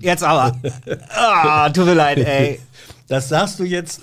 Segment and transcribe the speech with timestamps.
[0.00, 0.56] Jetzt aber.
[1.10, 2.60] Ah, tut mir leid, ey.
[3.08, 4.02] Das sagst du jetzt.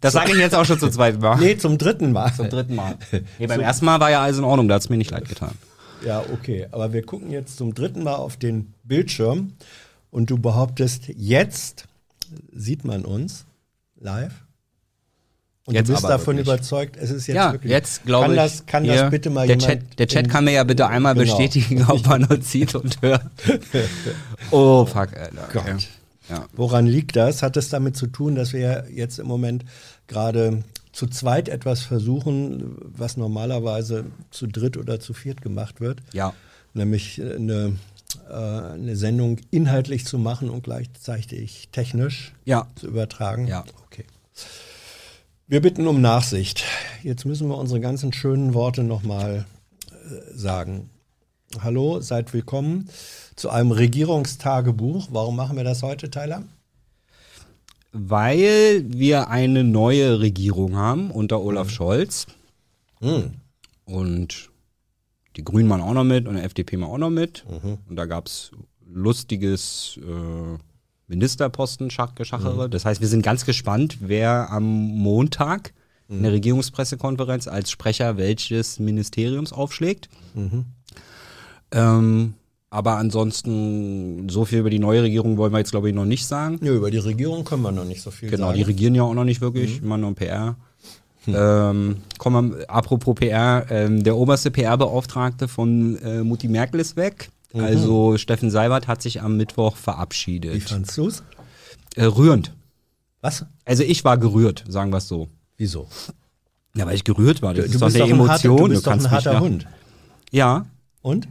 [0.00, 1.36] Das sage ich jetzt auch schon zum zweiten Mal.
[1.38, 2.32] Nee, zum dritten Mal.
[2.34, 2.96] Zum dritten Mal.
[3.38, 5.28] Nee, beim ersten Mal war ja alles in Ordnung, da hat es mir nicht leid
[5.28, 5.52] getan.
[6.04, 6.66] Ja, okay.
[6.70, 9.54] Aber wir gucken jetzt zum dritten Mal auf den Bildschirm
[10.10, 11.86] und du behauptest, jetzt
[12.52, 13.46] sieht man uns
[13.98, 14.45] live.
[15.66, 16.54] Und Jetzt du bist davon wirklich.
[16.54, 17.72] überzeugt, es ist jetzt ja, wirklich.
[17.72, 18.36] jetzt glaube kann ich.
[18.38, 19.80] Das, kann das bitte mal der jemand.
[19.90, 21.24] Chat, der Chat kann mir ja bitte einmal Genau.
[21.36, 23.22] bestätigen, ob man uns sieht und hört.
[24.52, 25.48] Oh, fuck, Alter.
[25.48, 25.72] Okay.
[25.72, 25.88] Gott.
[26.28, 26.46] Ja.
[26.54, 27.42] Woran liegt das?
[27.42, 29.64] Hat es damit zu tun, dass wir jetzt im Moment
[30.06, 36.00] gerade zu zweit etwas versuchen, was normalerweise zu dritt oder zu viert gemacht wird?
[36.12, 36.32] ja.
[36.74, 37.76] Nämlich äh, eine,
[38.28, 42.66] äh, eine Sendung inhaltlich zu machen und gleichzeitig technisch Ja.
[42.76, 43.46] zu übertragen?
[43.48, 43.64] Ja.
[43.86, 44.04] Okay.
[45.48, 46.64] Wir bitten um Nachsicht.
[47.02, 49.46] Jetzt müssen wir unsere ganzen schönen Worte nochmal
[49.90, 50.90] äh, sagen.
[51.60, 52.88] Hallo, seid willkommen
[53.36, 55.08] zu einem Regierungstagebuch.
[55.12, 56.42] Warum machen wir das heute, Tyler?
[57.92, 61.44] Weil wir eine neue Regierung haben unter Mhm.
[61.46, 62.26] Olaf Scholz
[63.00, 63.34] Hm.
[63.84, 64.50] und
[65.36, 67.44] die Grünen machen auch noch mit und die FDP machen auch noch mit.
[67.48, 67.78] Mhm.
[67.88, 68.50] Und da gab es
[68.84, 70.58] lustiges äh,
[71.08, 72.68] Ministerposten-Geschachere.
[72.68, 75.72] Das heißt, wir sind ganz gespannt, wer am Montag
[76.08, 80.08] in der Regierungspressekonferenz als Sprecher welches Ministeriums aufschlägt.
[81.72, 82.34] Ähm,
[82.70, 86.26] aber ansonsten, so viel über die neue Regierung wollen wir jetzt, glaube ich, noch nicht
[86.26, 86.58] sagen.
[86.62, 88.58] Ja, über die Regierung können wir noch nicht so viel Genau, sagen.
[88.58, 90.56] die regieren ja auch noch nicht wirklich, immer nur PR.
[91.28, 97.30] Ähm, kommen wir, apropos PR, ähm, der oberste PR-Beauftragte von äh, Mutti Merkel ist weg.
[97.54, 100.62] Also Steffen Seibert hat sich am Mittwoch Wie verabschiedet.
[100.64, 101.22] fandst du's?
[101.94, 102.52] Äh, rührend.
[103.22, 103.46] Was?
[103.64, 105.28] Also ich war gerührt, sagen wir es so.
[105.56, 105.88] Wieso?
[106.74, 107.54] Ja, weil ich gerührt war.
[107.54, 108.68] Das Du ist doch bist eine doch ein harter, Emotion.
[108.68, 109.66] du bist doch ein harter Hund.
[110.30, 110.66] Ja.
[111.00, 111.28] Und?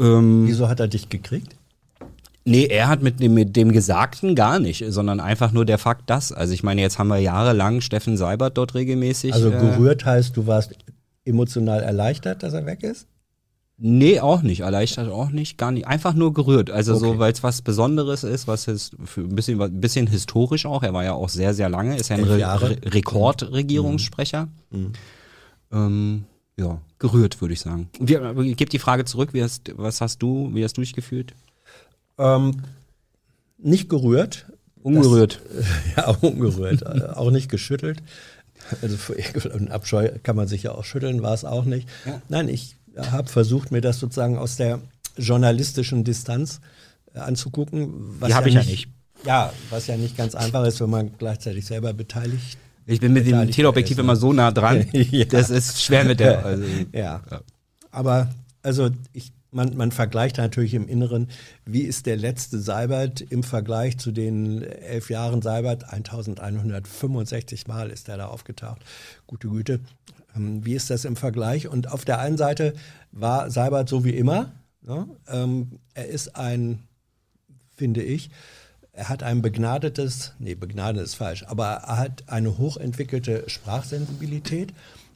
[0.00, 1.54] Ähm, Wieso hat er dich gekriegt?
[2.44, 6.08] Nee, er hat mit dem, mit dem Gesagten gar nicht, sondern einfach nur der Fakt,
[6.08, 6.32] dass.
[6.32, 9.34] Also ich meine, jetzt haben wir jahrelang Steffen Seibert dort regelmäßig.
[9.34, 10.74] Also äh, gerührt heißt, du warst
[11.24, 13.06] emotional erleichtert, dass er weg ist?
[13.80, 14.60] Nee, auch nicht.
[14.60, 15.56] Erleichtert auch nicht.
[15.56, 15.86] Gar nicht.
[15.86, 16.68] Einfach nur gerührt.
[16.68, 17.00] Also Okay.
[17.00, 20.82] so, weil es was Besonderes ist, was ist für ein bisschen, ein bisschen historisch auch.
[20.82, 21.96] Er war ja auch sehr, sehr lange.
[21.96, 22.70] Ist ja ein Re Jahre.
[22.70, 24.48] Re Rekordregierungssprecher.
[25.72, 26.24] Ähm,
[26.56, 27.88] ja, gerührt, würde ich sagen.
[28.00, 29.32] Wir, ich gebe die Frage zurück.
[29.32, 31.34] Wie hast, was hast du, wie hast du dich gefühlt?
[32.18, 32.62] Ähm,
[33.58, 34.46] nicht gerührt.
[34.82, 35.40] Ungerührt.
[35.96, 36.82] Ja, auch ungerührt.
[36.82, 38.02] äh, auch nicht geschüttelt.
[38.82, 41.88] Also für Ekel und Abscheu kann man sich ja auch schütteln, war es auch nicht.
[42.28, 44.80] Nein, ich habe versucht, mir das sozusagen aus der
[45.16, 46.60] journalistischen Distanz
[47.14, 48.18] äh, anzugucken.
[48.26, 48.88] Die hab ich ja nicht.
[49.24, 52.58] Ja, was ja nicht ganz einfach ist, wenn man gleichzeitig selber beteiligt.
[52.86, 54.86] Ich bin mit dem Teleobjektiv ist, immer so nah dran.
[54.92, 55.24] Ja.
[55.24, 56.44] Das ist schwer mit der.
[56.44, 57.22] Also, Ja.
[57.90, 58.28] Aber
[58.62, 61.28] also ich, man, man vergleicht natürlich im Inneren,
[61.64, 68.08] wie ist der letzte Seibert im Vergleich zu den elf Jahren Seibert, 1165 Mal ist
[68.08, 68.80] er da aufgetaucht,
[69.26, 69.80] gute Güte.
[70.38, 71.68] Ähm, Wie ist das im Vergleich?
[71.68, 72.74] Und auf der einen Seite
[73.12, 74.52] war Seibert so wie immer.
[74.82, 75.06] Ne?
[75.28, 76.84] Ähm, er ist ein,
[77.76, 78.30] finde ich,
[78.92, 84.72] er hat ein begnadetes, nee, begnadet ist falsch, aber er hat eine hochentwickelte Sprachsensibilität.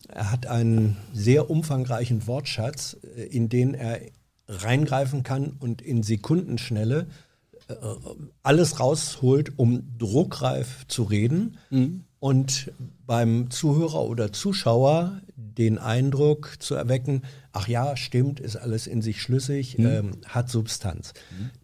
[0.08, 4.00] Er hat einen sehr umfangreichen Wortschatz, äh, in den er
[4.48, 7.06] reingreifen kann und in Sekundenschnelle
[8.42, 11.58] alles rausholt, um druckreif zu reden
[12.18, 12.72] und
[13.06, 17.22] beim Zuhörer oder Zuschauer den Eindruck zu erwecken,
[17.52, 21.12] ach ja, stimmt, ist alles in sich schlüssig, ähm, hat Substanz.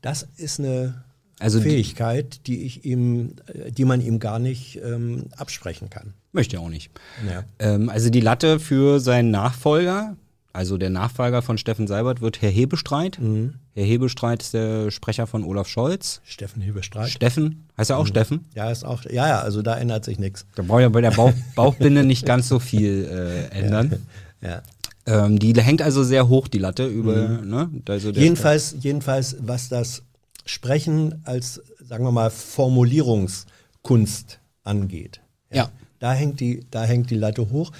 [0.02, 1.04] Das ist eine
[1.38, 6.12] Also Fähigkeit, die ich ihm, äh, die man ihm gar nicht ähm, absprechen kann.
[6.32, 6.90] möchte er auch nicht.
[7.26, 7.44] Ja.
[7.60, 10.16] Ähm, also die Latte für seinen Nachfolger,
[10.52, 13.18] also der Nachfolger von Steffen Seibert, wird Herr Hebestreit.
[13.20, 13.54] Mhm.
[13.78, 16.20] Herr Hebestreit ist der Sprecher von Olaf Scholz.
[16.24, 17.10] Steffen Hebestreit.
[17.10, 18.02] Steffen, heißt er Mhm.
[18.02, 18.44] auch Steffen?
[18.54, 20.46] ja, ist auch, ja, ja, also da ändert sich nichts.
[20.56, 23.04] Da braucht ja bei der Bauch, Bauchbinde nicht ganz so viel
[23.52, 24.06] äh, ändern.
[24.40, 24.62] Ja.
[25.06, 27.70] Ähm, die hängt also sehr hoch, die Latte, über, ne?
[27.88, 28.24] Also der Mhm.
[28.24, 30.02] Jedenfalls, jedenfalls, was das
[30.44, 35.20] Sprechen als, sagen wir mal, Formulierungskunst angeht.
[35.50, 35.70] Ja.
[35.98, 37.72] Da hängt die, da hängt die Latte hoch.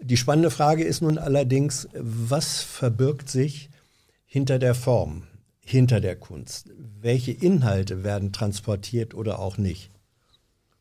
[0.00, 3.68] Die spannende Frage ist nun allerdings, was verbirgt sich
[4.24, 5.24] hinter der Form,
[5.66, 6.70] hinter der Kunst?
[7.00, 9.90] Welche Inhalte werden transportiert oder auch nicht?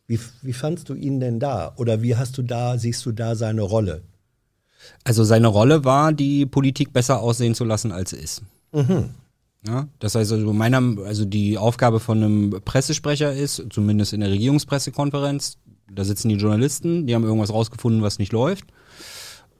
[0.08, 1.74] Wie, wie fandst du ihn denn da?
[1.78, 4.04] Oder wie hast du da, siehst du da seine Rolle?
[5.04, 8.44] Also seine Rolle war, die Politik besser aussehen zu lassen, als sie ist.
[8.72, 9.10] Mhm.
[9.68, 14.30] Ja, das heißt also meiner, also die Aufgabe von einem Pressesprecher ist, zumindest in der
[14.30, 15.58] Regierungspressekonferenz,
[15.92, 18.66] da sitzen die Journalisten, die haben irgendwas rausgefunden, was nicht läuft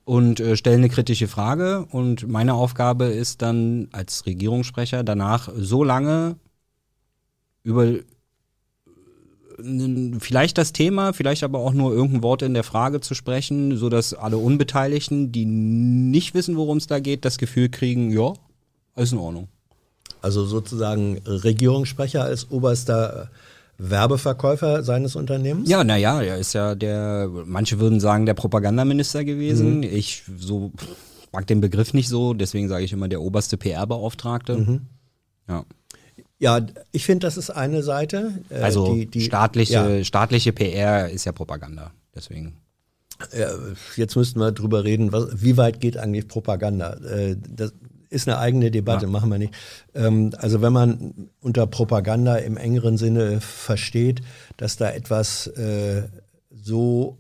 [0.06, 5.84] und äh, stellen eine kritische Frage und meine Aufgabe ist dann als Regierungssprecher danach so
[5.84, 6.38] lange
[7.64, 8.00] über
[10.20, 13.90] vielleicht das Thema, vielleicht aber auch nur irgendein Wort in der Frage zu sprechen, so
[13.90, 18.34] dass alle Unbeteiligten, die nicht wissen, worum es da geht, das Gefühl kriegen, ja,
[18.96, 19.48] alles in Ordnung.
[20.22, 23.30] Also sozusagen Regierungssprecher als oberster
[23.78, 25.70] Werbeverkäufer seines Unternehmens?
[25.70, 29.78] Ja, naja, er ist ja der, manche würden sagen, der Propagandaminister gewesen.
[29.78, 29.84] Mhm.
[29.84, 30.72] Ich so
[31.32, 34.58] mag den Begriff nicht so, deswegen sage ich immer der oberste PR-Beauftragte.
[34.58, 34.82] Mhm.
[35.50, 35.66] Ja.
[36.38, 38.34] Ja, ich finde, das ist eine Seite.
[38.50, 40.04] Äh, also die, die, staatliche, ja.
[40.04, 42.58] staatliche PR ist ja Propaganda, deswegen.
[43.38, 43.50] Ja,
[43.96, 46.96] jetzt müssten wir drüber reden, was, wie weit geht eigentlich Propaganda?
[46.96, 47.74] Äh, das
[48.10, 49.12] ist eine eigene Debatte, ja.
[49.12, 49.54] machen wir nicht.
[49.94, 54.22] Ähm, also wenn man unter Propaganda im engeren Sinne versteht,
[54.58, 56.04] dass da etwas äh,
[56.50, 57.18] so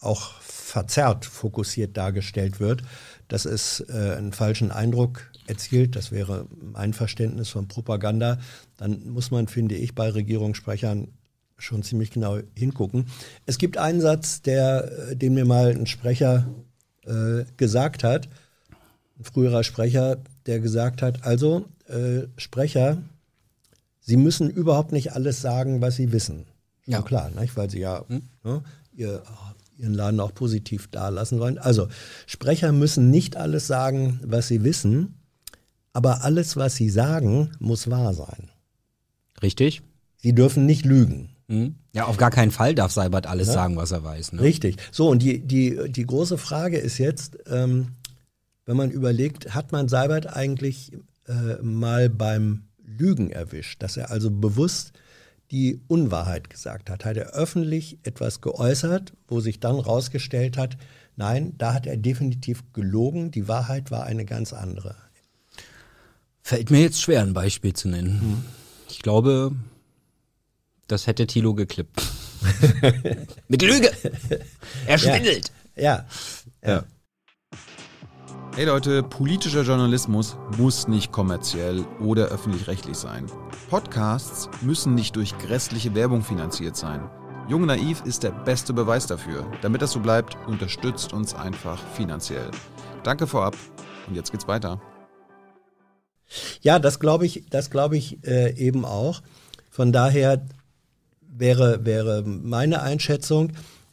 [0.00, 2.82] auch verzerrt fokussiert dargestellt wird,
[3.28, 8.38] dass es äh, einen falschen Eindruck erzielt, das wäre mein Verständnis von Propaganda,
[8.76, 11.08] dann muss man, finde ich, bei Regierungssprechern
[11.56, 13.06] schon ziemlich genau hingucken.
[13.46, 16.48] Es gibt einen Satz, der, äh, den mir mal ein Sprecher
[17.04, 18.28] äh, gesagt hat,
[19.18, 22.98] ein früherer Sprecher, der gesagt hat, also äh, Sprecher,
[24.04, 26.46] Sie müssen überhaupt nicht alles sagen, was Sie wissen.
[26.86, 27.56] Ja, klar, nicht?
[27.56, 28.22] weil Sie ja hm?
[28.42, 28.62] ne,
[28.92, 29.22] ihr,
[29.78, 31.58] Ihren Laden auch positiv dalassen wollen.
[31.58, 31.88] Also
[32.26, 35.14] Sprecher müssen nicht alles sagen, was sie wissen,
[35.92, 38.50] aber alles, was sie sagen, muss wahr sein.
[39.42, 39.82] Richtig.
[40.16, 41.30] Sie dürfen nicht lügen.
[41.48, 41.74] Mhm.
[41.92, 43.54] Ja, auf gar keinen Fall darf Seibert alles ja?
[43.54, 44.34] sagen, was er weiß.
[44.34, 44.42] Ne?
[44.42, 44.76] Richtig.
[44.92, 47.88] So, und die, die, die große Frage ist jetzt, ähm,
[48.66, 50.92] wenn man überlegt, hat man Seibert eigentlich
[51.26, 54.92] äh, mal beim Lügen erwischt, dass er also bewusst
[55.50, 57.04] die Unwahrheit gesagt hat?
[57.04, 60.76] Hat er öffentlich etwas geäußert, wo sich dann rausgestellt hat,
[61.16, 64.96] nein, da hat er definitiv gelogen, die Wahrheit war eine ganz andere.
[66.42, 68.20] Fällt mir jetzt schwer, ein Beispiel zu nennen.
[68.20, 68.44] Hm.
[68.88, 69.52] Ich glaube,
[70.88, 72.02] das hätte Thilo geklippt.
[73.48, 73.90] Mit Lüge.
[74.86, 75.52] Er schwindelt.
[75.76, 76.06] Ja.
[76.62, 76.68] ja.
[76.68, 76.84] ja.
[78.54, 83.24] Hey Leute, politischer Journalismus muss nicht kommerziell oder öffentlich-rechtlich sein.
[83.70, 87.08] Podcasts müssen nicht durch grässliche Werbung finanziert sein.
[87.48, 89.50] Jung Naiv ist der beste Beweis dafür.
[89.62, 92.50] Damit das so bleibt, unterstützt uns einfach finanziell.
[93.04, 93.56] Danke vorab
[94.06, 94.82] und jetzt geht's weiter.
[96.60, 99.22] Ja, das glaube ich, das glaube ich äh, eben auch.
[99.70, 100.44] Von daher
[101.22, 103.52] wäre, wäre meine Einschätzung,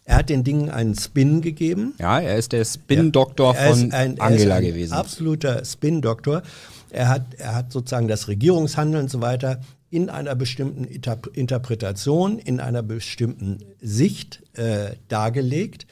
[0.09, 1.93] er hat den Dingen einen Spin gegeben.
[1.99, 4.93] Ja, er ist der Spin-Doktor ja, von ein, Angela ein gewesen.
[4.93, 6.41] Absoluter Spin-Doktor.
[6.89, 9.61] Er hat, er hat sozusagen das Regierungshandeln und so weiter
[9.91, 15.85] in einer bestimmten Interpretation, in einer bestimmten Sicht äh, dargelegt.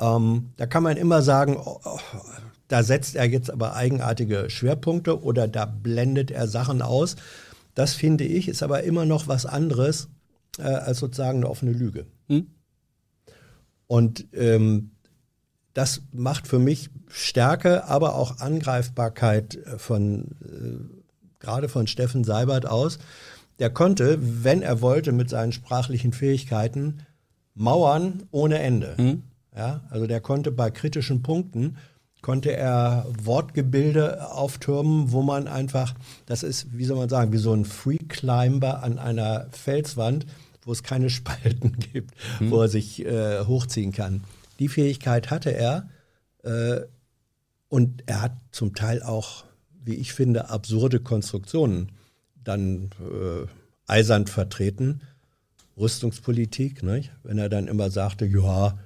[0.00, 1.98] Ähm, da kann man immer sagen, oh, oh,
[2.68, 7.16] da setzt er jetzt aber eigenartige Schwerpunkte oder da blendet er Sachen aus.
[7.74, 10.08] Das finde ich, ist aber immer noch was anderes
[10.58, 12.06] äh, als sozusagen eine offene Lüge.
[12.28, 12.46] Hm?
[13.90, 14.92] Und ähm,
[15.74, 23.00] das macht für mich Stärke, aber auch Angreifbarkeit von äh, gerade von Steffen Seibert aus.
[23.58, 27.00] Der konnte, wenn er wollte, mit seinen sprachlichen Fähigkeiten
[27.56, 28.94] Mauern ohne Ende.
[28.96, 29.22] Mhm.
[29.56, 31.76] Ja, also der konnte bei kritischen Punkten
[32.22, 35.94] konnte er Wortgebilde auftürmen, wo man einfach,
[36.26, 40.26] das ist, wie soll man sagen, wie so ein Free Climber an einer Felswand,
[40.64, 42.50] wo es keine Spalten gibt, hm.
[42.50, 44.24] wo er sich äh, hochziehen kann.
[44.58, 45.88] Die Fähigkeit hatte er
[46.42, 46.80] äh,
[47.68, 49.44] und er hat zum Teil auch,
[49.82, 51.92] wie ich finde, absurde Konstruktionen
[52.42, 53.46] dann äh,
[53.86, 55.02] eisern vertreten.
[55.76, 57.12] Rüstungspolitik, nicht?
[57.22, 58.78] wenn er dann immer sagte, ja,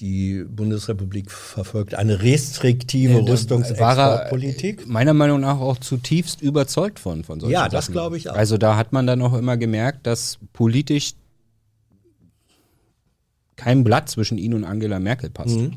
[0.00, 4.86] die Bundesrepublik verfolgt eine restriktive ja, Rüstungsexportpolitik.
[4.86, 8.34] Meiner Meinung nach auch zutiefst überzeugt von, von solchen Ja, das glaube ich auch.
[8.34, 11.14] Also da hat man dann auch immer gemerkt, dass politisch
[13.56, 15.56] kein Blatt zwischen ihn und Angela Merkel passt.
[15.56, 15.76] Mhm.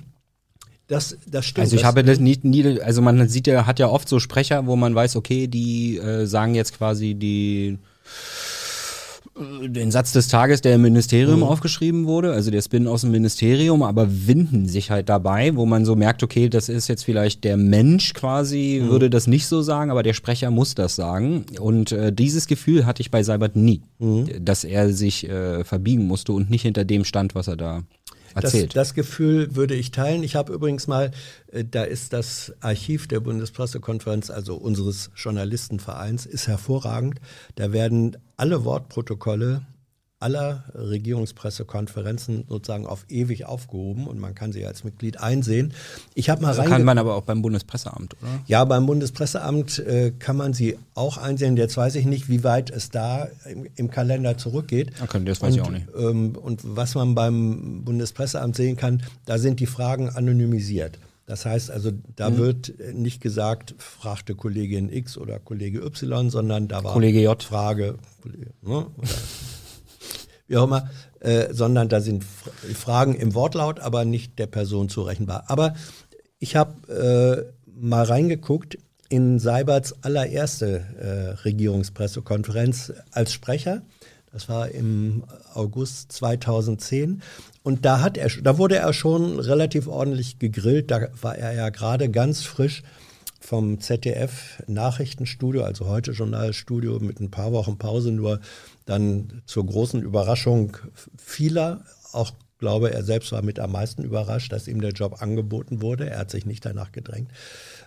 [0.88, 1.64] Das, das stimmt.
[1.64, 4.68] Also ich habe das nicht, nie, also man sieht ja, hat ja oft so Sprecher,
[4.68, 7.78] wo man weiß, okay, die äh, sagen jetzt quasi die
[9.36, 11.44] den Satz des Tages, der im Ministerium mhm.
[11.44, 15.86] aufgeschrieben wurde, also der Spin aus dem Ministerium, aber winden sich halt dabei, wo man
[15.86, 18.90] so merkt, okay, das ist jetzt vielleicht der Mensch quasi, mhm.
[18.90, 21.46] würde das nicht so sagen, aber der Sprecher muss das sagen.
[21.60, 24.28] Und äh, dieses Gefühl hatte ich bei Seibert nie, mhm.
[24.40, 27.84] dass er sich äh, verbiegen musste und nicht hinter dem stand, was er da
[28.36, 28.76] erzählt.
[28.76, 30.24] Das, das Gefühl würde ich teilen.
[30.24, 31.12] Ich habe übrigens mal,
[31.52, 37.20] äh, da ist das Archiv der Bundespressekonferenz, also unseres Journalistenvereins, ist hervorragend.
[37.56, 39.66] Da werden alle Wortprotokolle
[40.24, 45.74] aller Regierungspressekonferenzen sozusagen auf ewig aufgehoben und man kann sie als Mitglied einsehen.
[46.16, 48.32] Ich habe mal also Kann man aber auch beim Bundespresseamt, oder?
[48.48, 51.58] Ja, beim Bundespresseamt äh, kann man sie auch einsehen.
[51.58, 54.94] Jetzt weiß ich nicht, wie weit es da im, im Kalender zurückgeht.
[55.04, 55.88] Okay, das weiß und, ich auch nicht.
[55.96, 60.98] Ähm, und was man beim Bundespresseamt sehen kann, da sind die Fragen anonymisiert.
[61.26, 62.38] Das heißt also, da mhm.
[62.38, 67.42] wird nicht gesagt, fragte Kollegin X oder Kollege Y, sondern da war Kollege J.
[67.42, 67.96] Frage,
[68.62, 68.88] ne,
[70.48, 75.46] wie auch immer, äh, sondern da sind Fragen im Wortlaut, aber nicht der Person zurechenbar.
[75.48, 75.74] Aber
[76.40, 78.78] ich habe äh, mal reingeguckt
[79.10, 83.84] in Seiberts allererste äh, Regierungspressekonferenz als Sprecher.
[84.32, 85.24] Das war im
[85.54, 87.22] August 2010.
[87.62, 90.90] Und da hat er, da wurde er schon relativ ordentlich gegrillt.
[90.90, 92.84] Da war er ja gerade ganz frisch
[93.40, 98.40] vom ZDF Nachrichtenstudio, also heute Journalstudio mit ein paar Wochen Pause nur
[98.86, 100.78] dann zur großen Überraschung
[101.18, 102.32] vieler, auch
[102.64, 106.10] glaube er selbst war mit am meisten überrascht, dass ihm der Job angeboten wurde.
[106.10, 107.30] Er hat sich nicht danach gedrängt.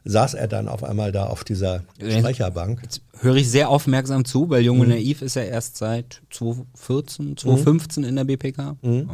[0.04, 2.82] Saß er dann auf einmal da auf dieser Sprecherbank.
[2.82, 4.90] Jetzt höre ich sehr aufmerksam zu, weil Junge mhm.
[4.90, 8.08] Naiv ist ja erst seit 2014, 2015 mhm.
[8.10, 8.76] in der BPK.
[8.82, 9.10] Mhm.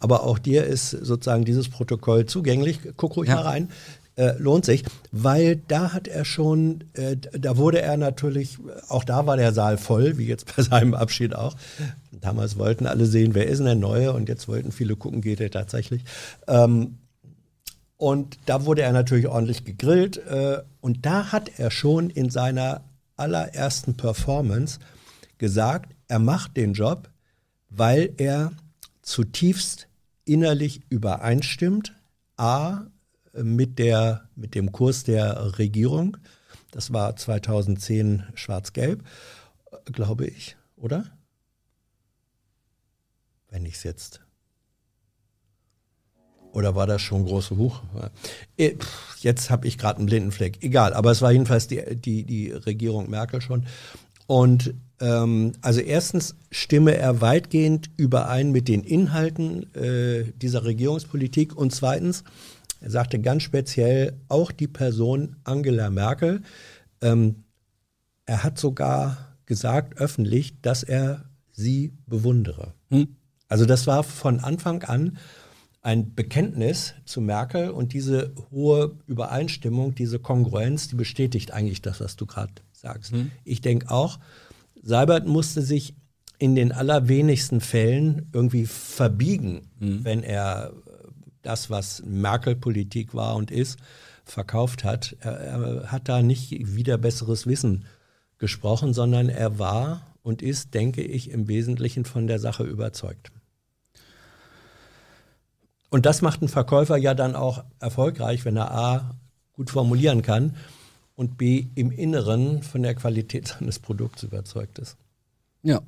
[0.00, 2.80] Aber auch dir ist sozusagen dieses Protokoll zugänglich.
[2.96, 3.36] Guck ruhig ja.
[3.36, 3.70] mal rein.
[4.16, 9.26] Äh, lohnt sich, weil da hat er schon, äh, da wurde er natürlich, auch da
[9.26, 11.56] war der Saal voll, wie jetzt bei seinem Abschied auch.
[12.12, 15.40] Damals wollten alle sehen, wer ist denn der Neue und jetzt wollten viele gucken, geht
[15.40, 16.04] er tatsächlich.
[16.46, 16.98] Ähm,
[17.96, 22.82] und da wurde er natürlich ordentlich gegrillt äh, und da hat er schon in seiner
[23.16, 24.78] allerersten Performance
[25.38, 27.10] gesagt, er macht den Job,
[27.68, 28.52] weil er
[29.02, 29.88] zutiefst
[30.24, 31.94] innerlich übereinstimmt,
[32.36, 32.86] a,
[33.42, 36.16] mit, der, mit dem Kurs der Regierung.
[36.70, 39.02] Das war 2010 schwarz-gelb,
[39.86, 41.04] glaube ich, oder?
[43.50, 44.20] Wenn ich es jetzt.
[46.52, 47.82] Oder war das schon große Huch?
[48.56, 48.74] Äh,
[49.20, 50.62] jetzt habe ich gerade einen blinden Fleck.
[50.62, 53.66] Egal, aber es war jedenfalls die, die, die Regierung Merkel schon.
[54.26, 61.74] Und ähm, also erstens stimme er weitgehend überein mit den Inhalten äh, dieser Regierungspolitik und
[61.74, 62.24] zweitens,
[62.84, 66.42] er sagte ganz speziell auch die Person Angela Merkel.
[67.00, 67.44] Ähm,
[68.26, 72.74] er hat sogar gesagt öffentlich, dass er sie bewundere.
[72.90, 73.16] Hm.
[73.48, 75.16] Also das war von Anfang an
[75.80, 82.16] ein Bekenntnis zu Merkel und diese hohe Übereinstimmung, diese Kongruenz, die bestätigt eigentlich das, was
[82.16, 83.12] du gerade sagst.
[83.12, 83.30] Hm.
[83.44, 84.18] Ich denke auch,
[84.82, 85.94] Seibert musste sich
[86.38, 90.04] in den allerwenigsten Fällen irgendwie verbiegen, mhm.
[90.04, 90.74] wenn er
[91.44, 93.78] das, was Merkel-Politik war und ist,
[94.24, 95.16] verkauft hat.
[95.20, 97.84] Er, er, hat da nicht wieder besseres Wissen
[98.38, 103.30] gesprochen, sondern er war und ist, denke ich, im Wesentlichen von der Sache überzeugt.
[105.90, 109.14] Und das macht einen Verkäufer ja dann auch erfolgreich, wenn er A
[109.52, 110.56] gut formulieren kann
[111.14, 114.96] und B im Inneren von der Qualität seines Produkts überzeugt ist.
[115.62, 115.80] Ja.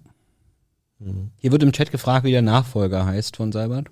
[0.98, 1.30] Mhm.
[1.38, 3.88] Hier wird im Chat gefragt, wie der Nachfolger heißt von Seibert.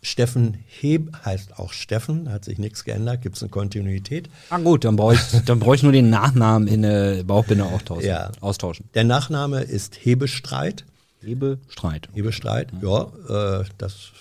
[0.00, 4.30] Steffen Heb heißt auch Steffen, hat sich nichts geändert, gibt es eine Kontinuität.
[4.50, 8.06] Ah gut, dann brauche ich, dann brauch ich nur den Nachnamen in der Bauchbinde austauschen.
[8.06, 8.30] Ja.
[8.40, 8.88] austauschen.
[8.94, 10.84] Der Nachname ist Hebestreit.
[11.20, 12.08] Hebestreit.
[12.14, 13.10] Hebestreit, ja.
[13.28, 14.12] ja äh, das,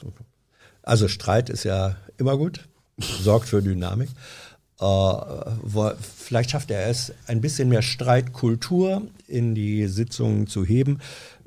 [0.82, 2.62] also Streit ist ja immer gut,
[2.98, 4.10] sorgt für Dynamik.
[4.80, 11.00] Äh, wo, vielleicht schafft er es, ein bisschen mehr Streitkultur in die Sitzungen zu heben.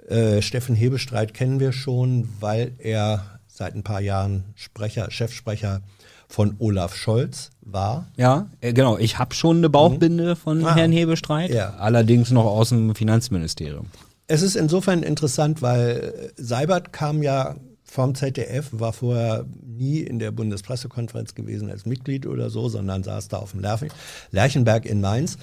[0.08, 5.82] Äh, Steffen Hebestreit kennen wir schon, weil er seit ein paar Jahren Sprecher, Chefsprecher
[6.28, 8.06] von Olaf Scholz war.
[8.16, 8.96] Ja, äh, genau.
[8.96, 10.36] Ich habe schon eine Bauchbinde mhm.
[10.36, 11.74] von ah, Herrn Hebestreit, ja.
[11.74, 13.88] allerdings noch aus dem Finanzministerium.
[14.28, 20.30] Es ist insofern interessant, weil Seibert kam ja vom ZDF, war vorher nie in der
[20.30, 23.60] Bundespressekonferenz gewesen als Mitglied oder so, sondern saß da auf dem
[24.30, 25.36] Lerchenberg in Mainz.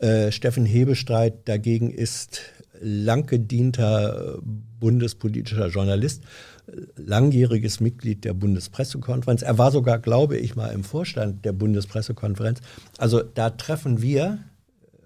[0.00, 2.42] Äh, Steffen Hebestreit dagegen ist
[2.80, 4.38] lang gedienter
[4.80, 6.22] bundespolitischer Journalist,
[6.96, 9.42] langjähriges Mitglied der Bundespressekonferenz.
[9.42, 12.60] Er war sogar, glaube ich, mal im Vorstand der Bundespressekonferenz.
[12.98, 14.38] Also da treffen wir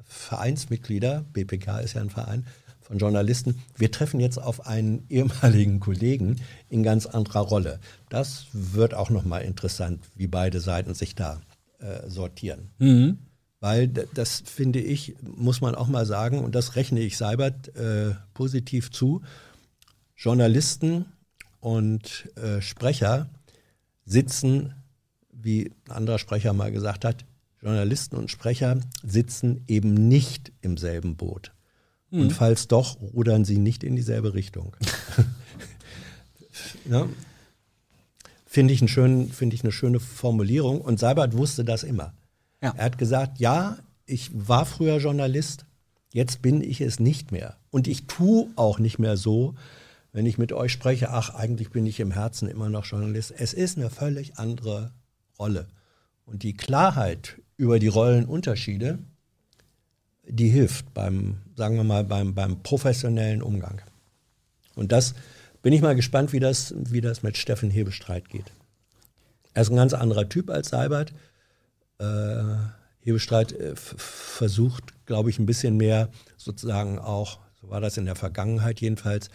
[0.04, 2.46] Vereinsmitglieder, BPK ist ja ein Verein,
[2.80, 6.36] von Journalisten, wir treffen jetzt auf einen ehemaligen Kollegen
[6.70, 7.80] in ganz anderer Rolle.
[8.08, 11.40] Das wird auch nochmal interessant, wie beide Seiten sich da
[11.80, 12.70] äh, sortieren.
[12.78, 13.18] Mhm.
[13.60, 18.14] Weil das finde ich, muss man auch mal sagen, und das rechne ich Seibert äh,
[18.32, 19.20] positiv zu,
[20.16, 21.06] Journalisten
[21.60, 23.28] und äh, Sprecher
[24.04, 24.74] sitzen,
[25.32, 27.24] wie ein anderer Sprecher mal gesagt hat,
[27.60, 31.52] Journalisten und Sprecher sitzen eben nicht im selben Boot
[32.10, 34.76] Und falls doch, rudern sie nicht in dieselbe Richtung.
[36.84, 37.08] ne?
[38.46, 40.80] Finde ich, schönen- finde ich eine schöne Formulierung.
[40.80, 42.14] Und Seibert wusste das immer.
[42.62, 42.72] Ja.
[42.76, 45.66] Er hat gesagt, ja, ich war früher Journalist,
[46.12, 47.56] jetzt bin ich es nicht mehr.
[47.70, 49.54] Und ich tue auch nicht mehr so,
[50.12, 53.32] wenn ich mit euch spreche, ach, eigentlich bin ich im Herzen immer noch Journalist.
[53.36, 54.92] Es ist eine völlig andere
[55.38, 55.68] Rolle.
[56.24, 58.98] Und die Klarheit über die Rollenunterschiede,
[60.26, 63.80] die hilft beim, sagen wir mal, beim, beim professionellen Umgang.
[64.74, 65.14] Und das
[65.62, 68.52] bin ich mal gespannt, wie das, wie das mit Steffen Hebestreit geht.
[69.54, 71.12] Er ist ein ganz anderer Typ als Seibert.
[71.98, 72.44] Äh,
[73.00, 78.14] Hebestreit äh, versucht, glaube ich, ein bisschen mehr sozusagen auch, so war das in der
[78.14, 79.30] Vergangenheit jedenfalls,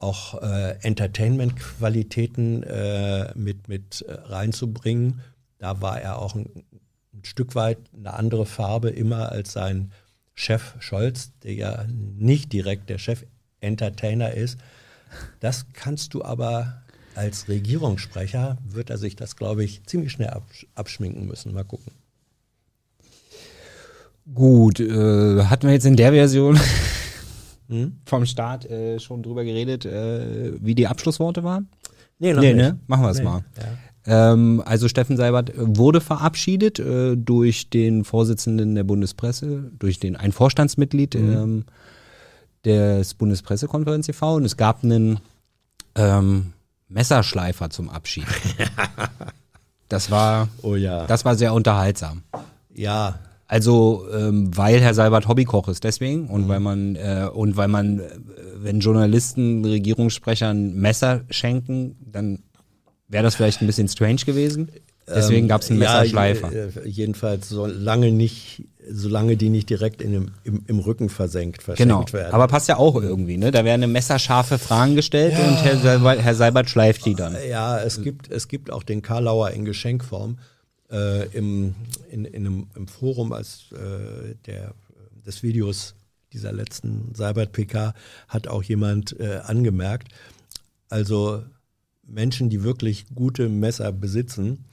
[0.00, 5.20] auch äh, Entertainment-Qualitäten äh, mit, mit äh, reinzubringen.
[5.58, 6.64] Da war er auch ein,
[7.12, 9.92] ein Stück weit eine andere Farbe immer als sein
[10.34, 14.58] Chef Scholz, der ja nicht direkt der Chef-Entertainer ist.
[15.38, 16.82] Das kannst du aber
[17.14, 21.52] als Regierungssprecher, wird er sich das, glaube ich, ziemlich schnell absch abschminken müssen.
[21.52, 21.92] Mal gucken.
[24.32, 26.58] Gut, äh, hatten wir jetzt in der Version
[27.70, 27.92] Hm?
[28.04, 31.68] vom Start äh, schon drüber geredet, äh, wie die Abschlussworte waren?
[32.18, 32.78] Nee, Nee, ne?
[32.86, 33.44] Machen wir es Nee, mal.
[34.06, 34.32] Ja.
[34.32, 40.32] Ähm, also Steffen Seibert wurde verabschiedet äh, durch den Vorsitzenden der Bundespresse, durch den ein
[40.32, 41.64] Vorstandsmitglied ähm,
[42.64, 44.34] des Bundespressekonferenz e.V.
[44.34, 45.20] und es gab einen
[45.94, 46.52] ähm,
[46.88, 48.26] Messerschleifer zum Abschied.
[49.88, 51.06] das war, Oh ja.
[51.06, 52.22] das war sehr unterhaltsam.
[52.74, 53.18] ja.
[53.52, 57.98] Also ähm, weil Herr Seibert Hobbykoch ist deswegen und weil man äh, und weil man,
[57.98, 58.02] äh,
[58.58, 62.44] wenn Journalisten Regierungssprechern Messer schenken, dann
[63.08, 64.68] wäre das vielleicht ein bisschen strange gewesen.
[65.12, 66.52] Deswegen gab es einen Ja, Messerschleifer.
[66.52, 71.88] äh, jedenfalls solange nicht, solange die nicht direkt in dem, im, im Rücken versenkt, verschenkt
[71.90, 72.32] Genau, werden.
[72.32, 73.50] aber passt ja auch irgendwie, ne?
[73.50, 77.34] Da werden messerscharfe Fragen gestellt und Herr Seibert, Herr Seibert schleift die dann.
[77.50, 80.38] Ja, es gibt, es gibt auch den Karlauer in Geschenkform
[80.90, 81.74] äh, im,
[82.10, 84.74] in, in einem, im Forum als äh, der,
[85.26, 85.94] des Videos
[86.32, 87.94] dieser letzten Seibert-PK
[88.28, 90.08] hat auch jemand äh, angemerkt,
[90.88, 91.42] also
[92.06, 94.64] Menschen, die wirklich gute Messer besitzen,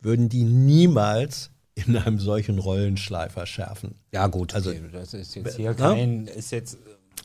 [0.00, 3.94] würden die niemals in einem solchen Rollenschleifer schärfen.
[4.12, 5.74] Ja gut, Also- okay, das ist jetzt hier Ja?
[5.74, 6.76] kein, ist jetzt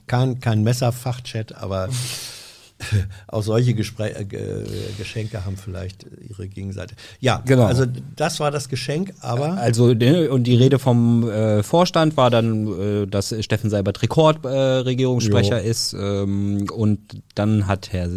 [0.06, 1.90] Kein, kein Messerfachchat, aber
[3.28, 4.66] auch solche Gespräch, äh, Ge-
[4.98, 6.96] Geschenke haben vielleicht ihre Gegenseite.
[7.20, 7.66] Ja, Genau.
[7.66, 7.86] also
[8.16, 13.04] das war das Geschenk, aber Also ne, und die Rede vom äh, Vorstand war dann,
[13.04, 17.00] äh, dass Steffen Seibert Rekordregierungssprecher äh, ist ähm, und
[17.36, 18.10] dann hat Herr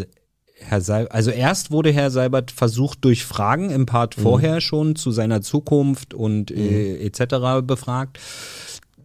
[0.62, 5.10] Herr Seibert, also erst wurde Herr Seibert versucht durch Fragen im Part vorher schon zu
[5.10, 7.62] seiner Zukunft und äh, etc.
[7.66, 8.18] befragt.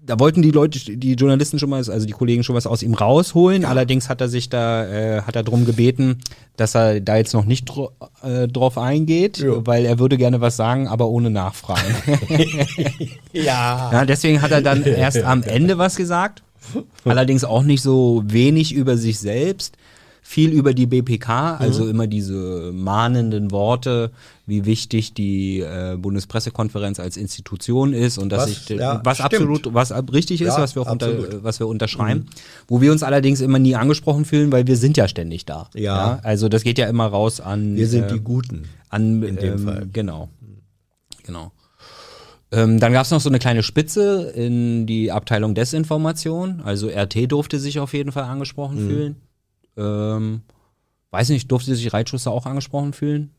[0.06, 2.94] Da wollten die Leute, die Journalisten schon mal, also die Kollegen schon was aus ihm
[2.94, 3.66] rausholen.
[3.66, 6.20] Allerdings hat er sich da, äh, hat er drum gebeten,
[6.58, 7.92] dass er da jetzt noch nicht dro
[8.24, 9.66] äh, drauf eingeht, Ja.
[9.66, 11.96] weil er würde gerne was sagen, aber ohne Nachfragen.
[13.34, 16.44] ja, Ja, deswegen hat er dann erst am Ende was gesagt.
[17.06, 19.76] Allerdings auch nicht so wenig über sich selbst.
[20.28, 24.10] Viel über die BPK, also immer diese mahnenden Worte,
[24.48, 29.34] wie wichtig die äh, Bundespressekonferenz als Institution ist und dass Was, ich ja, was stimmt.
[29.34, 32.26] absolut was richtig ist, Ja, was wir auch unter, was wir unterschreiben,
[32.68, 35.70] wo wir uns allerdings immer nie angesprochen fühlen, weil wir sind ja ständig da.
[35.76, 36.20] Ja.
[36.24, 38.64] also das geht ja immer raus an wir sind äh, die Guten.
[38.90, 39.88] an, In dem ähm, Fall.
[39.94, 40.30] Genau.
[41.24, 41.52] Genau.
[42.52, 46.62] Ähm, dann gab es noch so eine kleine Spitze in die Abteilung Desinformation.
[46.64, 48.90] Also RT durfte sich auf jeden Fall angesprochen Mhm.
[48.90, 49.16] fühlen.
[49.78, 50.42] Ähm,
[51.12, 53.32] weiß nicht, durfte sich Reitschuster auch angesprochen fühlen?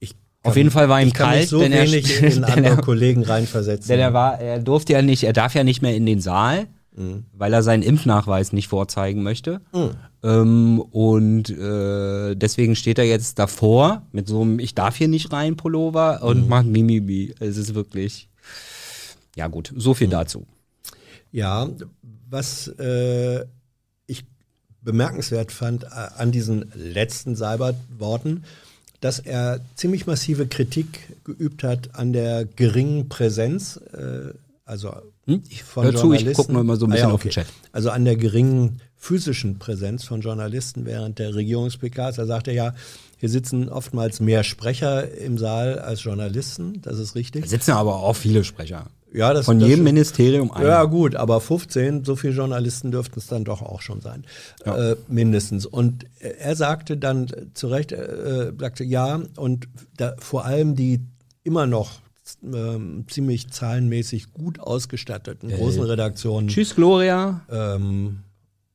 [0.00, 1.84] Ich Auf jeden Fall war ihm kalt, so denn er-
[2.22, 3.88] in andere er- Kollegen reinversetzen.
[3.88, 6.66] Denn er war, er durfte ja nicht, er darf ja nicht mehr in den Saal,
[6.94, 7.24] Mhm.
[7.32, 9.62] weil er seinen Impfnachweis nicht vorzeigen möchte.
[10.22, 15.32] Ähm, und äh, deswegen steht er jetzt davor mit so einem Ich darf hier nicht
[15.32, 16.26] rein Pullover Mhm.
[16.28, 17.34] und macht Mimimi.
[17.40, 18.28] Es ist wirklich.
[19.36, 19.94] Ja, gut, so Mhm.
[19.94, 20.46] viel dazu.
[21.30, 21.66] Ja,
[22.28, 23.46] was äh,
[24.82, 28.44] bemerkenswert fand äh, an diesen letzten Seibert-Worten,
[29.00, 34.32] dass er ziemlich massive Kritik geübt hat an der geringen Präsenz, äh,
[34.64, 34.92] also
[35.26, 35.42] Hm?
[35.64, 36.34] von Hör zu, ich Journalisten.
[36.34, 37.42] guck nur immer so ein Ah bisschen ja, auf den okay.
[37.42, 37.46] Chat.
[37.70, 42.16] Also an der geringen physischen Präsenz von Journalisten während der Regierungs-PKs.
[42.16, 42.74] Da sagt er ja,
[43.18, 47.42] hier sitzen oftmals mehr Sprecher im Saal als Journalisten, das ist richtig.
[47.42, 48.86] Da sitzen aber auch viele Sprecher.
[49.14, 50.68] Ja, das, Von das jedem Ministerium einer.
[50.68, 54.24] ja, gut, aber 15, so viele Journalisten dürften es dann doch auch schon sein.
[54.64, 55.66] Äh, mindestens.
[55.66, 60.76] Und äh, er sagte dann äh, zu Recht, äh, sagte ja, und da, vor allem
[60.76, 61.00] die
[61.44, 62.00] immer noch
[62.42, 67.42] ähm, ziemlich zahlenmäßig gut ausgestatteten großen Redaktionen Tschüss, Gloria.
[67.50, 68.20] ähm,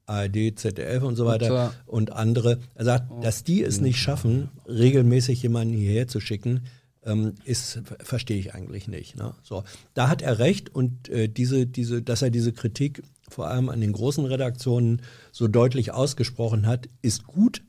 [0.05, 2.59] ARD, ZDF und so weiter und andere.
[2.75, 6.61] Er sagt, dass die es nicht schaffen, regelmäßig jemanden hierher zu schicken,
[7.07, 9.15] ähm, ist verstehe ich eigentlich nicht.
[9.15, 9.33] Ne?
[9.41, 13.69] So, da hat er recht und äh, diese, diese, dass er diese Kritik vor allem
[13.69, 17.63] an den großen Redaktionen so deutlich ausgesprochen hat, ist gut.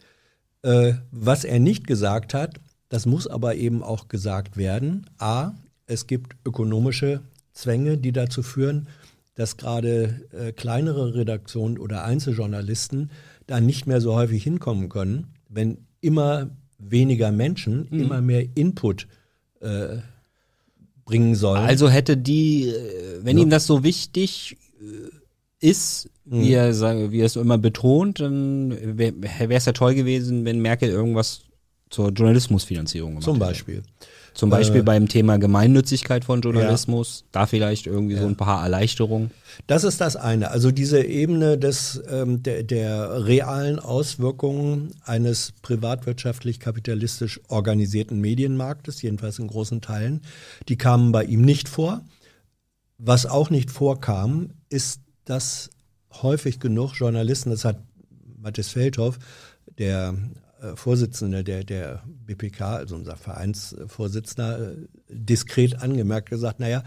[0.62, 5.06] Äh, was er nicht gesagt hat, das muss aber eben auch gesagt werden.
[5.18, 5.52] A,
[5.86, 7.20] es gibt ökonomische
[7.52, 8.88] Zwänge, die dazu führen,
[9.34, 13.10] dass gerade äh, kleinere Redaktionen oder Einzeljournalisten
[13.46, 19.06] da nicht mehr so häufig hinkommen können, wenn immer weniger Menschen immer mehr Input
[19.60, 19.98] äh,
[21.04, 21.62] bringen sollen.
[21.64, 23.44] Also hätte die, äh, wenn Ja.
[23.44, 26.40] ihm das so wichtig äh, ist, Mhm.
[26.42, 30.90] wie, er, wie er es immer betont, dann wäre es ja toll gewesen, wenn Merkel
[30.90, 31.40] irgendwas
[31.90, 33.46] zur Journalismusfinanzierung gemacht zum hätte.
[33.46, 33.82] Beispiel.
[34.38, 39.32] Zum Beispiel Äh, beim Thema Gemeinnützigkeit von Journalismus, da vielleicht irgendwie so ein paar Erleichterungen.
[39.66, 40.52] Das ist das eine.
[40.52, 49.48] Also diese Ebene des, ähm, der, der realen Auswirkungen eines privatwirtschaftlich-kapitalistisch organisierten Medienmarktes, jedenfalls in
[49.48, 50.20] großen Teilen,
[50.68, 52.02] die kamen bei ihm nicht vor.
[52.96, 55.68] Was auch nicht vorkam, ist, dass
[56.22, 57.80] häufig genug Journalisten, das hat
[58.40, 59.18] Matthias Feldhoff,
[59.78, 60.14] der
[60.74, 64.76] Vorsitzende der, der BPK, also unser Vereinsvorsitzender, äh,
[65.08, 66.82] diskret angemerkt, gesagt, naja,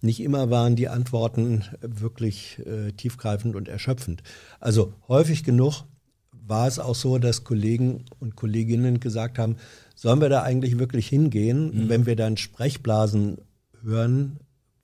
[0.00, 4.22] nicht immer waren die Antworten wirklich äh, tiefgreifend und erschöpfend.
[4.60, 5.84] Also häufig genug
[6.30, 9.56] war es auch so, dass Kollegen und Kolleginnen gesagt haben,
[9.96, 13.38] sollen wir da eigentlich wirklich hingehen, wenn wir dann Sprechblasen
[13.82, 14.38] hören,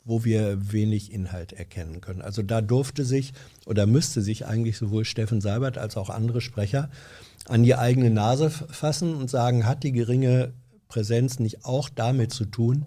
[0.04, 2.22] wo wir wenig Inhalt erkennen können.
[2.22, 3.32] Also da durfte sich
[3.66, 6.90] oder müsste sich eigentlich sowohl Steffen Seibert als auch andere Sprecher
[7.52, 10.54] an die eigene Nase fassen und sagen, hat die geringe
[10.88, 12.86] Präsenz nicht auch damit zu tun,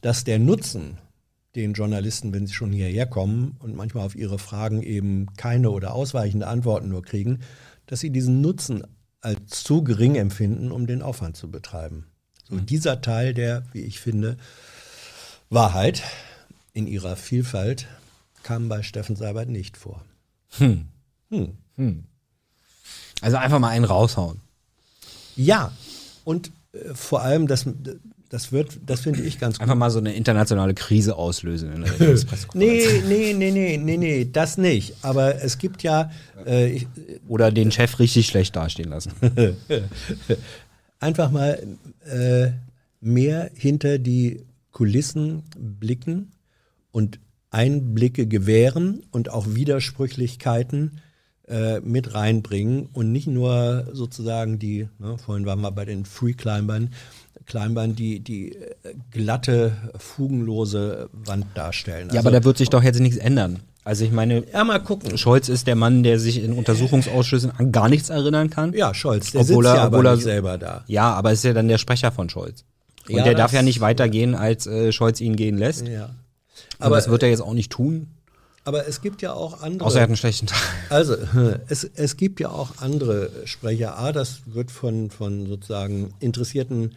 [0.00, 0.98] dass der Nutzen,
[1.54, 5.94] den Journalisten, wenn sie schon hierher kommen und manchmal auf ihre Fragen eben keine oder
[5.94, 7.40] ausweichende Antworten nur kriegen,
[7.86, 8.82] dass sie diesen Nutzen
[9.20, 12.06] als zu gering empfinden, um den Aufwand zu betreiben.
[12.48, 14.36] So dieser Teil der, wie ich finde,
[15.48, 16.02] Wahrheit
[16.72, 17.86] in ihrer Vielfalt
[18.42, 20.04] kam bei Steffen Seibert nicht vor.
[23.22, 24.40] Also einfach mal einen raushauen.
[25.36, 25.72] Ja,
[26.24, 27.66] und äh, vor allem, das,
[28.28, 29.62] das wird, das finde ich ganz gut.
[29.62, 31.92] Einfach mal so eine internationale Krise auslösen in der.
[32.54, 34.94] Nee, nee, nee, nee, nee, nee, das nicht.
[35.02, 36.10] Aber es gibt ja,
[36.44, 36.86] äh, ich,
[37.28, 39.12] Oder den Chef richtig schlecht dastehen lassen.
[41.00, 41.62] einfach mal
[42.04, 42.50] äh,
[43.00, 46.32] mehr hinter die Kulissen blicken
[46.90, 51.02] und Einblicke gewähren und auch Widersprüchlichkeiten
[51.52, 56.32] äh, mit reinbringen und nicht nur sozusagen die, ne, vorhin waren wir bei den Free
[56.32, 56.90] Climbern,
[57.46, 58.66] Climbern, die, die äh,
[59.10, 62.08] glatte, fugenlose Wand darstellen.
[62.12, 63.60] ja, aber da wird sich doch jetzt nichts ändern.
[63.84, 65.18] Also ich meine, ja, mal gucken.
[65.18, 68.72] Scholz ist der Mann, der sich in Untersuchungsausschüssen an gar nichts erinnern kann.
[68.74, 70.84] Ja, Scholz, der Obwohl sitzt er- ja aber obwohl er- selber da.
[70.86, 72.64] Ja, aber ist ja dann der Sprecher von Scholz.
[73.08, 75.88] Und Ja, der darf ja nicht weitergehen, als äh, Scholz ihn gehen lässt.
[75.88, 76.10] Ja.
[76.78, 78.06] Aber Aber, das wird er jetzt auch nicht tun.
[78.64, 79.86] Aber es gibt ja auch andere.
[79.86, 80.60] Außer er hat einen schlechten Tag.
[80.88, 81.16] Also,
[81.68, 83.98] es, es gibt ja auch andere Sprecher.
[83.98, 86.92] A, das wird von, von sozusagen interessierten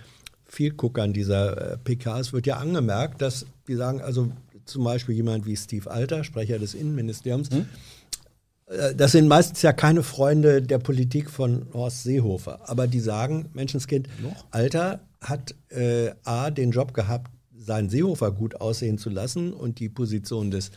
[0.48, 4.32] Vielguckern dieser äh, PKs wird ja angemerkt, dass die sagen, also
[4.66, 7.50] zum Beispiel jemand wie Steve Alter, Sprecher des Innenministeriums,
[8.68, 13.50] äh, das sind meistens ja keine Freunde der Politik von Horst Seehofer, aber die sagen,
[13.54, 14.08] Menschenskind,
[14.52, 19.90] Alter hat äh, A, den Job gehabt, seinen Seehofer gut aussehen zu lassen und die
[19.90, 20.72] Position des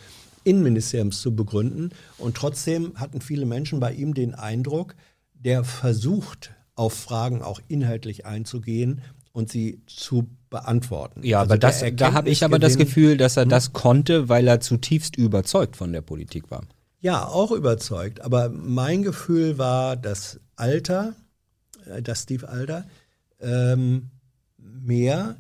[0.49, 1.91] Innenministeriums zu begründen.
[2.17, 4.95] Und trotzdem hatten viele Menschen bei ihm den Eindruck,
[5.35, 11.23] der versucht, auf Fragen auch inhaltlich einzugehen und sie zu beantworten.
[11.25, 14.49] Ja, Also aber das, da habe ich aber das Gefühl, dass er das konnte, weil
[14.49, 16.63] er zutiefst überzeugt von der Politik war.
[17.01, 18.21] Ja, auch überzeugt.
[18.23, 21.15] Aber mein Gefühl war, dass Alter,
[21.87, 22.85] äh, dass Steve Alter,
[23.41, 24.11] ähm,
[24.57, 25.37] mehr,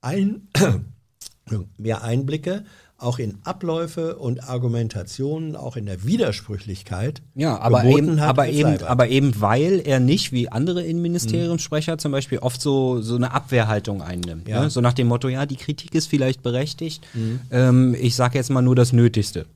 [0.00, 0.48] ein,
[1.76, 2.64] mehr Einblicke
[2.98, 8.82] auch in Abläufe und Argumentationen, auch in der Widersprüchlichkeit Ja, aber eben, hat aber eben,
[8.82, 14.02] aber eben, weil er nicht wie andere Innenministeriumssprecher zum Beispiel oft so, so eine Abwehrhaltung
[14.02, 14.48] einnimmt.
[14.48, 14.62] Ja.
[14.62, 14.70] Ne?
[14.70, 17.06] So nach dem Motto, ja, die Kritik ist vielleicht berechtigt.
[17.50, 19.46] Ähm, ich sage jetzt mal nur das Nötigste.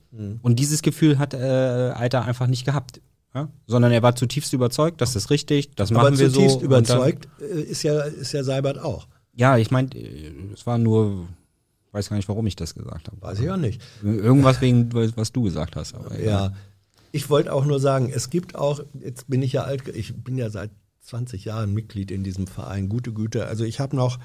[0.43, 3.01] Und dieses Gefühl hat äh, Alter einfach nicht gehabt.
[3.35, 3.49] Ja?
[3.67, 6.41] Sondern er war zutiefst überzeugt, das ist richtig, das aber machen wir so.
[6.41, 9.07] zutiefst und dann- überzeugt äh, ist ja, ist ja Seibert auch.
[9.37, 9.89] Ja, ich meine,
[10.53, 11.29] es war nur,
[11.93, 13.21] weiß gar nicht, warum ich das gesagt habe.
[13.21, 13.83] Weiß ich auch nicht.
[14.03, 15.95] Irgendwas wegen, was du gesagt hast.
[15.95, 16.25] Aber egal.
[16.25, 16.53] Ja,
[17.13, 20.37] ich wollte auch nur sagen, es gibt auch, jetzt bin ich ja alt, ich bin
[20.37, 20.71] ja seit
[21.03, 23.47] 20 Jahren Mitglied in diesem Verein, gute Güte.
[23.47, 24.19] Also ich habe noch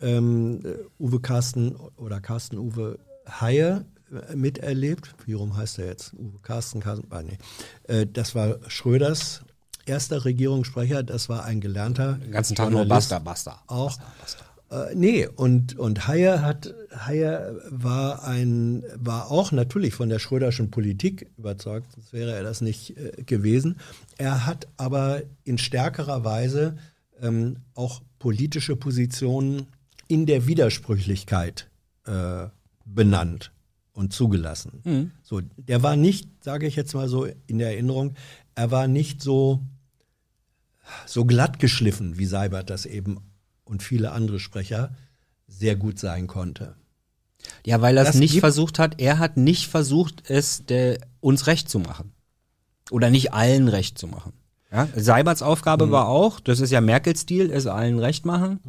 [0.00, 0.60] ähm,
[0.98, 5.14] Uwe Carsten oder Carsten Uwe Haie äh, miterlebt.
[5.24, 6.12] Wie rum heißt er jetzt?
[6.14, 7.38] Uwe Carsten, Carsten, ah, nee.
[7.84, 9.42] Äh, das war Schröders
[9.86, 11.02] erster Regierungssprecher.
[11.02, 12.14] Das war ein gelernter.
[12.14, 12.84] Den ganzen Tag nur.
[12.84, 13.62] Basta, Basta.
[13.66, 13.96] Auch.
[13.96, 14.44] Basta, Basta.
[14.70, 20.70] Äh, nee, und, und Heyer hat, Heyer war ein, war auch natürlich von der Schröderschen
[20.70, 23.78] Politik überzeugt, sonst wäre er das nicht äh, gewesen.
[24.18, 26.76] Er hat aber in stärkerer Weise
[27.20, 29.66] ähm, auch politische Positionen
[30.06, 31.68] in der Widersprüchlichkeit
[32.06, 32.46] äh,
[32.84, 33.52] benannt
[33.92, 34.82] und zugelassen.
[34.84, 35.10] Mhm.
[35.22, 38.14] So, der war nicht, sage ich jetzt mal so in der Erinnerung,
[38.54, 39.60] er war nicht so
[41.06, 43.18] so glatt geschliffen, wie Seibert das eben
[43.68, 44.90] und viele andere Sprecher
[45.46, 46.74] sehr gut sein konnte.
[47.64, 51.46] Ja, weil er es nicht gibt- versucht hat, er hat nicht versucht, es der, uns
[51.46, 52.12] recht zu machen.
[52.90, 54.32] Oder nicht allen recht zu machen.
[54.72, 54.88] Ja?
[54.96, 55.90] Seiberts Aufgabe Mhm.
[55.92, 58.60] war auch, das ist ja Merkels Stil, es allen recht machen.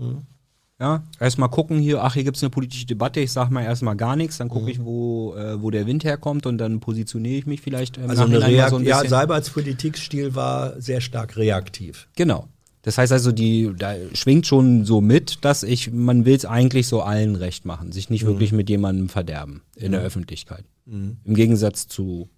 [0.79, 4.15] Ja, erstmal gucken hier, ach, hier gibt's eine politische Debatte, ich sag mal erstmal gar
[4.15, 4.51] nichts, dann Mhm.
[4.51, 8.09] gucke ich, wo, äh, wo der Wind herkommt und dann positioniere ich mich vielleicht im
[8.09, 9.03] Also eine Reakt so ein ja.
[9.05, 12.07] Seiberts Politikstil war sehr stark reaktiv.
[12.15, 12.47] Genau.
[12.81, 16.87] Das heißt also, die, da schwingt schon so mit, dass ich, man will es eigentlich
[16.87, 18.13] so allen recht machen, sich Mhm.
[18.13, 20.63] nicht wirklich mit jemandem verderben in der Öffentlichkeit.
[20.85, 22.29] Im Gegensatz zu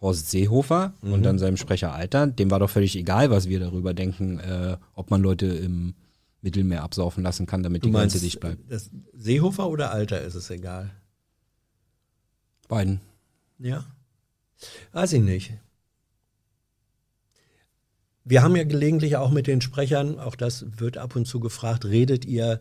[0.00, 1.12] Horst Seehofer Mhm.
[1.12, 4.76] und dann seinem Sprecher Alter, dem war doch völlig egal, was wir darüber denken, äh,
[4.94, 5.94] ob man Leute im
[6.42, 8.60] Mittelmeer absaufen lassen kann, damit Du die meinst, Grenze dicht bleibt.
[9.14, 10.90] Seehofer oder Alter ist es egal.
[12.68, 13.00] Beiden.
[13.58, 13.84] Ja.
[14.92, 15.52] Weiß ich nicht.
[18.28, 21.84] Wir haben ja gelegentlich auch mit den Sprechern, auch das wird ab und zu gefragt,
[21.84, 22.60] redet ihr,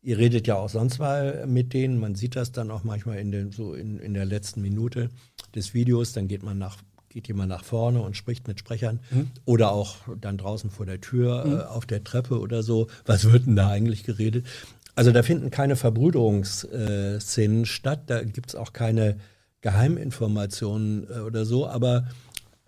[0.00, 3.30] ihr redet ja auch sonst mal mit denen, man sieht das dann auch manchmal in,
[3.30, 5.10] den, so in, in der letzten Minute
[5.54, 6.78] des Videos, dann geht man nach,
[7.10, 9.00] geht jemand nach vorne und spricht mit Sprechern
[9.44, 12.86] oder auch dann draußen vor der Tür äh, auf der Treppe oder so.
[13.04, 14.46] Was wird denn da eigentlich geredet?
[14.94, 19.18] Also da finden keine Verbrüderungsszenen statt, da gibt's auch keine
[19.60, 22.08] Geheiminformationen äh, oder so, aber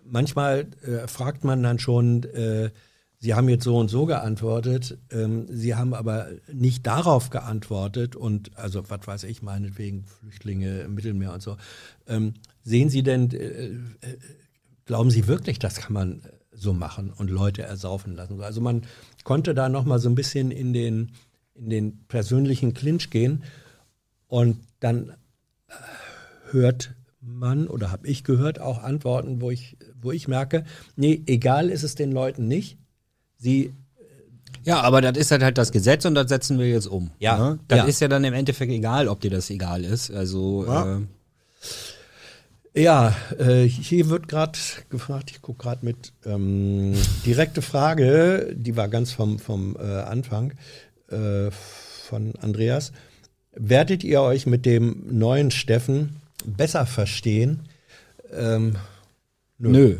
[0.05, 2.71] manchmal äh, fragt man dann schon, äh,
[3.17, 8.55] Sie haben jetzt so und so geantwortet, ähm, Sie haben aber nicht darauf geantwortet und
[8.57, 11.57] also was weiß ich, meinetwegen Flüchtlinge im Mittelmeer und so.
[12.07, 13.79] Ähm, sehen Sie denn, äh, äh,
[14.85, 18.41] glauben Sie wirklich, das kann man äh, so machen und Leute ersaufen lassen?
[18.41, 18.83] Also man
[19.23, 21.13] konnte da noch mal so ein bisschen in den,
[21.55, 23.43] in den persönlichen Clinch gehen
[24.27, 25.13] und dann
[26.51, 30.63] hört man oder habe ich gehört auch Antworten, wo ich, wo ich merke,
[30.95, 32.77] nee, egal ist es den Leuten nicht.
[33.37, 33.73] Sie,
[34.63, 37.11] Ja, aber das ist halt halt das Gesetz und das setzen wir jetzt um.
[37.19, 37.37] Ja.
[37.37, 37.59] Ne?
[37.67, 37.85] Das Ja.
[37.85, 40.09] ist ja dann im Endeffekt egal, ob dir das egal ist.
[40.11, 40.97] Also Ja.
[40.97, 41.01] äh,
[42.77, 44.57] ja, äh, hier wird gerade
[44.89, 46.93] gefragt, ich gucke gerade mit, ähm,
[47.25, 50.53] direkte Frage, die war ganz vom, vom äh, Anfang
[51.09, 52.91] äh, von Andreas.
[53.53, 57.61] Werdet ihr euch mit dem neuen Steffen besser verstehen?
[58.33, 58.75] Ähm,
[59.71, 59.97] nö.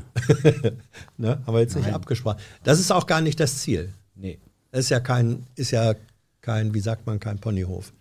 [1.17, 2.39] ne, haben wir jetzt nicht abgesprochen.
[2.63, 3.93] Das ist auch gar nicht das Ziel.
[4.15, 4.39] Nee.
[4.71, 5.95] Das ist ja kein, ist ja
[6.41, 7.93] kein, wie sagt man, kein Ponyhof.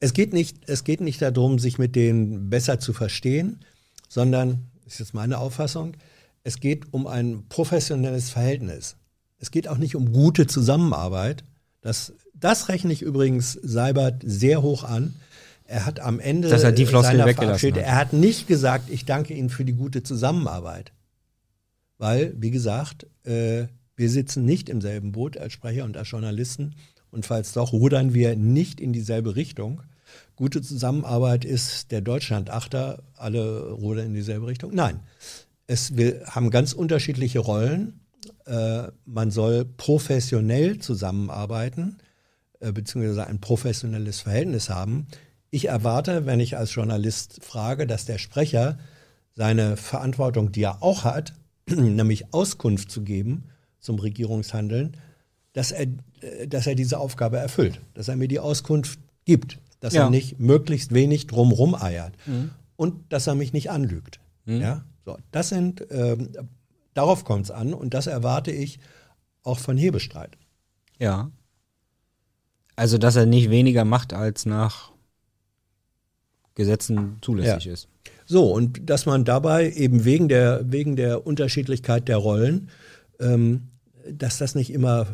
[0.00, 3.60] Es geht nicht, es geht nicht darum, sich mit denen besser zu verstehen,
[4.08, 5.96] sondern, das ist jetzt meine Auffassung,
[6.44, 8.96] es geht um ein professionelles Verhältnis.
[9.38, 11.44] Es geht auch nicht um gute Zusammenarbeit.
[11.80, 15.14] Das, das rechne ich übrigens Seibert sehr hoch an.
[15.72, 17.78] Er hat am Ende Dass er die Floskel seiner weggelassen hat.
[17.78, 20.92] er hat nicht gesagt, ich danke Ihnen für die gute Zusammenarbeit.
[21.96, 26.74] Weil, wie gesagt, äh, wir sitzen nicht im selben Boot als Sprecher und als Journalisten.
[27.10, 29.80] Und falls doch, rudern wir nicht in dieselbe Richtung.
[30.36, 34.74] Gute Zusammenarbeit ist der Deutschlandachter, alle rudern in dieselbe Richtung.
[34.74, 35.00] Nein,
[35.66, 37.98] es, wir haben ganz unterschiedliche Rollen.
[38.44, 41.96] Äh, man soll professionell zusammenarbeiten,
[42.60, 45.06] äh, beziehungsweise ein professionelles Verhältnis haben.
[45.54, 48.78] Ich erwarte, wenn ich als Journalist frage, dass der Sprecher
[49.34, 51.34] seine Verantwortung, die er auch hat,
[51.68, 53.44] nämlich Auskunft zu geben
[53.78, 54.96] zum Regierungshandeln,
[55.52, 55.88] dass er,
[56.22, 60.04] äh, dass er diese Aufgabe erfüllt, dass er mir die Auskunft gibt, dass Ja.
[60.04, 62.14] er nicht möglichst wenig drumrum eiert
[62.76, 64.20] und dass er mich nicht anlügt.
[64.46, 66.30] Ja, so, das sind, ähm,
[66.94, 68.78] darauf kommt es an und das erwarte ich
[69.42, 70.38] auch von Hebestreit.
[70.98, 71.30] Ja.
[72.74, 74.91] Also, dass er nicht weniger macht, als nach
[76.54, 77.72] Gesetzen zulässig Ja.
[77.72, 77.88] ist.
[78.26, 82.68] So, und dass man dabei eben wegen der, wegen der Unterschiedlichkeit der Rollen,
[83.20, 83.68] ähm,
[84.10, 85.06] dass das nicht immer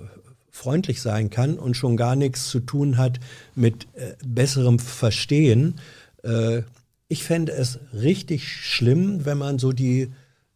[0.51, 3.21] freundlich sein kann und schon gar nichts zu tun hat
[3.55, 5.77] mit äh, besserem Verstehen.
[6.23, 6.63] Äh,
[7.09, 10.11] ich fände es richtig schlimm, wenn man so die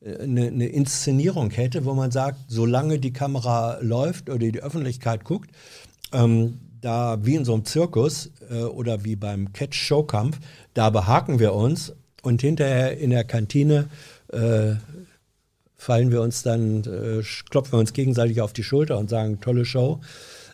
[0.04, 5.50] eine, eine Inszenierung hätte, wo man sagt, solange die Kamera läuft oder die Öffentlichkeit guckt,
[6.12, 10.38] ähm, da wie in so einem Zirkus äh, oder wie beim Catch-Show-Kampf,
[10.74, 13.88] da behaken wir uns und hinterher in der Kantine
[14.28, 14.74] äh,
[15.76, 19.64] fallen wir uns dann, äh, klopfen wir uns gegenseitig auf die Schulter und sagen, tolle
[19.64, 20.00] Show.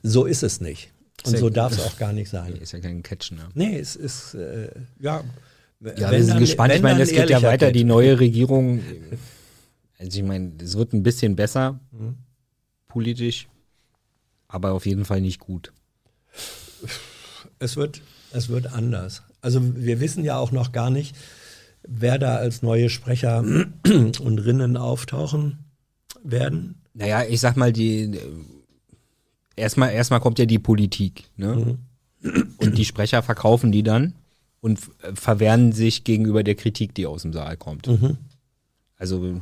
[0.03, 0.91] So ist es nicht.
[1.25, 2.55] Und Sehr so darf es auch gar nicht sein.
[2.57, 3.49] Ist ja kein Catch, ne?
[3.55, 5.25] Nee, es ist, äh, ja.
[5.97, 6.75] Ja, wir sind gespannt.
[6.75, 7.71] Ich meine, es geht ja weiter.
[7.71, 8.81] Die neue Regierung,
[9.99, 11.79] also ich meine, es wird ein bisschen besser
[12.89, 13.49] politisch,
[14.49, 15.73] aber auf jeden Fall nicht gut.
[17.59, 19.23] Es wird, es wird anders.
[19.41, 21.17] Also wir wissen ja auch noch gar nicht,
[21.87, 23.41] wer da als neue Sprecher
[23.85, 25.59] und Rinnen auftauchen
[26.23, 26.83] werden.
[26.95, 28.19] Naja, ich sag mal, die
[29.57, 31.79] erstmal erstmal kommt ja die Politik, ne?
[32.59, 34.15] Und die Sprecher verkaufen die dann
[34.61, 37.87] und äh, verwehren sich gegenüber der Kritik, die aus dem Saal kommt.
[38.97, 39.41] Also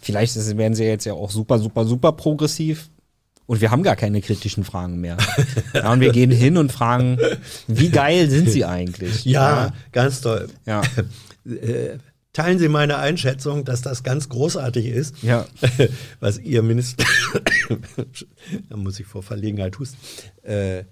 [0.00, 2.88] vielleicht ist, werden sie jetzt ja auch super, super, super progressiv.
[3.50, 5.16] Und wir haben gar keine kritischen Fragen mehr.
[5.74, 7.18] ja, und wir gehen hin und fragen,
[7.66, 9.24] wie geil sind sie eigentlich?
[9.24, 10.46] Ja, ganz toll.
[10.66, 10.82] Ja.
[11.44, 11.98] Äh,
[12.32, 15.46] teilen Sie meine Einschätzung, dass das ganz großartig ist, Ja.
[16.20, 17.04] was Ihr Minister,
[18.68, 19.96] da muss ich vor Verlegenheit husten,
[20.42, 20.84] äh,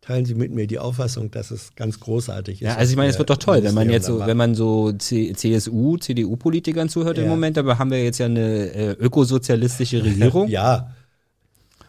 [0.00, 2.66] teilen Sie mit mir die Auffassung, dass es ganz großartig ist.
[2.68, 4.90] Ja, also ich meine, es wird doch toll, wenn man jetzt so, wenn man so
[4.90, 7.30] C CSU, CDU-Politikern zuhört im Ja.
[7.30, 8.40] Moment, aber haben wir jetzt ja eine
[8.74, 10.48] äh, ökosozialistische Regierung.
[10.52, 10.90] Ja,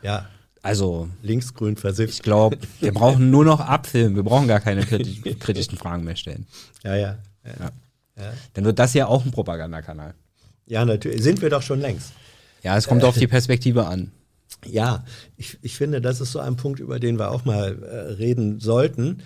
[0.03, 0.27] ja,
[0.61, 2.13] Also, linksgrün versifft.
[2.13, 6.15] ich glaube, wir brauchen nur noch abfilmen, wir brauchen gar keine kritisch, kritischen Fragen mehr
[6.15, 6.45] stellen.
[6.83, 7.71] Ja, ja, ja.
[8.15, 8.31] Ja.
[8.53, 10.13] Dann wird das ja auch ein Propagandakanal.
[10.67, 11.23] Ja, natürlich.
[11.23, 12.13] Sind wir doch schon längst.
[12.61, 14.11] Ja, es kommt auf die Perspektive an.
[14.65, 15.03] Ja,
[15.35, 18.59] ich, ich finde, das ist so ein Punkt, über den wir auch mal äh, reden
[18.59, 19.23] sollten.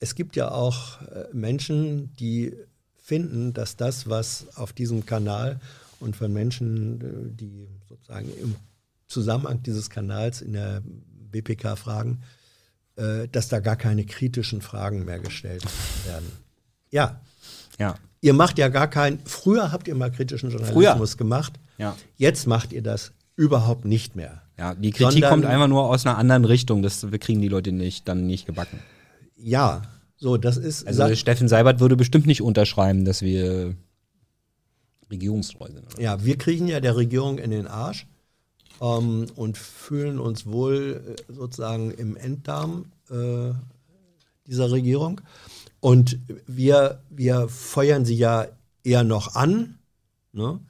[0.00, 2.54] Es gibt ja auch äh, Menschen, die
[2.98, 5.60] finden, dass das, was auf diesem Kanal
[6.00, 8.56] und von Menschen, äh, die sozusagen im
[9.10, 10.82] Zusammenhang dieses Kanals in der
[11.30, 12.22] BPK fragen,
[12.96, 15.64] äh, dass da gar keine kritischen Fragen mehr gestellt
[16.06, 16.30] werden.
[16.90, 17.20] Ja,
[17.78, 17.96] Ja.
[18.20, 21.96] ihr macht ja gar keinen, früher habt ihr mal kritischen Journalismus gemacht, Ja.
[22.16, 24.42] jetzt macht ihr das überhaupt nicht mehr.
[24.58, 26.82] Ja, die Kritik Sondern- kommt einfach nur aus einer anderen Richtung.
[26.82, 28.78] Das wir kriegen die Leute nicht, dann nicht gebacken.
[29.36, 29.82] Ja,
[30.18, 30.86] so, das ist.
[30.86, 33.74] Also sa- Steffen Seibert würde bestimmt nicht unterschreiben, dass wir
[35.10, 35.86] regierungstreu sind.
[35.94, 36.00] Oder?
[36.02, 38.06] ja, wir kriechen ja der Regierung in den Arsch
[38.80, 43.52] ähm, und fühlen uns wohl äh, sozusagen im Enddarm äh,
[44.46, 45.20] dieser Regierung.
[45.80, 48.46] Und wir, wir feuern sie ja
[48.82, 49.78] eher noch an.
[50.32, 50.60] Ne?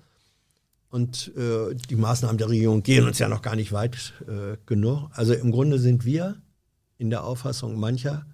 [0.90, 5.09] Und äh, die Maßnahmen der Regierung gehen uns ja noch gar nicht weit äh, genug.
[5.12, 6.40] Also im Grunde sind wir
[6.99, 8.27] in der Auffassung mancher,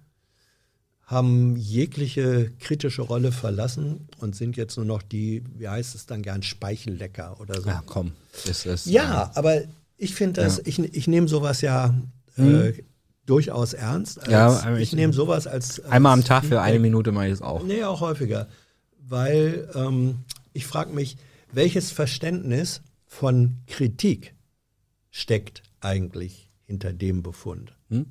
[1.07, 6.21] haben jegliche kritische Rolle verlassen und sind jetzt nur noch die, wie heißt es dann
[6.21, 7.69] gern, Speichellecker oder so.
[7.69, 8.11] Ja, komm.
[8.45, 9.61] Ist, Ja, aber
[9.97, 10.63] ich finde das, Ja.
[10.65, 11.95] ich, ich nehme sowas ja
[12.35, 12.73] äh,
[13.25, 14.19] durchaus ernst.
[14.19, 16.77] Als, Ja, ich ich- nehme sowas als, als Einmal am Tag für eine.
[16.79, 17.63] Minute mache ich es auch.
[17.63, 18.47] Nee, auch häufiger.
[18.99, 20.19] Weil ähm,
[20.51, 21.15] ich frage mich,
[21.53, 24.35] welches Verständnis von Kritik
[25.09, 27.73] steckt eigentlich hinter dem Befund?
[27.89, 28.07] Hm?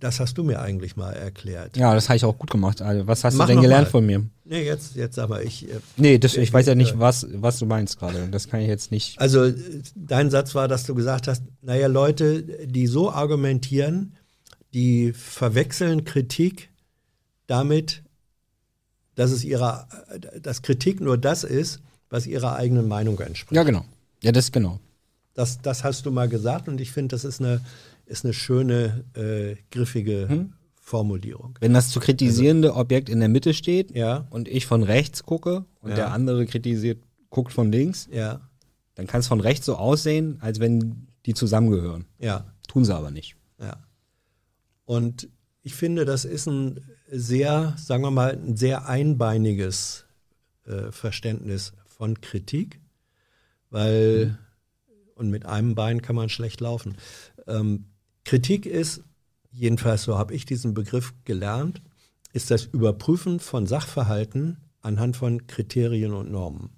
[0.00, 1.76] Das hast du mir eigentlich mal erklärt.
[1.76, 2.80] Ja, das habe ich auch gut gemacht.
[2.82, 3.90] Also, was hast Mach du denn gelernt mal.
[3.90, 4.24] von mir?
[4.44, 5.68] Nee, jetzt, jetzt sag mal, ich.
[5.68, 8.28] äh, Nee, das, ich weiß ja nicht, was, was du meinst gerade.
[8.28, 9.20] Das kann ich jetzt nicht.
[9.20, 9.54] Also äh,
[9.96, 14.14] dein Satz war, dass du gesagt hast, naja, Leute, die so argumentieren,
[14.72, 16.70] die verwechseln Kritik
[17.48, 18.02] damit,
[19.16, 19.88] dass es ihrer,
[20.40, 23.56] dass Kritik nur das ist, was ihrer eigenen Meinung entspricht.
[23.56, 23.84] Ja, genau.
[24.22, 24.78] Ja, das genau.
[25.34, 27.60] Das, das hast du mal gesagt und ich finde, das ist eine,
[28.08, 30.52] ist eine schöne, äh, griffige Hm?
[30.80, 31.58] Formulierung.
[31.60, 35.66] Wenn das zu kritisierende Objekt in der Mitte steht Ja, und ich von rechts gucke
[35.80, 35.96] und Ja.
[35.96, 38.48] der andere kritisiert, guckt von links, ja,
[38.94, 42.06] dann kann es von rechts so aussehen, als wenn die zusammengehören.
[42.18, 42.46] ja.
[42.68, 43.34] Tun sie aber nicht.
[43.58, 43.76] Ja.
[44.84, 45.28] Und
[45.62, 50.04] ich finde, das ist ein sehr, sagen wir mal, ein sehr einbeiniges
[50.66, 52.78] äh, Verständnis von Kritik,
[53.70, 54.38] weil,
[55.14, 56.96] und mit einem Bein kann man schlecht laufen.
[57.46, 57.86] Ähm,
[58.28, 59.04] Kritik ist,
[59.50, 61.80] jedenfalls so habe ich diesen Begriff gelernt,
[62.34, 66.68] ist das Überprüfen von Sachverhalten anhand von Kriterien und Normen.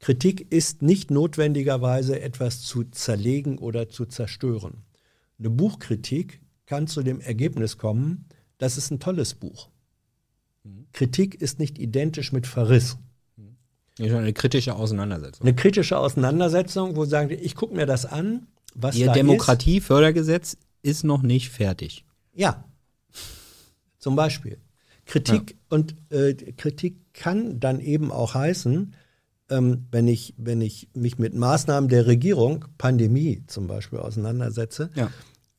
[0.00, 4.82] Kritik ist nicht notwendigerweise etwas zu zerlegen oder zu zerstören.
[5.38, 8.24] Eine Buchkritik kann zu dem Ergebnis kommen,
[8.58, 9.68] das ist ein tolles Buch.
[10.92, 12.98] Kritik ist nicht identisch mit Verriss.
[14.00, 15.46] Ja, schon eine kritische Auseinandersetzung.
[15.46, 21.04] Eine kritische Auseinandersetzung, wo sagen, ich gucke mir das an, was Ihr da Demokratiefördergesetz ist
[21.04, 22.04] noch nicht fertig.
[22.34, 22.64] Ja.
[23.98, 24.58] Zum Beispiel.
[25.04, 28.94] Kritik und äh, Kritik kann dann eben auch heißen,
[29.50, 35.10] ähm, wenn, ich, wenn ich mich mit Maßnahmen der Regierung, Pandemie zum Beispiel, auseinandersetze, Ja.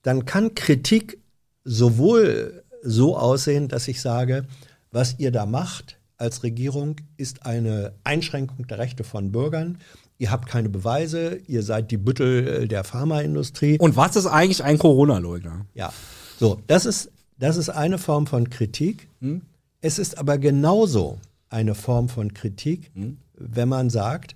[0.02, 1.20] dann kann Kritik
[1.64, 4.46] sowohl so aussehen, dass ich sage,
[4.92, 9.78] was ihr da macht als Regierung ist eine Einschränkung der Rechte von Bürgern.
[10.20, 13.78] Ihr habt keine Beweise, ihr seid die Büttel äh, der Pharmaindustrie.
[13.78, 15.66] Und was ist eigentlich ein Corona-Leugner?
[15.76, 15.94] Ja,
[16.40, 19.08] so, das ist, das ist eine Form von Kritik.
[19.82, 22.92] Es ist aber genauso eine Form von Kritik,
[23.34, 24.36] wenn man sagt,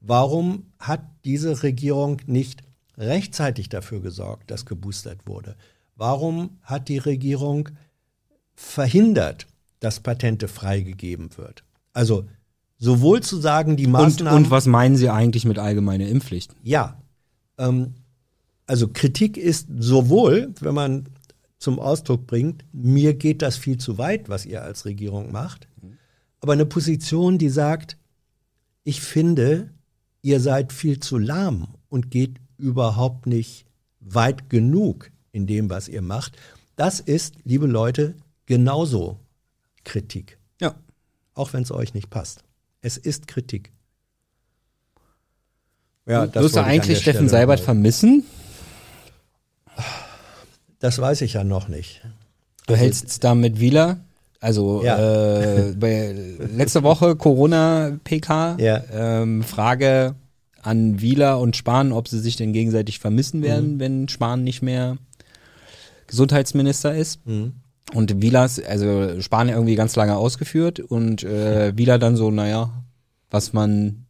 [0.00, 2.62] warum hat diese Regierung nicht
[2.98, 5.56] rechtzeitig dafür gesorgt, dass geboostert wurde?
[5.96, 7.70] Warum hat die Regierung
[8.54, 9.46] verhindert,
[9.80, 11.64] dass Patente freigegeben wird?
[11.92, 12.26] Also
[12.78, 16.54] sowohl zu sagen, die Und, Maßnahmen und was meinen Sie eigentlich mit allgemeiner Impfpflicht?
[16.62, 17.00] ja.
[17.58, 17.94] Ähm,
[18.66, 21.08] also Kritik ist sowohl, wenn man
[21.58, 25.68] zum Ausdruck bringt, mir geht das viel zu weit, was ihr als Regierung macht,
[26.40, 27.96] aber eine Position, die sagt,
[28.84, 29.70] ich finde,
[30.20, 33.66] ihr seid viel zu lahm und geht überhaupt nicht
[34.00, 36.36] weit genug in dem, was ihr macht.
[36.74, 38.16] Das ist, liebe Leute,
[38.46, 39.18] genauso
[39.84, 40.74] Kritik, Ja.
[41.34, 42.42] auch wenn es euch nicht passt.
[42.82, 43.72] Es ist Kritik.
[46.06, 48.24] Ja, das Wirst du eigentlich Steffen Seibert vermissen?
[50.78, 52.02] Das weiß ich ja noch nicht.
[52.66, 54.00] Du hältst es da mit Wieler?
[54.40, 54.98] Also Ja.
[55.68, 58.56] äh, bei, letzte Woche Corona-PK.
[58.60, 58.84] Ja.
[58.92, 60.14] Ähm, Frage
[60.62, 63.80] an Wieler und Spahn, ob sie sich denn gegenseitig vermissen werden, Mhm.
[63.80, 64.98] wenn Spahn nicht mehr
[66.06, 67.24] Gesundheitsminister ist.
[67.26, 67.54] Mhm.
[67.94, 72.84] Und Wieler, also Spahn irgendwie ganz lange ausgeführt und äh, Wieler dann so, naja,
[73.30, 74.06] was man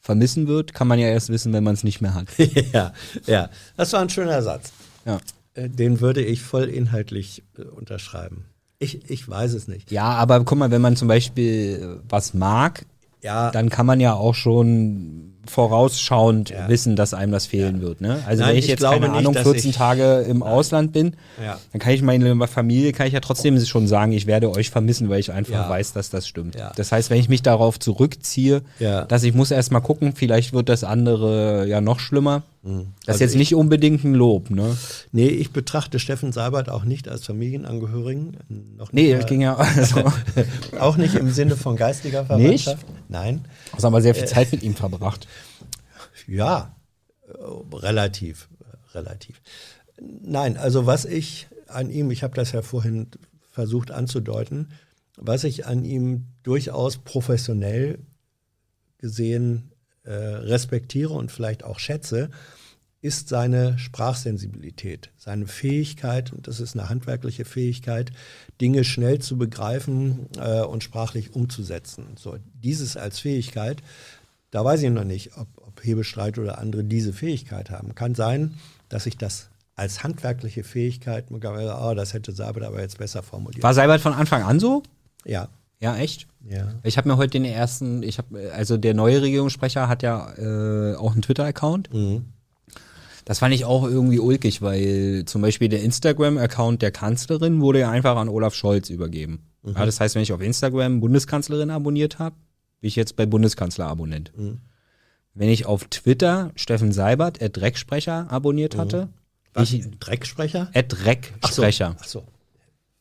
[0.00, 2.28] vermissen wird, kann man ja erst wissen, wenn man es nicht mehr hat.
[2.72, 2.92] ja,
[3.26, 4.72] ja, das war ein schöner Satz.
[5.04, 5.18] Ja.
[5.54, 8.44] Äh, Den würde ich voll inhaltlich äh, unterschreiben.
[8.78, 9.90] Ich, ich weiß es nicht.
[9.90, 12.84] Ja, aber guck mal, wenn man zum Beispiel äh, was mag,
[13.22, 16.68] Ja, dann kann man ja auch schon vorausschauend Ja.
[16.68, 18.00] wissen, dass einem das fehlen wird.
[18.00, 18.22] Ne?
[18.26, 20.92] Also Nein, wenn ich ich jetzt keine nicht, Ahnung dass 14 ich- Tage im Ausland
[20.92, 21.58] bin, Ja.
[21.72, 25.08] dann kann ich meine Familie kann ich ja trotzdem schon sagen, ich werde euch vermissen,
[25.08, 25.68] weil ich einfach Ja.
[25.68, 26.54] weiß, dass das stimmt.
[26.56, 26.72] Ja.
[26.76, 29.04] Das heißt, wenn ich mich darauf zurückziehe, Ja.
[29.04, 32.42] dass ich muss erst mal gucken, vielleicht wird das andere ja noch schlimmer.
[32.62, 34.76] Das Also ist jetzt ich- nicht unbedingt ein Lob, ne?
[35.12, 38.38] nee, ich betrachte Steffen Seibert auch nicht als Familienangehörigen.
[38.76, 40.02] Noch nicht Nee, das ging ja also,
[40.80, 42.84] auch nicht im Sinne von geistiger Verwandtschaft.
[43.08, 43.44] Nein.
[43.76, 44.18] Also haben wir sehr Äh.
[44.18, 45.28] viel Zeit mit ihm verbracht.
[46.26, 46.74] Ja,
[47.28, 47.32] äh,
[47.76, 49.40] relativ, äh, relativ.
[50.00, 53.08] Nein, also was ich an ihm, ich habe das ja vorhin
[53.50, 54.72] versucht anzudeuten,
[55.16, 57.98] was ich an ihm durchaus professionell
[58.98, 59.72] gesehen
[60.04, 62.30] äh, respektiere und vielleicht auch schätze,
[63.00, 68.10] ist seine Sprachsensibilität, seine Fähigkeit, und das ist eine handwerkliche Fähigkeit,
[68.60, 72.06] Dinge schnell zu begreifen äh, und sprachlich umzusetzen.
[72.18, 73.82] So, dieses als Fähigkeit,
[74.50, 77.94] da weiß ich noch nicht, ob, ob Hebestreit oder andere diese Fähigkeit haben.
[77.94, 78.54] Kann sein,
[78.88, 83.62] dass ich das als handwerkliche Fähigkeit, oh, das hätte Sabit aber jetzt besser formuliert.
[83.62, 84.82] War Seibert von Anfang an so?
[85.24, 85.48] Ja,
[85.80, 86.26] Ja, echt?
[86.48, 86.68] ja.
[86.82, 90.94] Ich habe mir heute den ersten, ich habe, also der neue Regierungssprecher hat ja äh,
[90.96, 91.92] auch einen Twitter-Account.
[91.92, 92.24] Mhm.
[93.26, 97.90] Das fand ich auch irgendwie ulkig, weil zum Beispiel der Instagram-Account der Kanzlerin wurde ja
[97.90, 99.48] einfach an Olaf Scholz übergeben.
[99.64, 102.36] Ja, das heißt, wenn ich auf Instagram Bundeskanzlerin abonniert habe,
[102.80, 104.32] bin ich jetzt bei Bundeskanzler-Abonnent.
[105.34, 109.08] Wenn ich auf Twitter Steffen Seibert, at Drecksprecher, abonniert hatte,
[109.54, 109.72] Was?
[109.72, 110.70] ich, Drecksprecher?
[110.72, 111.96] at Drecksprecher.
[111.98, 112.22] Ach so.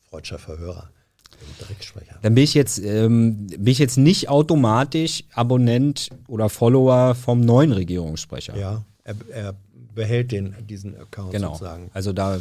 [0.10, 0.90] Freudscher Verhörer.
[1.60, 2.18] Drecksprecher.
[2.24, 7.72] Dann bin ich jetzt, ähm, bin ich jetzt nicht automatisch Abonnent oder Follower vom neuen
[7.72, 8.58] Regierungssprecher.
[8.58, 9.56] Ja, er, er
[9.96, 11.54] behält den, diesen Account Genau.
[11.54, 11.90] sozusagen.
[11.94, 12.40] Also da,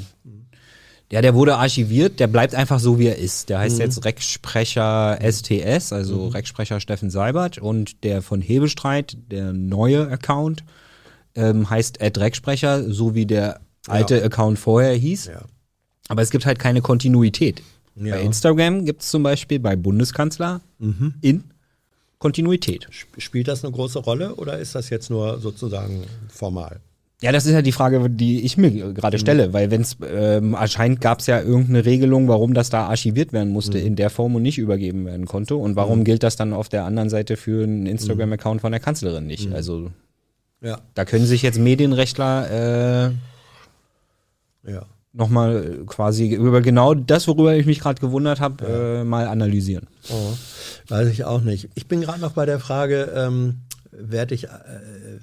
[1.13, 3.49] ja, der wurde archiviert, der bleibt einfach so, wie er ist.
[3.49, 10.09] Der heißt jetzt Recksprecher STS, also Recksprecher Steffen Seibert und der von Hebestreit, der neue
[10.11, 10.65] Account,
[11.35, 15.27] ähm, heißt Ed Recksprecher, so wie der alte Account vorher hieß.
[15.27, 15.43] Ja.
[16.09, 17.63] Aber es gibt halt keine Kontinuität.
[17.97, 18.17] Ja.
[18.17, 20.61] Bei Instagram gibt es zum Beispiel bei Bundeskanzler
[21.21, 21.45] in
[22.19, 22.87] Kontinuität.
[22.91, 26.81] Sp- Spielt das eine große Rolle oder ist das jetzt nur sozusagen formal?
[27.23, 30.55] Ja, das ist ja die Frage, die ich mir gerade stelle, weil wenn es ähm,
[30.55, 34.35] anscheinend gab es ja irgendeine Regelung, warum das da archiviert werden musste in der Form
[34.35, 37.63] und nicht übergeben werden konnte und warum gilt das dann auf der anderen Seite für
[37.65, 39.51] einen Instagram-Account von der Kanzlerin nicht?
[39.55, 39.91] Also
[40.61, 40.81] Ja.
[40.95, 43.11] da können sich jetzt Medienrechtler
[44.67, 44.83] äh, Ja.
[45.13, 48.65] nochmal quasi über genau das, worüber ich mich gerade gewundert habe,
[49.01, 49.87] äh, mal analysieren.
[50.11, 50.33] Oh,
[50.89, 51.69] weiß ich auch nicht.
[51.75, 53.61] Ich bin gerade noch bei der Frage, ähm,
[53.99, 54.49] werde ich, äh,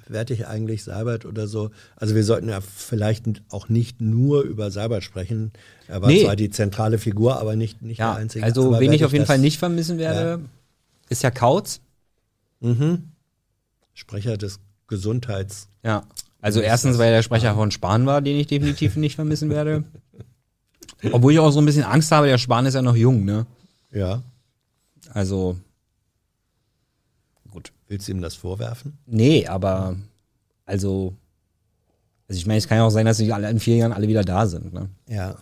[0.08, 1.70] werde ich eigentlich Seibert oder so?
[1.96, 5.52] Also wir sollten ja vielleicht auch nicht nur über Seibert sprechen.
[5.88, 6.24] Er war Nee.
[6.24, 8.44] zwar die zentrale Figur, aber nicht, nicht Ja, der einzige.
[8.44, 10.40] also aber wen ich auf jeden Fall nicht vermissen werde,
[11.08, 11.80] ist ja Kautz.
[12.60, 13.08] Mhm.
[13.94, 14.58] Sprecher des
[14.88, 15.68] Gesundheits.
[15.84, 16.04] Ja.
[16.40, 19.84] Also erstens, weil der Sprecher von Spahn war, den ich definitiv nicht vermissen werde.
[21.12, 23.46] Obwohl ich auch so ein bisschen Angst habe, der Spahn ist ja noch jung, ne?
[23.92, 24.22] Ja.
[25.12, 25.56] Also.
[27.92, 28.96] Willst du ihm das vorwerfen?
[29.04, 29.96] Nee, aber
[30.64, 31.12] also,
[32.26, 34.08] also ich meine, es kann ja auch sein, dass sie alle in vier Jahren alle
[34.08, 34.72] wieder da sind.
[34.72, 34.88] Ne?
[35.06, 35.36] Ja.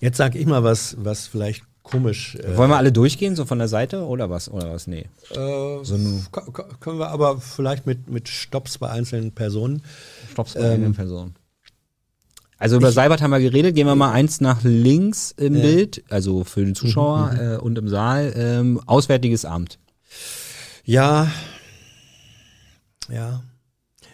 [0.00, 2.34] Jetzt sag ich mal was, was vielleicht komisch.
[2.34, 4.50] Äh, Wollen wir alle durchgehen, so von der Seite oder was?
[4.50, 4.86] Oder was?
[4.86, 5.06] Nee.
[5.30, 5.96] äh, So
[6.80, 9.80] können wir aber vielleicht mit, mit Stops bei einzelnen Personen.
[10.30, 11.34] Stops bei einer Person.
[12.58, 16.44] Also über Seibert haben wir geredet, gehen wir mal eins nach links im Bild, also
[16.44, 18.34] für den Zuschauer äh, und im Saal.
[18.36, 19.78] Ähm, Auswärtiges Amt.
[20.84, 21.30] Ja.
[23.12, 23.42] Ja.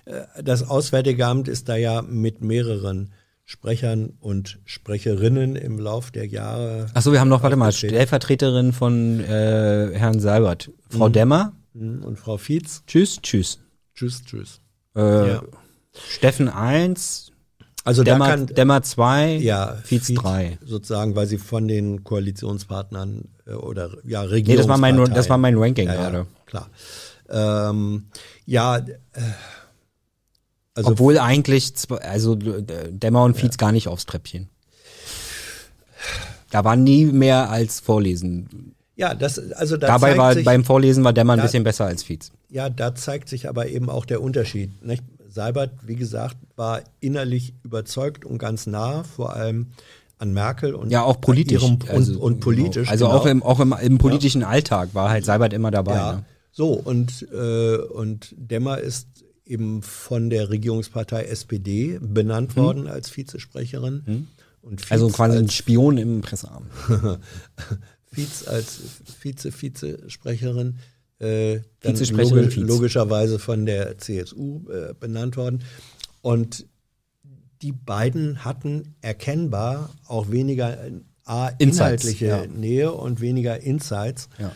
[0.04, 3.12] Äh, Das Auswärtige Amt ist da ja mit mehreren
[3.44, 6.86] Sprechern und Sprecherinnen im Lauf der Jahre.
[6.94, 7.72] Achso, wir haben noch, warte mal.
[7.72, 10.70] Stellvertreterin von äh, Herrn Seibert.
[10.88, 11.52] Frau Dämmer.
[11.72, 12.04] Mhm.
[12.04, 12.82] Und Frau Fietz.
[12.86, 13.58] Tschüss, tschüss.
[13.94, 14.60] Tschüss, tschüss.
[14.94, 15.42] Äh, Ja.
[16.08, 17.32] Steffen 1,
[17.84, 20.58] Also Dämmer, kann Dämmer 2, ja, Fietz Fietz 3.
[20.64, 24.56] sozusagen, weil sie von den Koalitionspartnern äh, oder ja Nee, Regierungsparteien.
[24.56, 26.26] das war mein, das war mein Ranking ja, ja, gerade.
[26.46, 26.70] klar.
[27.30, 28.08] Ähm,
[28.46, 28.84] ja, äh,
[30.74, 34.48] also Obwohl eigentlich, also Dämmer und Fietz gar nicht aufs Treppchen.
[36.50, 38.74] Da war nie mehr als Vorlesen.
[38.96, 41.84] ja, das also da Dabei war sich, beim Vorlesen war Dämmer ein Da- bisschen besser
[41.86, 42.32] als Fietz.
[42.48, 44.82] ja, da zeigt sich aber eben auch der Unterschied.
[44.84, 45.04] Nicht?
[45.28, 49.68] Seibert, wie gesagt, war innerlich überzeugt und ganz nah, vor allem
[50.18, 51.62] an Merkel und Ja, auch politisch.
[51.62, 52.88] Ihrem, also, und, und politisch.
[52.88, 52.90] Genau.
[52.90, 53.16] Also genau.
[53.18, 55.94] auch, im, auch im, im politischen Alltag war halt Seibert immer dabei.
[55.94, 56.24] Ja, Ne?
[56.60, 59.06] So und, äh, und Demmer ist
[59.46, 64.28] eben von der Regierungspartei SPD benannt worden als Vizesprecherin.
[64.60, 64.92] Und Fietz Hm.
[64.92, 66.70] Also quasi ein Spion im Presseamt.
[68.12, 68.78] Fietz als
[69.20, 70.76] Vize-Vizesprecherin.
[71.18, 72.68] Äh, dann Vizesprecherin logi Fietz.
[72.68, 75.64] logischerweise von der CSU äh, benannt worden.
[76.20, 76.66] Und
[77.62, 80.92] die beiden hatten erkennbar auch weniger äh,
[81.24, 82.46] A, Insights, inhaltliche ja.
[82.46, 84.52] Nähe und weniger Insights Ja.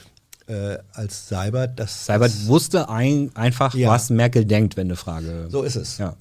[0.46, 1.78] Äh, als Seibert.
[1.78, 3.90] Das, Seibert das, wusste ein, einfach, Ja.
[3.90, 5.46] was Merkel denkt, wenn eine Frage.
[5.50, 5.98] so ist es.
[5.98, 6.16] Ja.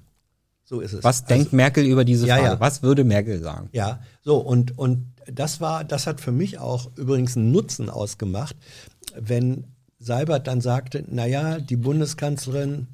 [0.65, 1.03] So ist es.
[1.03, 2.43] Was denkt Merkel über diese Frage?
[2.43, 2.59] ja.
[2.59, 3.69] Was würde Merkel sagen?
[3.74, 8.55] Ja, so und, und das war, das hat für mich auch übrigens einen Nutzen ausgemacht,
[9.15, 9.65] wenn
[9.99, 12.88] Seibert dann sagte, naja, die Bundeskanzlerin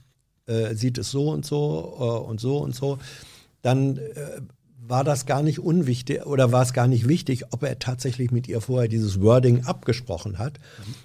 [0.47, 2.97] äh, sieht es so und so äh, und so und so,
[3.61, 4.41] dann äh,
[4.89, 8.47] war das gar nicht unwichtig oder war es gar nicht wichtig, ob er tatsächlich mit
[8.47, 10.59] ihr vorher dieses Wording abgesprochen hat.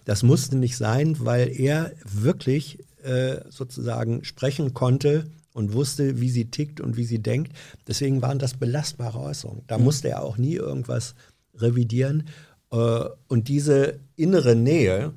[0.06, 6.46] Das musste nicht sein, weil er wirklich äh, sozusagen sprechen konnte und wusste, wie sie
[6.46, 7.52] tickt und wie sie denkt.
[7.86, 9.64] Deswegen waren das belastbare Äußerungen.
[9.66, 11.14] Da musste er auch nie irgendwas
[11.54, 12.28] revidieren.
[12.72, 15.12] Äh, und diese innere Nähe,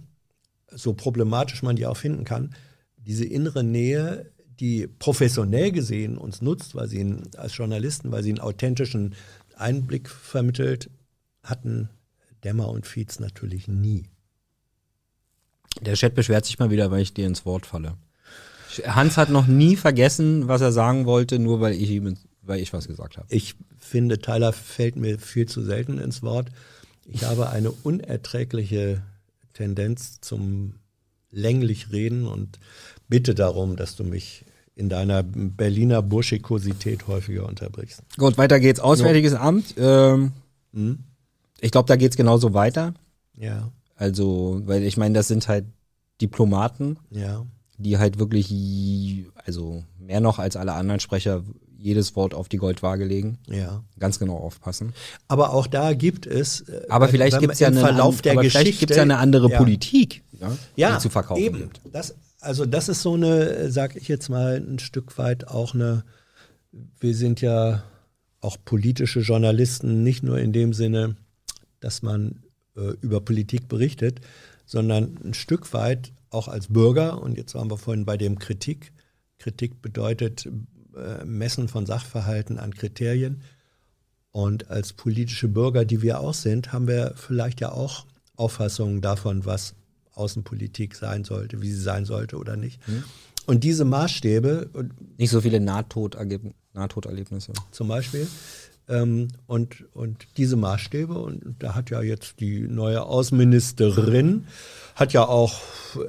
[0.71, 2.53] so problematisch man die auch finden kann,
[2.97, 4.29] diese innere Nähe,
[4.59, 9.15] die professionell gesehen uns nutzt, weil sie ihn, als Journalisten, weil sie einen authentischen
[9.55, 10.89] Einblick vermittelt,
[11.43, 11.89] hatten
[12.43, 14.05] Dämmer und Fietz natürlich nie.
[15.81, 17.97] Der Chat beschwert sich mal wieder, weil ich dir ins Wort falle.
[18.85, 22.73] Hans hat noch nie vergessen, was er sagen wollte, nur weil ich ihm, weil ich
[22.73, 23.27] was gesagt habe.
[23.29, 26.49] Ich finde, Tyler fällt mir viel zu selten ins Wort.
[27.05, 29.01] Ich habe eine unerträgliche
[29.53, 30.75] Tendenz zum
[31.31, 32.59] länglich reden und
[33.07, 34.45] bitte darum, dass du mich
[34.77, 38.03] in deiner Berliner Burschikosität häufiger unterbrichst.
[38.17, 38.79] Gut, weiter geht's.
[38.79, 39.73] Auswärtiges Amt.
[39.77, 40.31] Ähm,
[40.73, 40.99] Hm?
[41.59, 42.93] ich glaube, da geht's genauso weiter.
[43.35, 45.65] Ja, Also, weil ich meine, das sind halt
[46.21, 47.45] Diplomaten, ja.
[47.77, 51.43] die halt wirklich, also mehr noch als alle anderen Sprecher,
[51.79, 53.37] jedes Wort auf die Goldwaage legen.
[53.47, 53.83] Ja.
[53.99, 54.93] Ganz genau aufpassen.
[55.27, 56.61] Aber auch da gibt es.
[56.61, 58.79] äh, Aber vielleicht gibt's man ja eine, Verlauf der Geschichte.
[58.79, 59.57] gibt's ja eine andere Ja.
[59.59, 61.57] Politik, ja, ja, die zu verkaufen eben.
[61.59, 61.81] gibt.
[61.91, 62.15] Das,
[62.47, 66.05] also das ist so eine, sag ich jetzt mal, ein Stück weit auch eine,
[66.99, 67.83] wir sind ja
[68.39, 71.17] auch politische Journalisten, nicht nur in dem Sinne,
[71.81, 72.43] dass man
[72.77, 74.21] äh, über Politik berichtet,
[74.65, 78.93] sondern ein Stück weit auch als Bürger, und jetzt waren wir vorhin bei dem Kritik,
[79.39, 80.49] Kritik bedeutet
[80.95, 83.41] äh, Messen von Sachverhalten an Kriterien.
[84.31, 89.45] Und als politische Bürger, die wir auch sind, haben wir vielleicht ja auch Auffassungen davon,
[89.45, 89.75] was
[90.17, 92.79] Außenpolitik sein sollte, wie sie sein sollte oder nicht.
[93.45, 97.53] Und diese Maßstäbe, und Nicht so viele Nahtoderleb- Nahtoderlebnisse.
[97.71, 98.27] zum Beispiel,
[98.89, 104.45] ähm, und, und diese Maßstäbe, und da hat ja jetzt die neue Außenministerin,
[104.95, 105.59] hat ja auch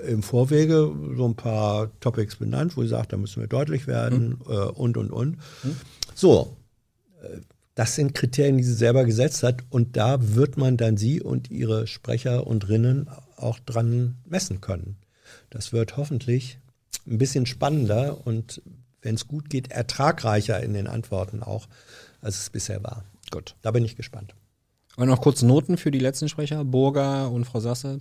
[0.07, 4.39] im Vorwege so ein paar Topics benannt, wo sie sagt, da müssen wir deutlich werden
[4.49, 5.39] äh, und, und, und.
[6.15, 6.57] So,
[7.23, 7.39] äh,
[7.75, 11.51] das sind Kriterien, die sie selber gesetzt hat und da wird man dann sie und
[11.51, 13.09] ihre Sprecher und Rinnen
[13.39, 14.97] auch dran messen können.
[15.51, 16.59] Das wird hoffentlich
[17.07, 18.63] ein bisschen spannender und
[19.01, 21.69] wenn es gut geht, ertragreicher in den Antworten auch,
[22.21, 23.05] als es bisher war.
[23.31, 23.55] Gut.
[23.63, 24.35] Da bin ich gespannt.
[24.97, 28.01] Und noch kurz Noten für die letzten Sprecher, Burger und Frau Sasse.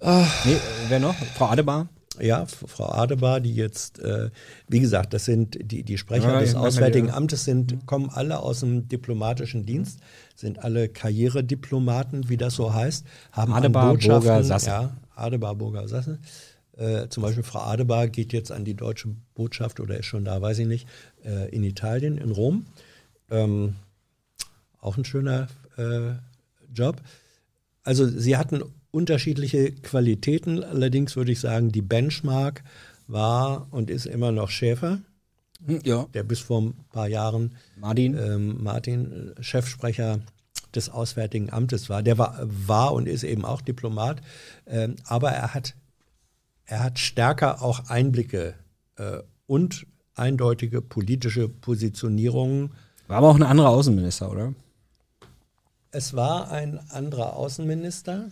[0.00, 0.26] Ah.
[0.44, 0.56] Nee,
[0.88, 1.14] wer noch?
[1.14, 1.88] Frau Adebar?
[2.20, 4.30] Ja, Frau Adebar, die jetzt, äh,
[4.68, 7.14] wie gesagt, das sind die, die Sprecher Ja, des Auswärtigen ja.
[7.14, 10.00] Amtes sind, kommen alle aus dem diplomatischen Dienst,
[10.36, 14.66] sind alle Karrierediplomaten, wie das so heißt, haben Adebar, Botschaften, Burger, Sasse.
[14.66, 16.18] ja, Adebar, Burger, Sasse.
[16.76, 20.40] Äh, zum Beispiel Frau Adebar geht jetzt an die deutsche Botschaft oder ist schon da,
[20.40, 20.88] weiß ich nicht,
[21.24, 22.66] äh, in Italien, in Rom.
[23.30, 23.76] Ähm,
[24.80, 25.46] auch ein schöner
[25.76, 26.12] äh,
[26.74, 27.00] Job.
[27.84, 28.62] Also sie hatten
[28.94, 32.62] unterschiedliche Qualitäten, allerdings würde ich sagen, die Benchmark
[33.06, 35.00] war und ist immer noch Schäfer,
[35.66, 36.06] Hm, Ja.
[36.14, 38.16] der bis vor ein paar Jahren Martin?
[38.16, 40.20] ähm, Martin, äh, Chefsprecher
[40.74, 42.02] des Auswärtigen Amtes war.
[42.02, 44.20] Der war, war und ist eben auch Diplomat,
[44.66, 45.74] ähm, aber er hat,
[46.66, 48.54] er hat stärker auch Einblicke
[48.96, 52.70] äh, und eindeutige politische Positionierungen.
[53.08, 54.54] War aber auch ein anderer Außenminister, oder?
[55.90, 58.30] Es war ein anderer Außenminister.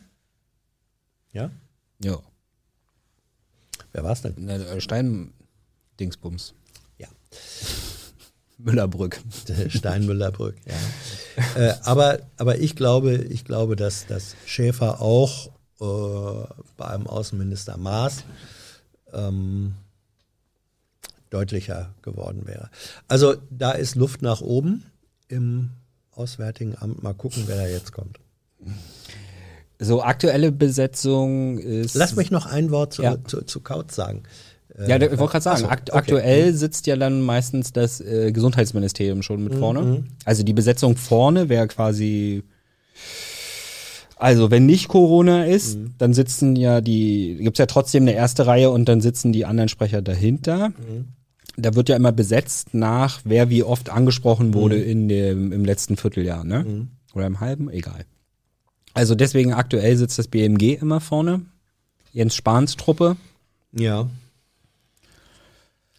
[1.33, 1.51] Ja?
[2.03, 2.19] Ja.
[3.93, 4.35] Wer war es denn?
[4.39, 6.55] Na, äh, Stein-Dingsbums.
[6.99, 7.09] Ja.
[8.59, 9.21] Müllerbrück.
[9.69, 10.75] Steinmüllerbrück, ja.
[11.61, 15.49] äh, aber, aber ich glaube, ich glaube, dass, dass Schäfer auch
[15.81, 18.25] äh, bei einem Außenminister Maas
[19.13, 19.75] ähm,
[21.31, 22.71] deutlicher geworden wäre.
[23.09, 24.85] Also da ist Luft nach oben
[25.29, 25.71] im
[26.13, 27.03] Auswärtigen Amt.
[27.03, 28.21] Mal gucken, wer da jetzt kommt.
[29.83, 31.95] So, aktuelle Besetzung ist.
[31.95, 33.17] Lass mich noch ein Wort zu, Ja.
[33.27, 34.23] zu, zu Kautz sagen.
[34.79, 35.99] Äh, Ja, ich wollte gerade sagen, Ach so, akt okay.
[35.99, 40.05] aktuell sitzt ja dann meistens das äh, Gesundheitsministerium schon mit vorne.
[40.25, 42.43] Also die Besetzung vorne wäre quasi.
[44.17, 48.71] Also wenn nicht Corona ist, dann sitzen ja die, gibt's ja trotzdem eine erste Reihe
[48.71, 50.73] und dann sitzen die anderen Sprecher dahinter.
[51.57, 55.97] Da wird ja immer besetzt nach, wer wie oft angesprochen wurde in dem, im letzten
[55.97, 56.87] Vierteljahr, ne?
[57.15, 58.05] Oder im halben, egal.
[58.95, 61.43] Also deswegen aktuell sitzt das BMG immer vorne.
[62.13, 63.17] Jens Spahns Truppe.
[63.73, 64.09] Ja.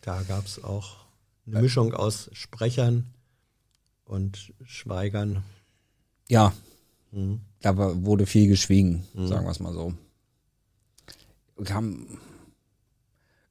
[0.02, 0.98] Da gab es auch
[1.48, 3.06] eine Mischung aus Sprechern
[4.06, 5.44] und Schweigern.
[6.30, 6.54] Ja,
[7.12, 7.41] Mhm.
[7.62, 9.94] da war, wurde viel geschwiegen, sagen wir es mal so.
[11.64, 12.08] Kam,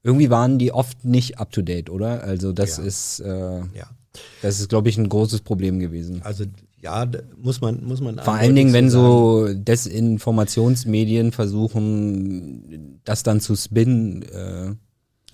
[0.02, 2.22] irgendwie waren die oft nicht up to date, oder?
[2.24, 2.82] Also das Ja.
[2.84, 3.90] ist, äh, Ja.
[4.42, 6.22] das ist, glaube ich, ein großes Problem gewesen.
[6.22, 6.44] Also
[6.82, 9.04] ja, muss man, muss man Vor allen Dingen, wenn sagen.
[9.04, 14.74] so Desinformationsmedien versuchen, das dann zu spinnen, äh,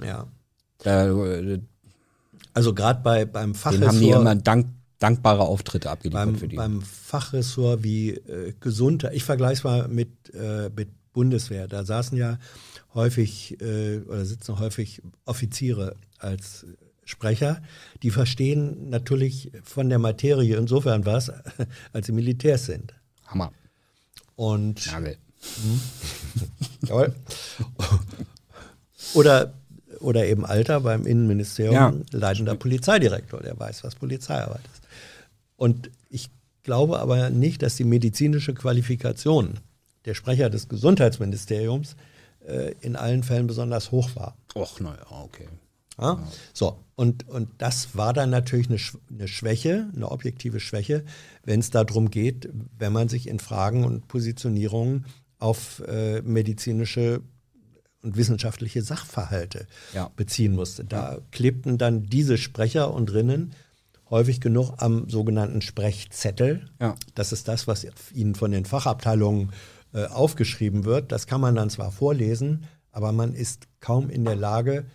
[0.04, 0.26] Ja.
[0.84, 1.58] da, äh,
[2.54, 4.66] Also gerade bei, beim denen haben die Fachressort, immer dank,
[4.98, 6.56] dankbare Auftritte abgeliefert beim, für die.
[6.56, 12.16] beim Fachressort wie äh, Gesundheit, ich vergleiche es mal mit, äh, mit Bundeswehr, da saßen
[12.18, 12.38] ja
[12.94, 16.66] häufig äh, oder sitzen häufig Offiziere als
[17.08, 17.62] Sprecher,
[18.02, 21.32] die verstehen natürlich von der Materie insofern was,
[21.94, 22.92] als sie Militärs sind.
[23.26, 23.50] Hammer.
[24.36, 25.16] Und Nagel.
[26.86, 27.14] Jawohl.
[29.14, 29.54] Oder,
[30.00, 31.94] oder eben Alter beim Innenministerium, Ja.
[32.12, 34.82] leitender Polizeidirektor, der weiß, was Polizeiarbeit ist.
[35.56, 36.28] Und ich
[36.62, 39.60] glaube aber nicht, dass die medizinische Qualifikation
[40.04, 41.96] der Sprecher des Gesundheitsministeriums
[42.46, 44.36] äh, in allen Fällen besonders hoch war.
[44.54, 45.48] Och, naja, okay.
[45.98, 46.22] Ja?
[46.52, 51.04] So, und, und das war dann natürlich eine, eine Schwäche, eine objektive Schwäche,
[51.44, 55.06] wenn es darum geht, wenn man sich in Fragen und Positionierungen
[55.38, 57.20] auf äh, medizinische
[58.02, 60.10] und wissenschaftliche Sachverhalte Ja.
[60.16, 60.84] beziehen musste.
[60.84, 63.52] Da klebten dann diese Sprecher und Rinnen
[64.10, 66.68] häufig genug am sogenannten Sprechzettel.
[66.80, 66.96] Ja.
[67.14, 69.52] Das ist das, was ihnen von den Fachabteilungen
[69.92, 71.12] äh, aufgeschrieben wird.
[71.12, 74.86] Das kann man dann zwar vorlesen, aber man ist kaum in der Lage,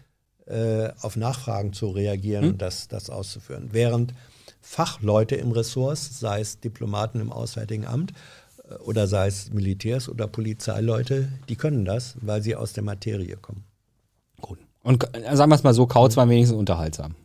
[0.45, 3.69] äh, auf Nachfragen zu reagieren und das, das auszuführen.
[3.71, 4.13] Während
[4.61, 8.13] Fachleute im Ressort, sei es Diplomaten im Auswärtigen Amt
[8.69, 13.37] äh, oder sei es Militärs oder Polizeileute, die können das, weil sie aus der Materie
[13.37, 13.63] kommen.
[14.41, 14.59] Gut.
[14.83, 17.15] Und äh, sagen wir es mal so, Kautz war wenigstens unterhaltsam.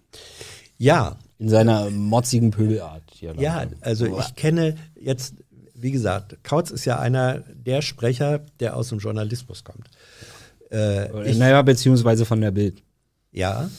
[0.76, 3.02] Ja, In seiner motzigen Pöbelart.
[3.20, 5.34] Ja, also ich kenne jetzt,
[5.74, 9.90] wie gesagt, Kautz ist ja einer der Sprecher, der aus dem Journalismus kommt.
[10.70, 12.82] Äh, ich, naja, beziehungsweise von der Bild.
[13.38, 13.70] Ja,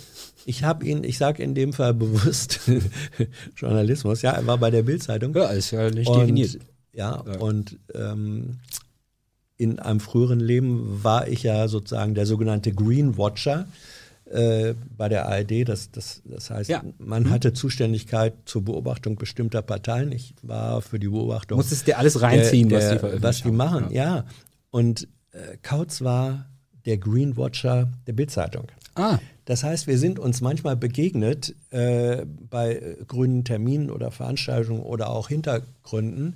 [0.45, 2.61] ich habe ihn, ich sage in dem Fall bewusst
[3.55, 5.35] Journalismus, ja, er war bei der Bildzeitung.
[5.35, 6.59] Ja, ist ja nicht Und, definiert.
[6.93, 8.59] ja, und ähm,
[9.57, 13.67] in einem früheren Leben war ich ja sozusagen der sogenannte Green Watcher
[14.31, 15.67] äh, bei der ARD.
[15.67, 16.81] Das, das, das heißt, Ja.
[16.97, 20.11] man hatte Zuständigkeit zur Beobachtung bestimmter Parteien.
[20.13, 23.43] Ich war für die Beobachtung Musstest dir alles reinziehen, der, was die der, veröffentlicht was
[23.43, 23.91] die machen.
[23.91, 24.23] Ja,
[24.71, 26.45] und äh, Kautz war
[26.85, 28.67] der Greenwatcher der Bildzeitung.
[28.95, 29.19] Ah,
[29.49, 35.09] Das heißt, wir sind uns manchmal begegnet äh, bei äh, grünen Terminen oder Veranstaltungen oder
[35.09, 36.35] auch Hintergründen.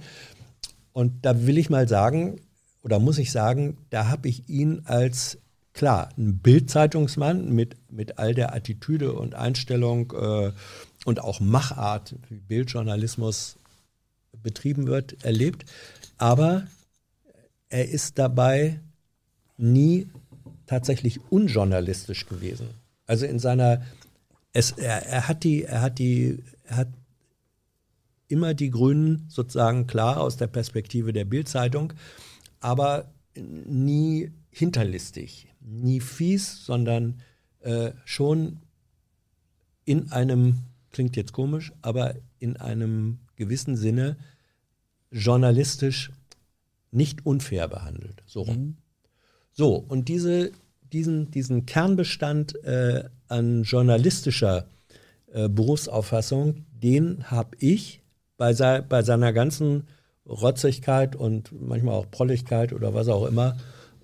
[0.93, 2.41] Und da will ich mal sagen,
[2.81, 5.37] oder muss ich sagen, da habe ich ihn als,
[5.73, 10.51] klar, ein Bildzeitungsmann mit, mit all der Attitüde und Einstellung äh,
[11.05, 13.57] und auch Machart, wie Bildjournalismus
[14.41, 15.65] betrieben wird, erlebt.
[16.17, 16.65] Aber
[17.69, 18.79] er ist dabei
[19.55, 20.07] nie
[20.65, 22.81] tatsächlich unjournalistisch gewesen.
[23.05, 23.81] Also in seiner,
[24.53, 26.87] es, er, er hat die, er hat die, er hat
[28.27, 31.93] immer die Grünen sozusagen klar aus der Perspektive der Bildzeitung,
[32.59, 37.21] aber nie hinterlistig, nie fies, sondern
[37.61, 38.59] äh, schon
[39.85, 40.59] in einem,
[40.91, 44.17] klingt jetzt komisch, aber in einem gewissen Sinne
[45.11, 46.11] journalistisch
[46.91, 48.23] nicht unfair behandelt.
[48.25, 48.77] So rum.
[49.51, 50.51] So, und diese,
[50.93, 54.65] diesen, diesen Kernbestand äh, an journalistischer
[55.33, 58.01] äh, Berufsauffassung, den habe ich
[58.37, 59.87] bei, sei, bei seiner ganzen
[60.27, 63.57] Rotzigkeit und manchmal auch Prolligkeit oder was auch immer.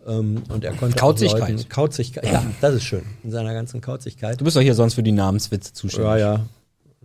[0.06, 1.50] Ähm, und er konnte Kauzigkeit.
[1.52, 2.26] Leuten, Kauzigkeit.
[2.26, 3.04] Ja, das ist schön.
[3.24, 4.40] In seiner ganzen Kauzigkeit.
[4.40, 6.10] du bist doch hier sonst für die Namenswitze zuständig.
[6.10, 6.46] Ja, ja.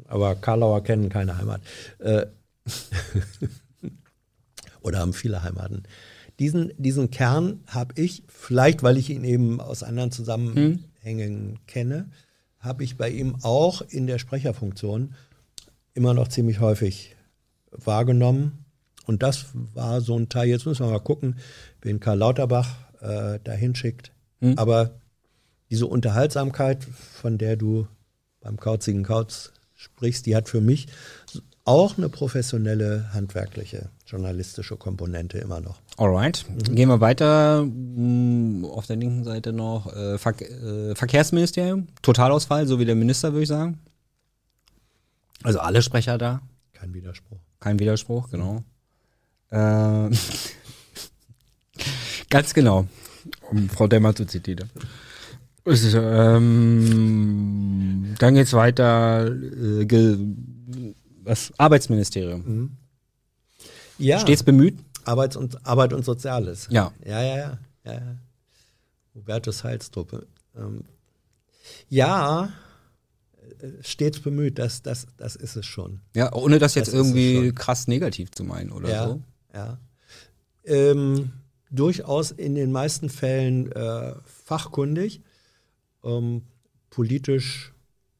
[0.06, 1.60] Aber Karlauer kennen keine Heimat.
[1.98, 2.26] Äh,
[4.82, 5.84] oder haben viele Heimaten.
[6.38, 12.10] Diesen, diesen Kern habe ich, vielleicht weil ich ihn eben aus anderen Zusammenhängen kenne,
[12.58, 15.14] habe ich bei ihm auch in der Sprecherfunktion
[15.92, 17.14] immer noch ziemlich häufig
[17.70, 18.64] wahrgenommen.
[19.06, 21.36] Und das war so ein Teil, jetzt müssen wir mal gucken,
[21.82, 24.12] wen Karl Lauterbach äh, da hinschickt.
[24.56, 24.98] Aber
[25.70, 27.86] diese Unterhaltsamkeit, von der du
[28.40, 30.88] beim kauzigen Kauz sprichst, die hat für mich
[31.64, 35.80] auch eine professionelle, handwerkliche, journalistische Komponente immer noch.
[35.96, 36.44] Alright.
[36.70, 37.64] Gehen wir weiter.
[37.64, 41.88] Mm, Auf der linken Seite noch äh, Ver äh, Verkehrsministerium.
[42.02, 43.78] Totalausfall, so wie der Minister, würde ich sagen.
[45.42, 46.42] Also alle Sprecher da.
[46.72, 47.38] Kein Widerspruch.
[47.60, 48.62] Kein Widerspruch, genau.
[49.50, 50.10] Äh,
[52.30, 52.86] ganz genau.
[53.50, 54.70] Um Frau Demmer zu zitieren.
[55.64, 57.24] Es ist, ähm,
[58.18, 59.26] dann geht's weiter.
[59.26, 60.18] Äh,
[61.22, 61.54] was?
[61.56, 62.76] Arbeitsministerium.
[63.98, 64.78] Ja, Stets bemüht.
[65.04, 66.68] Arbeits und, Arbeit und Soziales.
[66.70, 66.92] Ja.
[67.04, 67.58] Ja, ja, ja.
[67.84, 68.16] ja, ja.
[69.14, 70.26] Hubertus Heilstruppe.
[70.56, 70.84] Ähm,
[71.88, 72.52] ja,
[73.60, 76.00] äh, stets bemüht, das, das, das ist es schon.
[76.14, 79.22] Ja, ohne das jetzt Das irgendwie krass negativ zu meinen oder ja, so.
[79.54, 79.78] ja.
[80.64, 81.32] Ähm,
[81.70, 85.22] durchaus in den meisten Fällen äh, fachkundig,
[86.02, 86.42] ähm,
[86.90, 87.72] politisch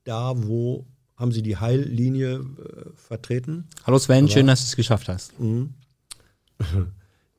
[0.05, 0.87] da, wo
[1.17, 3.69] haben sie die Heillinie äh, vertreten.
[3.85, 5.33] Hallo Sven, Aber- schön, dass du es geschafft hast.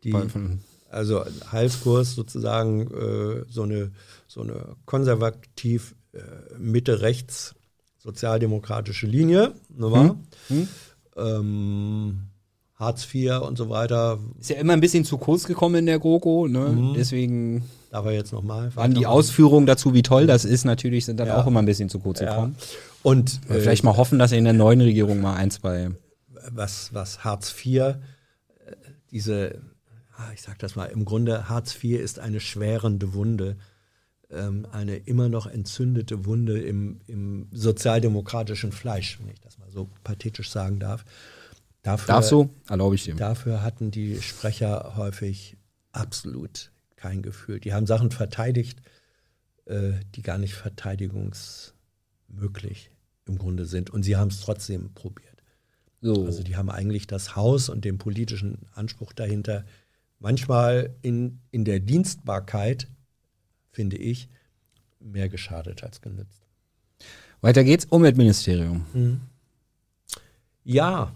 [0.04, 0.60] Die, Weil von-
[0.90, 3.92] also Heilskurs sozusagen äh, so eine
[4.28, 6.20] so eine konservativ äh,
[6.60, 7.56] Mitte rechts
[7.98, 10.18] sozialdemokratische Linie, ne wahr?
[10.50, 10.68] Hm?
[11.18, 12.20] Ähm,
[12.76, 14.20] Hartz IV und so weiter.
[14.40, 16.70] Ist ja immer ein bisschen zu kurz gekommen in der GroKo, ne?
[16.70, 16.94] Mhm.
[16.94, 17.64] Deswegen
[17.96, 18.76] Darf er jetzt nochmal?
[18.76, 21.42] waren die Ausführungen dazu, wie toll das ist, natürlich sind dann Ja.
[21.42, 22.30] auch immer ein bisschen zu kurz Ja.
[22.32, 22.58] gekommen.
[23.04, 25.92] Und Aber äh, Vielleicht mal hoffen, dass in der neuen Regierung mal ein, zwei.
[26.52, 27.96] was, was Hartz IV, äh,
[29.12, 29.62] diese,
[30.18, 33.56] ah, ich sag das mal, im Grunde Hartz IV ist eine schwärende Wunde,
[34.30, 39.90] ähm, eine immer noch entzündete Wunde im, im sozialdemokratischen Fleisch, wenn ich das mal so
[40.04, 41.06] pathetisch sagen darf.
[41.82, 42.50] Dafür, Darfst du?
[42.68, 43.16] Erlaube ich dir.
[43.16, 45.56] Dafür hatten die Sprecher häufig
[45.94, 46.72] absolut
[47.06, 47.60] kein Gefühl.
[47.60, 48.82] Die haben Sachen verteidigt,
[49.66, 52.90] äh, die gar nicht verteidigungsmöglich
[53.26, 53.92] im Grunde sind.
[53.92, 55.44] Und sie haben es trotzdem probiert.
[56.02, 56.26] So.
[56.26, 59.66] Also die haben eigentlich das Haus und den politischen Anspruch dahinter
[60.18, 62.88] manchmal in, in der Dienstbarkeit,
[63.72, 64.28] finde ich,
[65.00, 66.42] mehr geschadet als genützt.
[67.42, 67.86] Weiter geht's.
[67.86, 69.22] Umweltministerium.
[70.64, 71.14] Ja,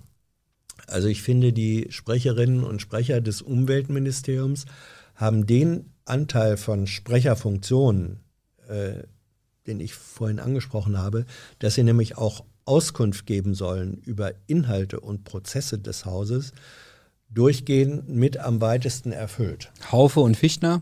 [0.85, 4.67] also ich finde, die Sprecherinnen und Sprecher des Umweltministeriums
[5.19, 8.19] haben den Anteil von Sprecherfunktionen,
[8.67, 9.03] äh,
[9.67, 11.25] den ich vorhin angesprochen habe,
[11.59, 16.53] dass sie nämlich auch Auskunft geben sollen über Inhalte und Prozesse des Hauses,
[17.29, 19.71] durchgehend mit am weitesten erfüllt.
[19.91, 20.81] Haufe und Fichtner.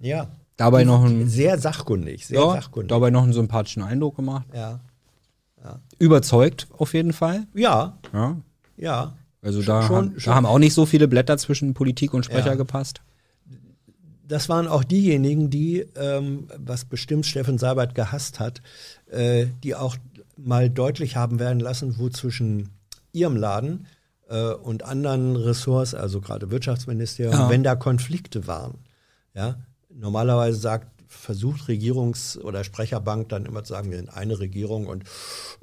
[0.00, 0.28] Ja.
[0.56, 2.88] Dabei noch ein, Sehr sachkundig, sehr ja, sachkundig.
[2.88, 4.46] dabei noch einen sympathischen Eindruck gemacht.
[4.54, 4.80] Ja.
[5.98, 7.46] Überzeugt auf jeden Fall.
[7.54, 8.36] Ja, Ja.
[8.76, 9.14] ja.
[9.42, 10.30] Also da, Schon- haben, schon.
[10.30, 12.54] da haben auch nicht so viele Blätter zwischen Politik und Sprecher Ja.
[12.54, 13.00] gepasst.
[14.28, 18.60] Das waren auch diejenigen, die, ähm, was bestimmt Steffen Seibert gehasst hat,
[19.10, 19.96] äh, die auch
[20.36, 22.70] mal deutlich haben werden lassen, wo zwischen
[23.12, 23.86] ihrem Laden
[24.28, 27.48] äh, und anderen Ressorts, also gerade Wirtschaftsministerium, Ja.
[27.50, 28.78] wenn da Konflikte waren,
[29.34, 29.56] ja,
[29.88, 35.04] normalerweise sagt, versucht Regierungs- oder Sprecherbank dann immer zu sagen, wir sind eine Regierung und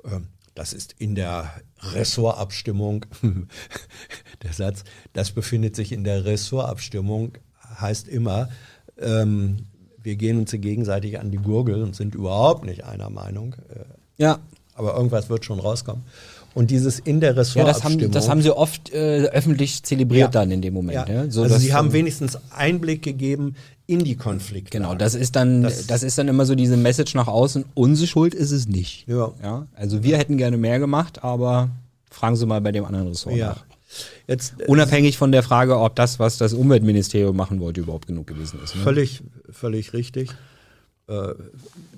[0.05, 0.19] äh,
[0.55, 1.51] das ist in der
[1.81, 3.05] Ressortabstimmung,
[4.43, 4.83] der Satz,
[5.13, 7.33] das befindet sich in der Ressortabstimmung,
[7.79, 8.49] heißt immer,
[8.99, 9.57] ähm,
[10.01, 13.55] wir gehen uns gegenseitig an die Gurgel und sind überhaupt nicht einer Meinung.
[13.73, 13.83] Äh,
[14.17, 14.39] Ja.
[14.75, 16.03] aber irgendwas wird schon rauskommen.
[16.55, 20.41] Und dieses in der Ja, das haben, das haben sie oft äh, öffentlich zelebriert Ja.
[20.41, 21.07] dann in dem Moment.
[21.09, 21.23] ja.
[21.23, 21.31] Ja.
[21.31, 23.55] So, also sie haben ähm, wenigstens Einblick gegeben
[23.87, 24.77] in die Konflikte.
[24.77, 27.65] Genau, das ist dann, Das- das, ist dann immer so diese Message nach außen.
[27.73, 29.07] Unsere Schuld ist es nicht.
[29.07, 29.31] Ja.
[29.73, 31.69] Also wir hätten gerne mehr gemacht, aber
[32.11, 33.65] fragen Sie mal bei dem anderen Ressort nach.
[34.27, 38.27] Jetzt äh, Unabhängig von der Frage, ob das, was das Umweltministerium machen wollte, überhaupt genug
[38.27, 38.75] gewesen ist.
[38.75, 38.81] Ne?
[38.81, 40.31] völlig, völlig richtig.
[41.07, 41.33] Äh,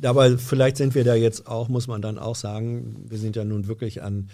[0.01, 3.45] dabei, vielleicht sind wir da jetzt auch, muss man dann auch sagen, wir sind ja
[3.45, 4.29] nun wirklich an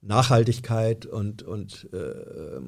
[0.00, 2.60] Nachhaltigkeit und, und äh,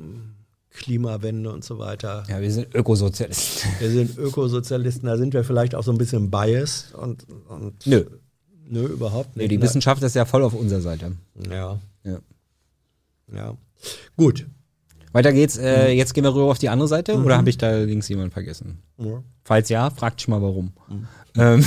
[0.70, 2.24] Klimawende und so weiter.
[2.28, 3.70] Ja, wir sind Ökosozialisten.
[3.80, 8.04] Wir sind Ökosozialisten, da sind wir vielleicht auch so ein bisschen biased und, und Nö.
[8.68, 9.52] nö, überhaupt Nee, nicht.
[9.52, 11.12] die Wissenschaft ist ja voll auf unserer Seite.
[11.50, 12.18] Ja, Ja.
[13.34, 13.56] Ja.
[14.16, 14.46] Gut.
[15.12, 15.56] Weiter geht's.
[15.56, 18.30] Äh, Jetzt gehen wir rüber auf die andere Seite oder habe ich da links jemanden
[18.30, 18.82] vergessen?
[18.98, 19.22] Ja.
[19.44, 20.72] Falls ja, fragt dich mal warum.
[21.36, 21.64] Ähm,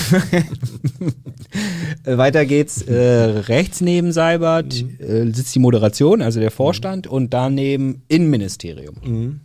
[2.03, 2.81] äh, weiter geht's.
[2.83, 9.41] Äh, rechts neben Seibert äh, sitzt die Moderation, also der Vorstand, und daneben Innenministerium.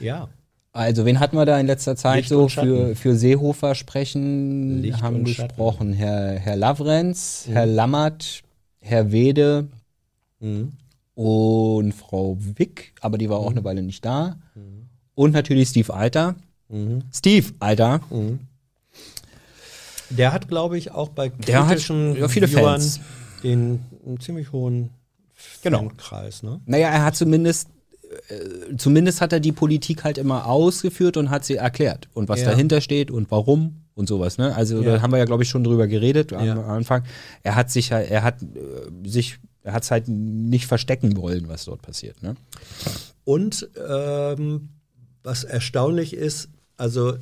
[0.00, 0.28] Ja.
[0.72, 4.80] Also, wen hatten wir da in letzter Zeit Licht so für, für Seehofer sprechen?
[4.80, 8.42] Licht haben gesprochen Herr, Herr Lavrenz, Herr Lammert,
[8.80, 9.68] Herr Wede
[10.40, 10.72] Mhm.
[11.20, 14.36] Und Frau Wick, aber die war auch eine Weile nicht da.
[15.16, 16.36] Und natürlich Steve Alter.
[16.68, 17.02] Mhm.
[17.12, 18.00] Steve Alter,
[20.10, 23.00] Der hat, glaube ich, auch bei Der hat, ja, viele Viewern Fans.
[23.42, 24.90] den einen ziemlich hohen
[25.62, 25.78] Genau.
[25.78, 26.42] Fankreis.
[26.44, 26.60] Ne?
[26.66, 27.68] Naja, er hat zumindest,
[28.28, 32.08] äh, zumindest hat er die Politik halt immer ausgeführt und hat sie erklärt.
[32.14, 32.50] Und was Ja.
[32.50, 34.54] dahinter steht und warum und sowas, ne?
[34.54, 34.94] Also Ja.
[34.96, 36.52] da haben wir ja, glaube ich, schon drüber geredet am, Ja.
[36.54, 37.02] am Anfang.
[37.42, 41.64] Er hat sich er hat äh, sich, er hat es halt nicht verstecken wollen, was
[41.64, 42.36] dort passiert, ne?
[43.24, 44.70] Und ähm,
[45.22, 47.16] was erstaunlich ist, also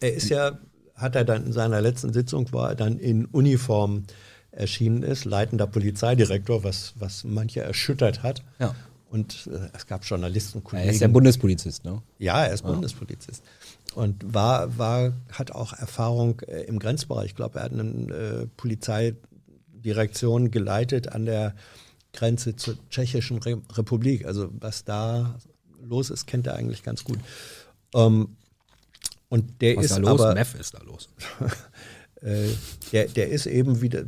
[0.00, 0.58] er ist ja,
[0.94, 4.04] hat er dann in seiner letzten Sitzung, war er dann in Uniform
[4.50, 8.42] erschienen ist, leitender Polizeidirektor, was, was manche erschüttert hat.
[8.58, 8.74] Ja.
[9.10, 10.90] Und äh, es gab Journalisten, Er Kollegen.
[10.90, 12.02] ist ja Bundespolizist, ne?
[12.18, 13.44] Ja, er ist Bundespolizist.
[13.94, 17.26] Und war, war, hat auch Erfahrung äh, im Grenzbereich.
[17.26, 17.82] Ich glaube, er hat eine
[18.12, 18.46] äh,
[19.84, 21.54] Polizeidirektion geleitet an der
[22.12, 24.24] Grenze zur Tschechischen Re Republik.
[24.24, 25.36] Also was da
[25.82, 27.18] los ist, kennt er eigentlich ganz gut.
[27.94, 28.36] Ähm,
[29.28, 30.20] und der Was ist ist da los?
[30.20, 31.08] aber, Meth ist da los.
[32.22, 32.48] äh,
[32.92, 34.04] der, der ist eben wieder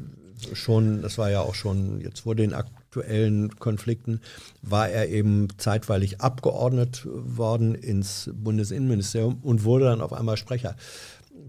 [0.53, 4.21] schon, das war ja auch schon jetzt vor den aktuellen Konflikten,
[4.63, 10.77] war er eben zeitweilig abgeordnet worden ins Bundesinnenministerium und wurde dann auf einmal Sprecher.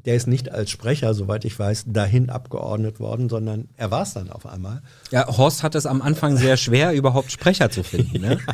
[0.05, 4.13] Der ist nicht als Sprecher, soweit ich weiß, dahin abgeordnet worden, sondern er war es
[4.13, 4.81] dann auf einmal.
[5.11, 8.37] Ja, Horst hat es am Anfang sehr schwer, überhaupt Sprecher zu finden, ne?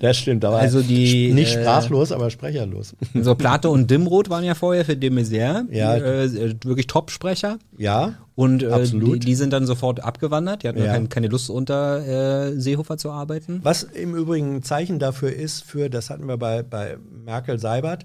[0.00, 2.94] Das stimmt, aber Also die, nicht äh, sprachlos, aber sprecherlos.
[3.14, 5.96] So Plato und Dimroth waren ja vorher für de Maizière, Ja.
[5.96, 7.58] äh, wirklich Top-Sprecher.
[7.78, 9.16] Ja, Und äh, Absolut.
[9.16, 10.62] die, die sind dann sofort abgewandert.
[10.62, 10.92] Die hatten Ja.
[10.92, 13.60] kein, keine Lust, unter äh, Seehofer zu arbeiten.
[13.64, 18.04] Was im Übrigen ein Zeichen dafür ist, für, das hatten wir bei, bei Merkel Seibert,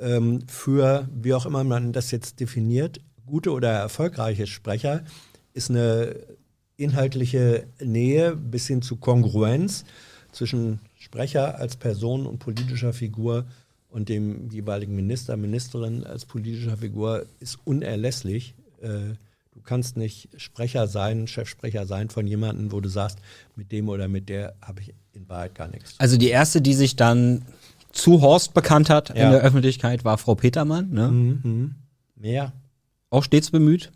[0.00, 5.04] ähm, für, wie auch immer man das jetzt definiert, gute oder erfolgreiche Sprecher,
[5.52, 6.16] ist eine
[6.76, 9.84] inhaltliche Nähe bis hin zu Kongruenz
[10.32, 13.46] zwischen Sprecher als Person und politischer Figur
[13.88, 18.54] und dem jeweiligen Minister, Ministerin als politischer Figur ist unerlässlich.
[18.80, 19.14] Äh,
[19.54, 23.18] Du kannst nicht Sprecher sein, Chefsprecher sein von jemandem, wo du sagst,
[23.54, 25.94] mit dem oder mit der habe ich in Wahrheit gar nichts.
[25.98, 27.42] Also die erste, die sich dann
[27.94, 29.14] zu Horst bekannt hat Ja.
[29.26, 30.90] in der Öffentlichkeit, war Frau Petermann.
[30.90, 31.08] Ne?
[31.08, 31.74] Mhm.
[32.20, 32.52] Ja.
[33.10, 33.92] Auch stets bemüht.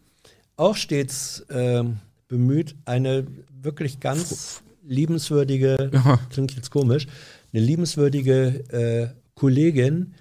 [0.56, 1.96] Auch stets ähm,
[2.28, 3.26] bemüht, eine
[3.62, 5.90] wirklich ganz liebenswürdige,
[6.30, 7.06] klingt jetzt komisch,
[7.52, 10.14] eine liebenswürdige äh, Kollegin,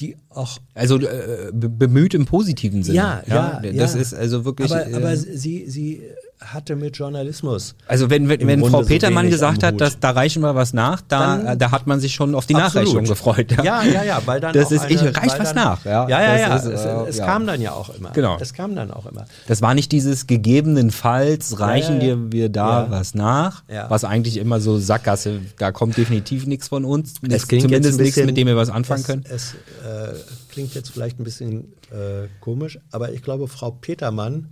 [0.00, 2.96] die auch Also äh, be- bemüht im positiven Sinne.
[2.96, 4.00] Ja, ja, Das ja.
[4.00, 4.70] ist also wirklich.
[4.70, 6.02] aber, äh, aber sie, sie
[6.46, 7.74] hatte mit Journalismus.
[7.86, 10.72] also wenn, wenn, wenn Frau so Petermann wenig gesagt hat, dass da reichen wir was
[10.72, 12.86] nach, da, Dann- da hat man sich schon auf die Absolut.
[12.88, 13.52] Nachreichung gefreut.
[13.62, 15.84] Ja, ja, ja, weil dann Das auch ist, ich, eine- reicht weil was dann, nach.
[15.84, 16.56] Ja, Ja, ja, ja.
[16.56, 17.26] Ist, es äh, es ja.
[17.26, 18.10] kam dann ja auch immer.
[18.10, 18.36] Genau.
[18.40, 19.26] Es kam dann auch immer.
[19.46, 22.14] Das war nicht dieses gegebenenfalls reichen ja, ja.
[22.16, 22.90] dir wir da Ja.
[22.90, 23.88] was nach, Ja.
[23.90, 28.00] was eigentlich immer so Sackgasse, da kommt definitiv nichts von uns, nichts, klingt zumindest jetzt
[28.00, 29.24] ein nichts, bisschen- mit dem wir was anfangen es, können.
[29.28, 30.14] Es äh,
[30.50, 34.48] klingt jetzt vielleicht ein bisschen äh, komisch, aber ich glaube, Frau Petermann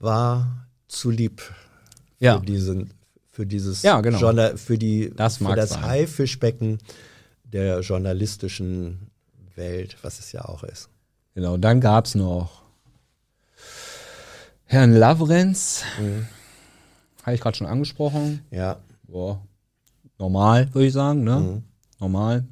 [0.00, 0.46] war
[0.92, 1.54] zu lieb für
[2.24, 2.38] Ja.
[2.38, 2.92] diesen,
[3.30, 4.18] für dieses Ja, genau.
[4.18, 5.82] Journa- für die Das für das sein.
[5.82, 6.78] Haifischbecken
[7.44, 9.10] der journalistischen
[9.56, 10.88] Welt, was es ja auch ist.
[11.34, 12.62] Genau, dann gab es noch
[14.64, 15.82] Herrn Lavrenz.
[17.24, 18.44] Habe ich gerade schon angesprochen.
[18.50, 18.78] Ja.
[19.04, 19.42] Boah,
[20.18, 21.62] normal, würde ich sagen, ne?
[22.00, 22.44] Normal.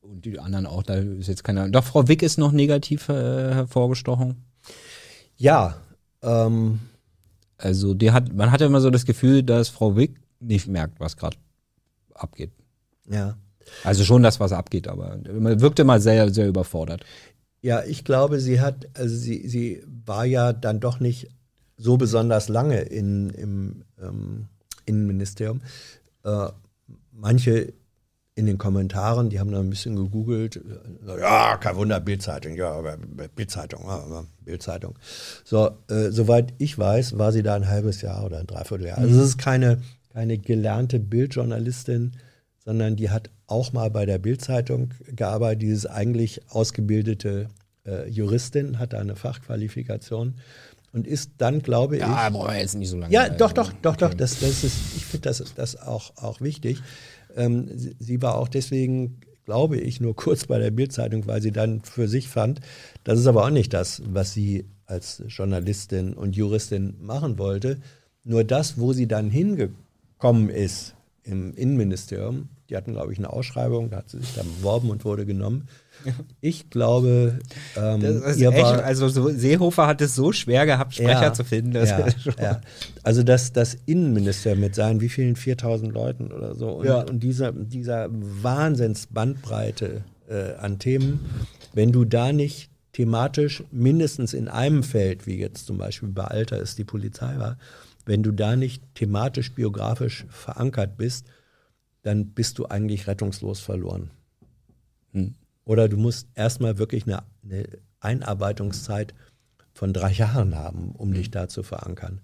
[0.00, 1.68] Und die anderen auch, da ist jetzt keiner.
[1.68, 4.44] Doch, Frau Wick ist noch negativ äh, hervorgestochen.
[5.36, 5.76] Ja.
[6.24, 6.80] Ähm,
[7.58, 11.16] Also, die hat, man hatte immer so das Gefühl, dass Frau Wick nicht merkt, was
[11.16, 11.36] gerade
[12.14, 12.50] abgeht.
[13.08, 13.36] ja.
[13.82, 17.02] Also schon das, was abgeht, aber man wirkte mal sehr, sehr überfordert.
[17.62, 21.28] Ja, ich glaube, sie hat, also sie, sie war ja dann doch nicht
[21.78, 24.48] so besonders lange in, im ähm,
[24.84, 25.62] Innenministerium.
[26.24, 26.48] Äh,
[27.10, 27.72] manche
[28.36, 30.56] in den Kommentaren, die haben da ein bisschen gegoogelt.
[30.56, 32.96] äh, Ja, kein Wunder, Bildzeitung, ja, aber
[33.36, 34.96] Bildzeitung, ja, aber Bildzeitung.
[35.44, 38.98] So, äh, soweit ich weiß, war sie da ein halbes Jahr oder ein Dreivierteljahr.
[38.98, 39.80] Also es ist keine,
[40.12, 42.12] keine gelernte Bildjournalistin,
[42.64, 47.48] sondern die hat auch mal bei der Bildzeitung gearbeitet, dieses eigentlich ausgebildete
[47.86, 50.34] äh, Juristin, hat da eine Fachqualifikation
[50.92, 53.12] und ist dann, glaube ich, Ja, wir jetzt nicht so lange.
[53.12, 54.14] ja, doch, doch, doch, doch.
[54.14, 56.82] Das, das ist, ich finde das, das auch, auch wichtig.
[57.36, 61.52] Ähm, sie, sie war auch deswegen, glaube ich, nur kurz bei der Bildzeitung, weil sie
[61.52, 62.60] dann für sich fand,
[63.04, 67.78] das ist aber auch nicht das, was sie als Journalistin und Juristin machen wollte.
[68.24, 73.90] Nur das, wo sie dann hingekommen ist im Innenministerium, die hatten, glaube ich, eine Ausschreibung,
[73.90, 75.68] da hat sie sich dann beworben und wurde genommen.
[76.40, 77.38] Ich glaube,
[77.76, 81.44] ähm, Das echt, war, also so, Seehofer hat es so schwer gehabt, Sprecher ja, zu
[81.44, 81.72] finden.
[81.72, 82.06] Das ja,
[82.40, 82.60] ja.
[83.02, 87.02] Also das, das Innenministerium mit seinen wie vielen 4000 Leuten oder so und, Ja.
[87.02, 91.20] und dieser, dieser Wahnsinnsbandbreite äh, an Themen,
[91.72, 96.58] wenn du da nicht thematisch mindestens in einem Feld, wie jetzt zum Beispiel bei Alter
[96.58, 97.58] ist die Polizei war,
[98.06, 101.26] wenn du da nicht thematisch, biografisch verankert bist,
[102.02, 104.10] dann bist du eigentlich rettungslos verloren.
[105.12, 105.34] Hm.
[105.64, 107.66] Oder du musst erstmal wirklich eine, eine
[108.00, 109.14] Einarbeitungszeit
[109.72, 112.20] von drei Jahren haben, um dich da zu verankern.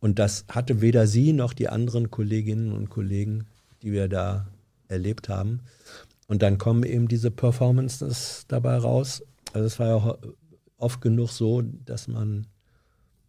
[0.00, 3.46] Und das hatte weder sie noch die anderen Kolleginnen und Kollegen,
[3.82, 4.48] die wir da
[4.88, 5.60] erlebt haben.
[6.26, 9.22] Und dann kommen eben diese Performances dabei raus.
[9.52, 10.18] Also es war ja
[10.76, 12.46] oft genug so, dass man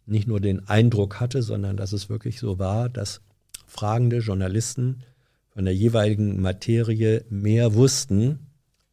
[0.06, 3.20] nicht nur den Eindruck hatte, sondern dass es wirklich so war, dass
[3.66, 5.02] fragende Journalisten
[5.50, 8.38] von der jeweiligen Materie mehr wussten,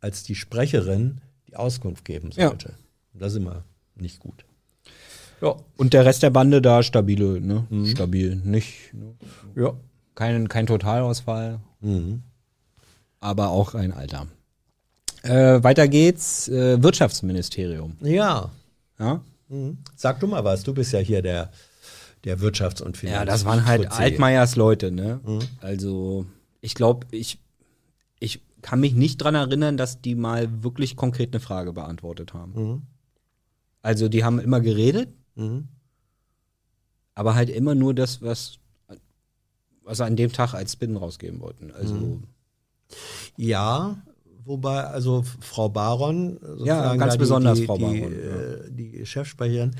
[0.01, 2.49] als die Sprecherin die Auskunft geben Ja.
[2.49, 2.73] sollte.
[3.13, 3.63] Und das ist immer
[3.95, 4.45] nicht gut.
[5.41, 5.55] Ja.
[5.77, 7.65] Und der Rest der Bande da stabile, ne?
[7.87, 8.35] Stabil.
[8.37, 9.15] Nicht, ne?
[9.55, 9.73] Ja.
[10.15, 12.23] kein, kein Totalausfall, Mhm.
[13.21, 14.27] aber auch ein Alter.
[15.23, 17.95] Äh, weiter geht's, äh, Wirtschaftsministerium.
[18.01, 18.51] Ja.
[18.99, 19.21] Ja?
[19.47, 19.77] Mhm.
[19.95, 21.51] Sag du mal was, du bist ja hier der,
[22.25, 23.15] der Wirtschafts- und Finanz.
[23.19, 23.89] Ja, das waren halt.
[23.91, 25.19] Altmaiers Leute, ne?
[25.61, 26.25] Also,
[26.61, 27.39] ich glaube, ich
[28.61, 32.53] kann mich nicht dran erinnern, dass die mal wirklich konkret eine Frage beantwortet haben.
[32.53, 32.81] Mhm.
[33.81, 35.67] Also, die haben immer geredet, Mhm.
[37.15, 38.59] aber halt immer nur das, was,
[39.83, 41.71] was sie an dem Tag als Spin rausgeben wollten.
[41.71, 42.19] Also,
[43.37, 43.97] Ja,
[44.45, 49.75] wobei, also Frau Baron, sozusagen ganz besonders die, Frau die, Baron, äh, die Chefsprecherin,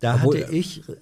[0.00, 0.92] da Obwohl- hatte ich äh,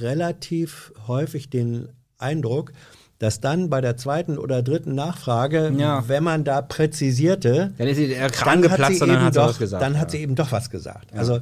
[0.00, 1.88] relativ häufig den
[2.18, 2.72] Eindruck,
[3.20, 6.08] dass dann bei der zweiten oder dritten Nachfrage, Ja.
[6.08, 9.58] wenn man da präzisierte, dann ist sie dann hat sie eben hat sie doch, was
[9.58, 9.82] gesagt.
[9.82, 10.10] Dann hat ja.
[10.18, 11.12] sie eben doch was gesagt.
[11.14, 11.38] Also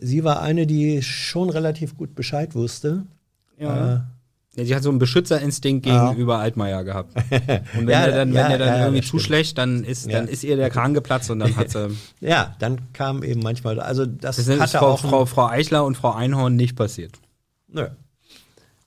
[0.00, 3.04] sie war eine, die schon relativ gut Bescheid wusste.
[3.58, 3.94] Ja.
[3.94, 4.00] Äh,
[4.58, 6.08] Ja, sie hat so einen Beschützerinstinkt Ja.
[6.08, 7.14] gegenüber Altmaier gehabt.
[7.76, 9.22] Und wenn Ja, er dann, ja, wenn er dann ja, irgendwie das zu stimmt.
[9.22, 10.32] schlecht, dann ist, dann Ja.
[10.32, 11.90] ist ihr der Kran geplatzt und dann hat sie.
[12.20, 15.84] ja, dann kam eben manchmal, also das, Das ist hatte Frau, auch Frau, Frau Eichler
[15.84, 17.12] und Frau Einhorn nicht passiert.
[17.68, 17.88] Nö.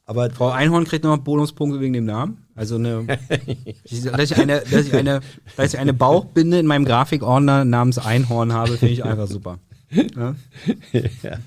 [0.10, 2.44] Aber Frau Einhorn kriegt noch Bonuspunkte wegen dem Namen.
[2.56, 3.06] Also eine,
[3.84, 5.22] dass ich eine, dass ich eine,
[5.56, 9.60] dass ich eine Bauchbinde in meinem Grafikordner namens Einhorn habe, finde ich einfach super.
[9.92, 10.36] Ja?
[10.94, 11.38] ja,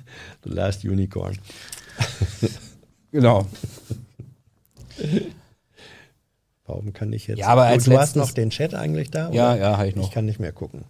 [0.44, 1.38] The Last Unicorn.
[3.10, 3.46] Genau.
[6.64, 7.40] Warum kann ich jetzt?
[7.40, 9.30] Ja, aber du, als du hast noch den Chat eigentlich da?
[9.32, 9.60] Ja, oder?
[9.60, 10.04] ja, habe ich noch.
[10.04, 10.86] Ich kann nicht mehr gucken.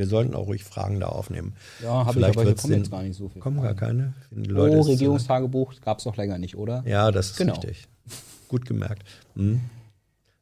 [0.00, 1.52] Wir sollten auch ruhig Fragen da aufnehmen.
[1.82, 3.42] Ja, habe ich, Vielleicht aber hier kommen jetzt gar nicht so viel.
[3.42, 4.14] Kommen gar keine.
[4.30, 6.82] Die Leute Oh, Regierungstagebuch gab es doch länger nicht, oder?
[6.86, 7.52] Ja, das ist Genau.
[7.52, 7.86] richtig.
[8.48, 9.02] Gut gemerkt.
[9.36, 9.60] Hm.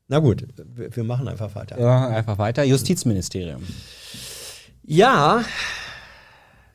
[0.06, 0.46] Na gut,
[0.76, 1.76] wir, wir machen einfach weiter.
[1.76, 2.62] Ja, einfach weiter.
[2.62, 3.64] Justizministerium.
[4.84, 5.42] Ja,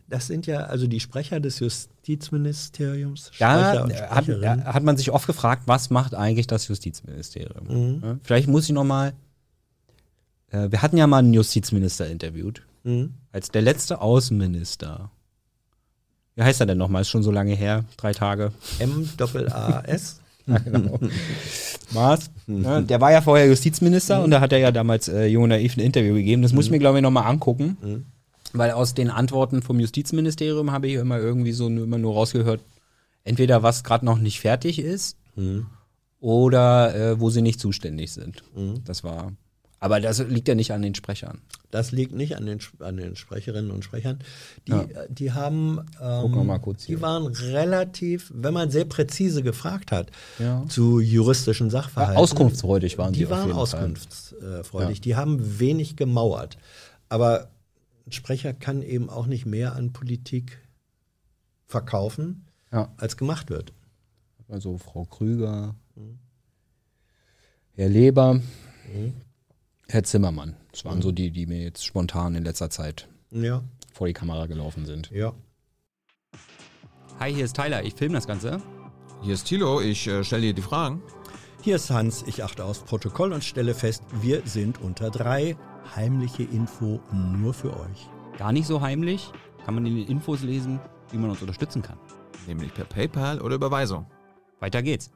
[0.09, 3.31] das sind ja also die Sprecher des Justizministeriums.
[3.39, 4.09] Da Sprecher
[4.57, 7.67] hat, hat man sich oft gefragt, was macht eigentlich das Justizministerium?
[8.01, 8.19] Mhm.
[8.23, 9.13] Vielleicht muss ich noch mal.
[10.49, 13.13] Äh, wir hatten ja mal einen Justizminister interviewt Mhm.
[13.31, 15.09] als der letzte Außenminister.
[16.35, 17.01] Wie heißt er denn nochmal?
[17.03, 18.51] Ist schon so lange her, drei Tage.
[18.79, 20.19] M-A-S.
[20.45, 20.99] Ja, genau.
[21.93, 22.29] Maß.
[22.47, 25.77] Ja, der war ja vorher Justizminister und da hat er ja damals äh, und Naiv
[25.77, 26.41] ein Interview gegeben.
[26.41, 28.05] Das muss ich mir, glaube ich, nochmal angucken.
[28.51, 32.59] Weil aus den Antworten vom Justizministerium habe ich immer irgendwie so nur- immer nur rausgehört,
[33.23, 35.15] entweder was gerade noch nicht fertig ist
[36.19, 38.43] oder äh, wo sie nicht zuständig sind.
[38.83, 39.31] Das war.
[39.83, 41.41] Aber das liegt ja nicht an den Sprechern.
[41.69, 44.19] Das liegt nicht an den, an den Sprecherinnen und Sprechern.
[44.65, 46.57] Die, äh, die haben, ähm,
[46.87, 50.09] die waren relativ, wenn man sehr präzise gefragt hat
[50.39, 50.63] Ja.
[50.69, 52.15] zu juristischen Sachverhalten.
[52.15, 55.01] Auskunftsfreudig waren die die waren auskunftsfreudig.
[55.01, 56.57] Die haben wenig gemauert.
[57.09, 57.49] Aber
[58.07, 60.59] ein Sprecher kann eben auch nicht mehr an Politik
[61.65, 62.93] verkaufen, Ja.
[62.95, 63.73] als gemacht wird.
[64.47, 65.75] Also Frau Krüger,
[67.73, 68.39] Herr Leber,
[69.93, 70.55] Herr Zimmermann.
[70.71, 73.61] Das waren so die, die mir jetzt spontan in letzter Zeit Ja,
[73.93, 75.11] vor die Kamera gelaufen sind.
[75.11, 75.33] ja.
[77.19, 77.83] Hi, hier ist Tyler.
[77.83, 78.59] Ich filme das Ganze.
[79.21, 81.03] Hier ist Thilo, ich äh, stelle dir die Fragen.
[81.61, 85.55] Hier ist Hans, ich achte aufs Protokoll und stelle fest, wir sind unter drei.
[85.95, 88.09] Heimliche Info nur für euch.
[88.39, 89.31] Gar nicht so heimlich.
[89.63, 90.79] Kann man in den Infos lesen,
[91.11, 91.99] wie man uns unterstützen kann.
[92.47, 94.07] Nämlich per PayPal oder Überweisung.
[94.59, 95.11] Weiter geht's.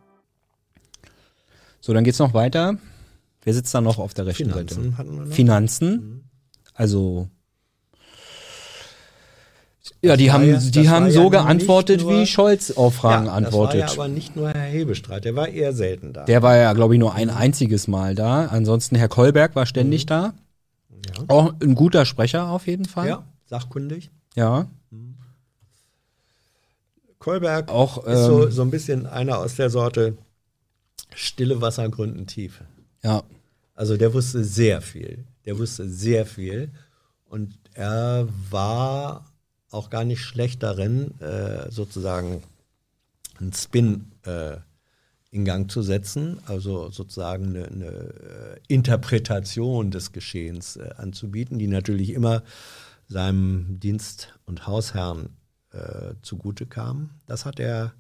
[1.82, 2.78] So, dann geht's noch weiter.
[3.48, 4.76] Wer sitzt da noch auf der rechten Seite?
[4.76, 5.34] Finanzen hatten wir noch.
[5.34, 6.30] Finanzen.
[6.74, 7.30] Also.
[10.02, 13.32] Ja, die haben, ja- die haben so ja geantwortet, nur- wie Scholz auf Fragen ja,
[13.32, 13.82] antwortet.
[13.84, 16.26] Das war ja aber nicht nur Herr Hebestreit, der war eher selten da.
[16.26, 18.48] Der war ja, glaube ich, nur ein einziges Mal da.
[18.48, 20.34] Ansonsten Herr Kolberg war ständig da.
[20.92, 21.24] ja.
[21.30, 23.08] Auch ein guter Sprecher auf jeden Fall.
[23.08, 24.12] ja, sachkundig.
[24.36, 24.68] Ja.
[27.20, 30.18] Kolberg Auch, ist so, ähm, so ein bisschen einer aus der Sorte
[31.16, 32.62] stille Wasser gründen tief.
[33.04, 33.24] Ja.
[33.78, 35.24] Also der wusste sehr viel.
[35.46, 36.72] Der wusste sehr viel.
[37.26, 39.32] Und er war
[39.70, 42.42] auch gar nicht schlecht darin, äh, sozusagen
[43.40, 44.58] einen Spin äh,
[45.30, 51.68] in Gang zu setzen, also sozusagen eine, eine äh, Interpretation des Geschehens äh, anzubieten, die
[51.68, 52.42] natürlich immer
[53.08, 55.30] seinem Dienst- und Hausherrn
[55.72, 57.12] äh, zugute kam.
[57.28, 57.94] Das hat er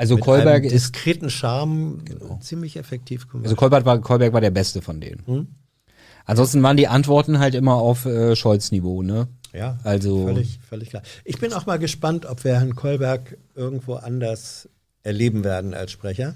[0.00, 2.02] Also mit Kolberg einem ist, diskreten Charme
[2.40, 3.44] ziemlich effektiv gemacht.
[3.44, 5.22] also Kolberg war, Kolberg war der Beste von denen.
[5.26, 5.46] Hm?
[6.24, 9.28] Ansonsten waren die Antworten halt immer auf äh, Scholz-Niveau, ne?
[9.52, 11.02] Ja, Also- völlig, völlig klar.
[11.24, 14.68] Ich bin auch mal gespannt, ob wir Herrn Kolberg irgendwo anders
[15.02, 16.34] erleben werden als Sprecher.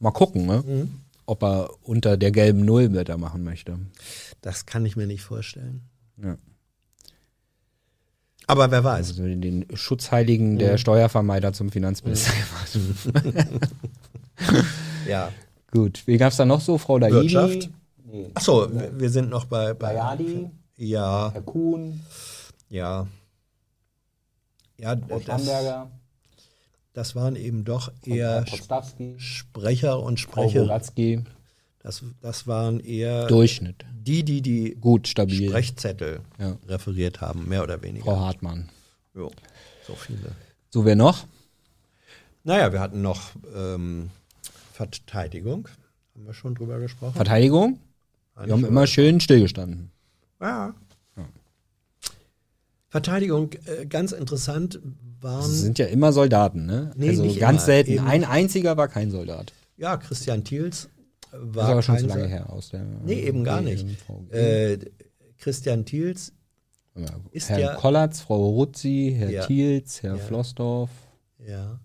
[0.00, 0.64] Mal gucken, ne?
[0.66, 0.90] Mhm.
[1.26, 3.78] Ob er unter der gelben Null weitermachen möchte.
[4.40, 5.82] Das kann ich mir nicht vorstellen.
[6.22, 6.36] Ja.
[8.48, 9.08] Aber wer weiß.
[9.10, 10.58] Also den Schutzheiligen Mhm.
[10.58, 12.78] der Steuervermeider zum Finanzminister gemacht.
[15.08, 15.30] Ja.
[15.70, 16.02] Gut.
[16.06, 16.78] Wie gab's da noch so?
[16.78, 17.14] Frau Daidi?
[17.14, 17.70] Wirtschaft.
[18.34, 19.72] Achso, wir wir sind noch bei.
[19.72, 20.50] bei Bayadi?
[20.76, 22.00] Ja, Herr Kuhn?
[22.68, 23.06] ja.
[24.78, 25.40] Ja, das,
[26.92, 28.44] das waren eben doch eher?
[29.16, 30.80] Sprecher und Sprecher.
[31.86, 33.84] Das, das waren eher Durchschnitt.
[34.02, 35.48] die, die die Gut, stabil.
[35.48, 36.58] Sprechzettel Ja.
[36.66, 38.06] referiert haben, mehr oder weniger.
[38.06, 38.68] Frau Hartmann.
[39.14, 39.30] Jo,
[39.86, 40.32] so viele.
[40.70, 41.28] So, wer noch?
[42.42, 44.10] Naja, wir hatten noch ähm,
[44.72, 45.68] Verteidigung.
[46.16, 47.14] Haben wir schon drüber gesprochen?
[47.14, 47.78] Verteidigung?
[48.44, 49.92] Wir haben immer schön stillgestanden.
[50.40, 50.74] Ja.
[52.88, 54.80] Verteidigung, äh, ganz interessant,
[55.20, 56.90] Das waren sind ja immer Soldaten, ne?
[56.96, 57.66] Nee, also ganz immer.
[57.66, 57.90] selten.
[57.92, 59.52] Eben- Ein einziger war kein Soldat.
[59.76, 60.88] ja Christian Thiels
[61.32, 62.84] Das war ist aber schon kein zu lange her aus der.
[63.04, 63.86] Nee, eben gar nicht.
[64.30, 64.78] Äh,
[65.38, 66.32] Christian Thiels,
[66.94, 69.46] Ja, ist Herr ja- Kollatz, Frau Ruzzi, Herr Ja.
[69.46, 70.22] Thiels, Herr Ja.
[70.22, 70.90] Flossdorf,
[71.38, 71.78] ja,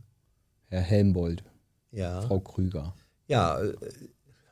[0.68, 1.44] Herr Helmbold,
[1.92, 2.94] ja, Frau Krüger.
[3.28, 3.74] ja, äh,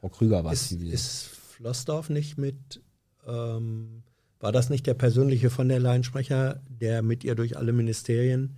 [0.02, 0.92] Frau Krüger war ist, zivil.
[0.94, 2.82] ist Flossdorf nicht mit,
[3.26, 4.04] ähm,
[4.42, 8.58] war das nicht der persönliche von der Leyen-Sprecher, der mit ihr durch alle Ministerien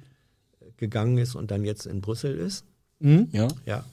[0.59, 2.65] äh, gegangen ist und dann jetzt in Brüssel ist?
[2.99, 3.47] Mhm, ja.
[3.65, 3.83] Ja.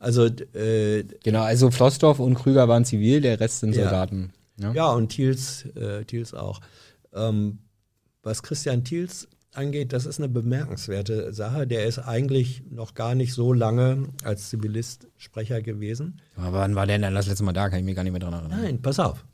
[0.00, 0.22] So.
[0.22, 0.24] Also
[0.54, 3.82] äh, Genau, also Flossdorf und Krüger waren zivil, der Rest sind Ja.
[3.82, 4.32] Soldaten.
[4.56, 4.72] Ja.
[4.72, 6.60] Ja, und Thiels, äh, Thiels auch.
[7.14, 7.58] Ähm,
[8.22, 11.66] was Christian Thiels angeht, das ist eine bemerkenswerte Sache.
[11.66, 16.20] Der ist eigentlich noch gar nicht so lange als Zivilist Sprecher gewesen.
[16.36, 17.68] Aber wann war der denn das letzte Mal da?
[17.70, 18.60] Kann ich mich gar nicht mehr dran erinnern.
[18.62, 19.24] Nein, pass auf.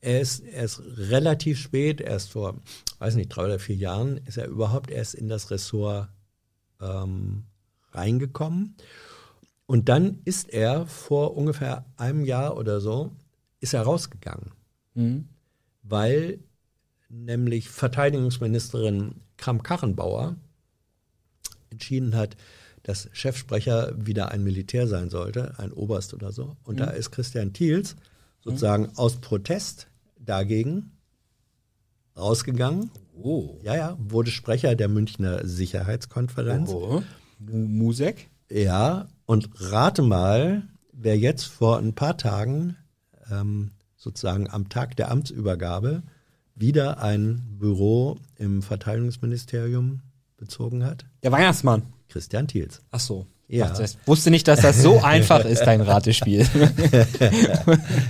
[0.00, 2.60] Er ist, er ist relativ spät, erst vor,
[3.00, 6.08] weiß nicht, drei oder vier Jahren, ist er überhaupt erst in das Ressort
[6.80, 7.44] ähm,
[7.92, 8.76] reingekommen.
[9.66, 13.12] Und dann ist er vor ungefähr einem Jahr oder so,
[13.60, 14.52] ist er rausgegangen.
[14.94, 15.28] Mhm.
[15.82, 16.38] weil
[17.08, 20.36] nämlich Verteidigungsministerin Kramp-Karrenbauer
[21.70, 22.36] entschieden hat,
[22.82, 26.56] dass Chefsprecher wieder ein Militär sein sollte, ein Oberst oder so.
[26.64, 27.94] Und da ist Christian Thiels
[28.40, 29.88] sozusagen aus Protest
[30.18, 30.92] dagegen
[32.16, 32.90] rausgegangen.
[33.20, 33.58] Oh.
[33.62, 36.70] Ja, ja, wurde Sprecher der Münchner Sicherheitskonferenz.
[36.70, 37.02] oh.
[37.38, 38.30] Mu- Musek?
[38.50, 40.62] Ja, und rate mal,
[40.92, 42.76] wer jetzt vor ein paar Tagen
[43.30, 46.02] ähm, sozusagen am Tag der Amtsübergabe
[46.54, 50.00] wieder ein Büro im Verteidigungsministerium
[50.36, 51.04] bezogen hat?
[51.22, 51.82] Der Weihnachtsmann.
[52.08, 52.82] Christian Thiels.
[52.90, 53.26] Ach so.
[53.48, 53.68] Ja.
[53.68, 56.46] Dachte, ich wusste nicht, dass das so einfach ist, dein Ratespiel.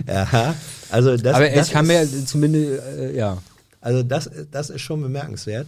[0.06, 0.54] Ja,
[0.90, 3.38] also das, Aber das ich kann ist, mir zumindest, äh, ja.
[3.80, 5.66] Also das, das ist schon bemerkenswert,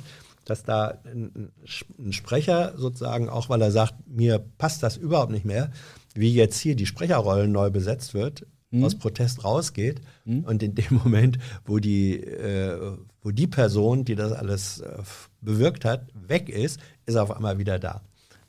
[0.48, 1.52] dass da ein,
[1.98, 5.70] ein Sprecher sozusagen, auch weil er sagt, mir passt das überhaupt nicht mehr,
[6.14, 8.46] wie jetzt hier die Sprecherrollen neu besetzt wird,
[8.82, 10.00] aus Protest rausgeht
[10.44, 14.98] und in dem Moment, wo die, äh, wo die Person, die das alles äh,
[15.40, 18.02] bewirkt hat, weg ist, ist auf einmal wieder da.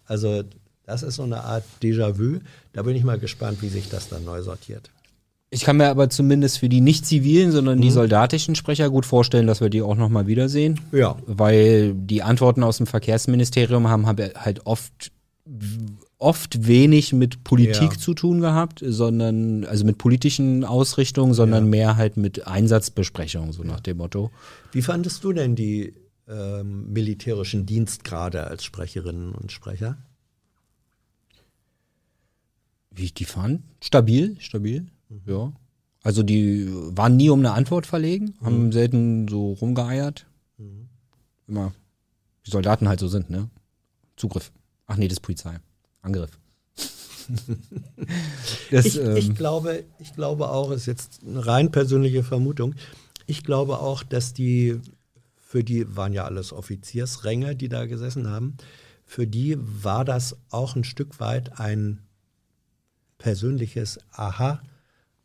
[0.05, 0.43] Also
[0.85, 2.39] das ist so eine Art Déjà-vu.
[2.73, 4.89] Da bin ich mal gespannt, wie sich das dann neu sortiert.
[5.51, 9.47] Ich kann mir aber zumindest für die nicht zivilen, sondern die soldatischen Sprecher gut vorstellen,
[9.47, 10.79] dass wir die auch nochmal wiedersehen.
[10.91, 11.17] Ja.
[11.25, 15.11] Weil die Antworten aus dem Verkehrsministerium haben, haben halt oft,
[16.19, 17.97] oft wenig mit Politik Ja.
[17.97, 21.69] zu tun gehabt, sondern, also mit politischen Ausrichtungen, sondern Ja.
[21.69, 24.29] mehr halt mit Einsatzbesprechungen, so nach dem Motto.
[24.71, 25.95] Wie fandest du denn die
[26.27, 29.97] ähm, militärischen Dienstgrade als Sprecherinnen und Sprecher?
[32.91, 33.61] Wie ich die fand?
[33.81, 34.85] Stabil, stabil,
[35.25, 35.51] ja.
[36.01, 40.25] Also die waren nie um eine Antwort verlegen, haben selten so rumgeeiert.
[41.47, 41.73] Immer,
[42.43, 43.49] wie Soldaten halt so sind, ne?
[44.15, 44.51] Zugriff.
[44.87, 45.59] Ach nee, das ist Polizei.
[46.01, 46.39] Angriff.
[48.71, 52.75] das, Ich, ähm, ich, glaube, ich glaube auch, ist jetzt eine rein persönliche Vermutung,
[53.27, 54.79] ich glaube auch, dass die,
[55.35, 58.55] für die waren ja alles Offiziersränge, die da gesessen haben,
[59.05, 61.99] für die war das auch ein Stück weit ein
[63.17, 64.61] persönliches Aha-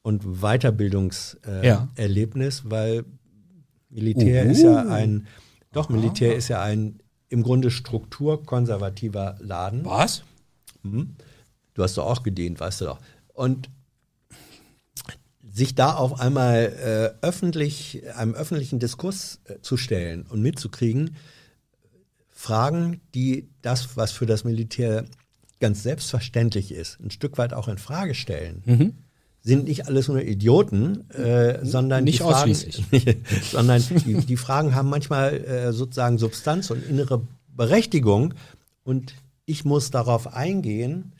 [0.05, 2.71] und Weiterbildungserlebnis, äh, Ja.
[2.71, 3.05] Weil
[3.89, 4.53] Militär Uhu.
[4.53, 5.27] ist ja ein,
[5.73, 7.01] doch, Militär ist ja ein
[7.31, 9.85] im Grunde strukturkonservativer Laden.
[9.85, 10.23] was?
[10.83, 12.99] Du hast doch auch gedient, weißt du doch.
[13.33, 13.71] Und
[15.51, 21.17] sich da auf einmal äh, öffentlich, einem öffentlichen Diskurs äh, zu stellen und mitzukriegen,
[22.29, 25.07] Fragen, die das, was für das Militär
[25.61, 29.04] ganz selbstverständlich ist, ein Stück weit auch in Frage stellen.
[29.47, 33.17] Sind nicht alles nur Idioten, äh, sondern Nicht die Fragen, ausschließlich.
[33.53, 37.21] sondern die, die Fragen haben manchmal äh, sozusagen Substanz und innere
[37.55, 38.33] Berechtigung
[38.85, 39.15] und
[39.45, 41.13] ich muss darauf eingehen.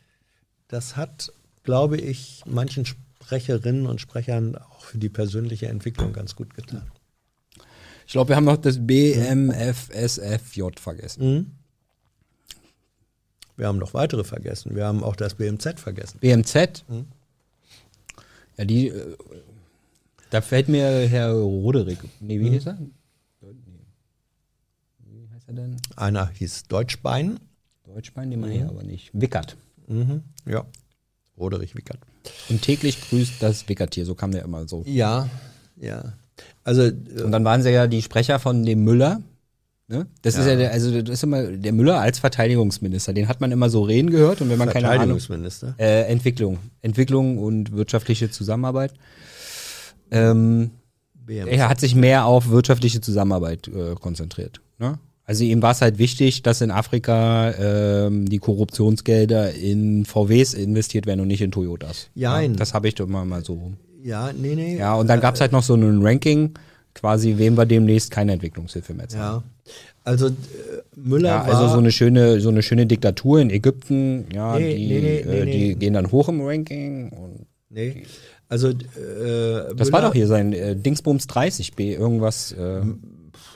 [0.67, 1.31] Das hat,
[1.63, 6.89] glaube ich, manchen Sprecherinnen und Sprechern auch für die persönliche Entwicklung ganz gut getan.
[8.07, 11.57] Ich glaube, wir haben noch das BMFSFJ vergessen.
[13.57, 14.75] Wir haben noch weitere vergessen.
[14.75, 16.17] Wir haben auch das BMZ vergessen.
[16.19, 16.83] BMZ.
[18.57, 19.15] Ja, die, äh,
[20.29, 22.77] da fällt mir Herr Roderick, nee, wie hieß er?
[24.99, 25.77] Wie heißt er denn?
[25.95, 27.39] Einer hieß Deutschbein.
[27.85, 29.11] Deutschbein, den man hier aber nicht.
[29.13, 29.55] Wickert.
[29.87, 30.23] Mhm.
[30.45, 30.65] Ja.
[31.37, 31.99] Roderich Wickert.
[32.49, 34.83] Und täglich grüßt das Wickertier, so kam der immer so.
[34.87, 35.29] Ja,
[35.75, 36.13] ja.
[36.63, 36.91] Also, äh,
[37.23, 39.21] Und dann waren sie ja die Sprecher von dem Müller.
[39.87, 40.07] Ne?
[40.23, 40.51] Das ist Ja.
[40.51, 43.13] ja der, also das ist immer der Müller als Verteidigungsminister.
[43.13, 45.19] Den hat man immer so reden gehört und wenn man keine Ahnung.
[45.19, 45.75] Verteidigungsminister.
[45.77, 46.57] Äh, Entwicklung.
[46.81, 48.93] Entwicklung und wirtschaftliche Zusammenarbeit.
[50.11, 50.71] Ähm,
[51.25, 51.51] BMZ.
[51.51, 54.61] er hat sich mehr auf wirtschaftliche Zusammenarbeit äh, konzentriert.
[54.79, 54.99] Ne?
[55.23, 61.07] Also ihm war es halt wichtig, dass in Afrika ähm, die Korruptionsgelder in VWs investiert
[61.07, 62.09] werden und nicht in Toyotas.
[62.13, 62.55] Jein.
[62.55, 63.73] das habe ich doch mal, mal so.
[64.03, 64.77] Ja, nee, nee.
[64.77, 66.51] Ja, und dann gab's halt noch so ein Ranking,
[66.95, 69.43] quasi wem wir demnächst keine Entwicklungshilfe mehr zahlen.
[69.65, 69.71] Ja.
[70.03, 70.31] Also, äh,
[70.95, 71.55] Müller Ja, war.
[71.55, 75.39] also so eine schöne, so eine schöne Diktatur in Ägypten, ja, Nee, die, nee, nee,
[75.39, 78.03] äh, die gehen dann hoch im Ranking und Nee.
[78.47, 82.81] Also, äh, das Müller, war doch hier sein äh, Dingsbums 30b, irgendwas äh,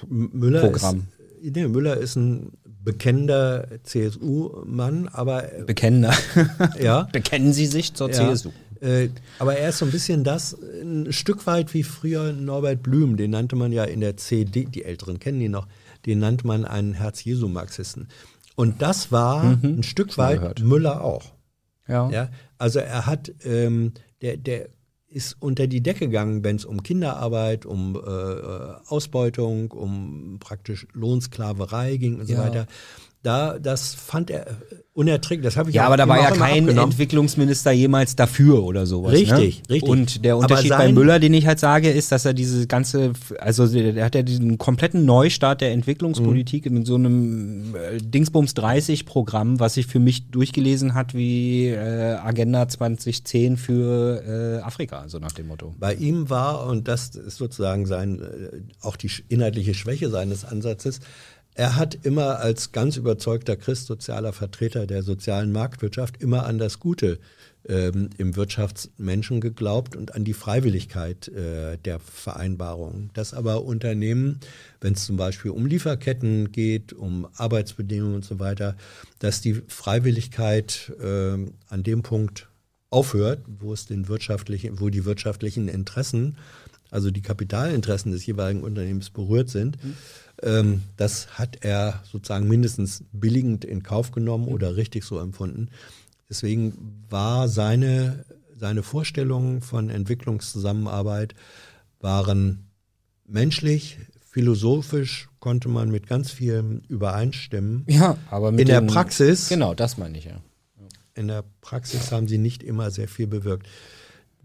[0.08, 1.08] Müller Programm.
[1.42, 2.52] Ist, nee, Müller ist ein
[2.84, 6.14] bekennender CSU-Mann, aber äh, Bekennender.
[6.82, 7.04] ja.
[7.12, 8.30] Bekennen Sie sich zur Ja.
[8.34, 8.50] CSU.
[8.82, 13.18] Äh, aber er ist so ein bisschen das, ein Stück weit wie früher Norbert Blüm,
[13.18, 15.68] den nannte man ja in der CD, die Älteren kennen ihn noch,
[16.06, 18.08] den nannte man einen Herz-Jesu-Marxisten.
[18.56, 20.12] Und das war ein Stück Mhm.
[20.12, 20.60] schon weit gehört.
[20.62, 21.34] Müller auch.
[21.88, 22.10] Ja.
[22.10, 24.70] Ja, also er hat, ähm, der, der
[25.08, 30.86] ist unter die Decke gegangen, wenn es um Kinderarbeit, um äh, äh, Ausbeutung, um praktisch
[30.94, 32.44] Lohnsklaverei ging und so Ja.
[32.44, 32.68] weiter.
[33.22, 34.54] Da, das fand er äh,
[34.94, 35.44] unerträglich.
[35.44, 36.70] Das habe ich Ja, aber da war ja kein.
[36.70, 39.12] Entwicklungsminister jemals dafür oder sowas.
[39.12, 39.70] Richtig, ne?
[39.76, 39.90] richtig.
[39.90, 43.68] Und der Unterschied bei Müller, den ich halt sage, ist, dass er diese ganze, also
[43.68, 49.06] der, der hat ja diesen kompletten Neustart der Entwicklungspolitik mit so einem äh, Dingsbums 30
[49.06, 55.20] Programm, was sich für mich durchgelesen hat wie äh, Agenda 2010 für äh, Afrika, so
[55.20, 55.76] nach dem Motto.
[55.78, 61.02] Bei ihm war, und das ist sozusagen sein, äh, auch die inhaltliche Schwäche seines Ansatzes,
[61.60, 67.20] er hat immer als ganz überzeugter christsozialer Vertreter der sozialen Marktwirtschaft immer an das Gute
[67.68, 73.10] ähm, im Wirtschaftsmenschen geglaubt und an die Freiwilligkeit äh, der Vereinbarung.
[73.14, 74.40] Dass aber Unternehmen,
[74.80, 78.78] wenn es zum Beispiel um Lieferketten geht, um Arbeitsbedingungen und so weiter,
[79.20, 81.34] dass die Freiwilligkeit äh,
[81.68, 82.48] an dem Punkt
[82.90, 86.38] aufhört, wo es den wirtschaftlichen, wo die wirtschaftlichen Interessen,
[86.90, 89.84] also die Kapitalinteressen des jeweiligen Unternehmens berührt sind.
[89.84, 89.96] Mhm.
[90.44, 94.54] Ähm, das hat er sozusagen mindestens billigend in Kauf genommen mhm.
[94.54, 95.70] oder richtig so empfunden.
[96.30, 98.26] Deswegen war seine,
[98.58, 101.34] seine Vorstellungen von Entwicklungszusammenarbeit
[102.00, 102.70] waren
[103.26, 103.98] menschlich,
[104.30, 107.84] philosophisch konnte man mit ganz vielem übereinstimmen.
[107.88, 109.50] Ja, aber in der Praxis.
[109.50, 110.42] Genau, das meine ich ja.
[111.16, 113.68] In der Praxis haben sie nicht immer sehr viel bewirkt.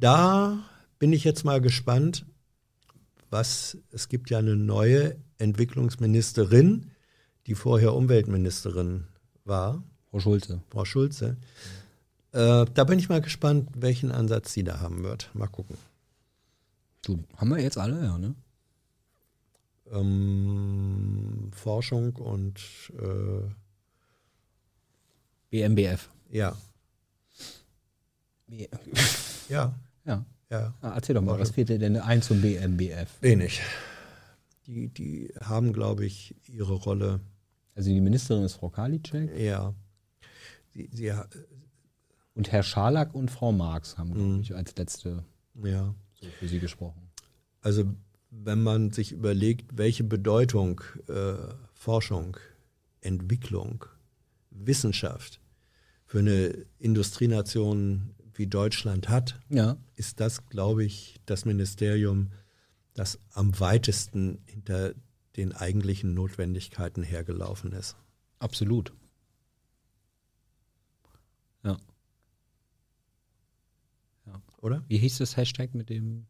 [0.01, 0.59] Da
[0.99, 2.25] bin ich jetzt mal gespannt,
[3.31, 6.91] was es gibt ja eine neue Entwicklungsministerin,
[7.47, 9.05] die vorher Umweltministerin
[9.45, 9.83] war.
[10.11, 10.61] Frau Schulze.
[10.71, 11.37] Frau Schulze.
[12.33, 15.31] Äh, da bin ich mal gespannt, welchen Ansatz sie da haben wird.
[15.35, 15.77] Mal gucken.
[17.03, 18.35] Du, haben wir jetzt alle, ja, ne?
[19.93, 22.59] Ähm, Forschung und
[22.99, 23.49] äh,
[25.51, 26.09] BMBF.
[26.31, 26.57] Ja.
[28.47, 28.67] B
[29.49, 29.75] ja.
[30.05, 30.25] Ja.
[30.51, 30.75] Ja.
[30.81, 33.09] Ah, erzähl doch mal, was fehlt dir denn ein zum BMBF?
[33.21, 33.61] Wenig.
[34.67, 37.21] Die, die haben, glaube ich, ihre Rolle.
[37.75, 39.39] Also die Ministerin ist Frau Karliczek?
[39.39, 39.75] Ja.
[40.73, 41.13] Sie, sie,
[42.35, 44.41] und Herr Scharlack und Frau Marx haben, glaube mhm.
[44.41, 45.25] ich, als letzte
[45.63, 45.95] ja.
[46.15, 47.11] so für Sie gesprochen.
[47.61, 47.85] Also
[48.31, 51.35] wenn man sich überlegt, welche Bedeutung äh,
[51.73, 52.37] Forschung,
[53.01, 53.85] Entwicklung,
[54.51, 55.41] Wissenschaft
[56.07, 59.77] für eine Industrienation wie Deutschland hat, ja.
[59.95, 62.31] ist das, glaube ich, das Ministerium,
[62.95, 64.95] das am weitesten hinter
[65.37, 67.97] den eigentlichen Notwendigkeiten hergelaufen ist.
[68.39, 68.95] Absolut.
[71.65, 71.77] Ja.
[74.27, 74.43] ja.
[74.59, 74.85] Oder?
[74.89, 76.27] Wie hieß das Hashtag mit dem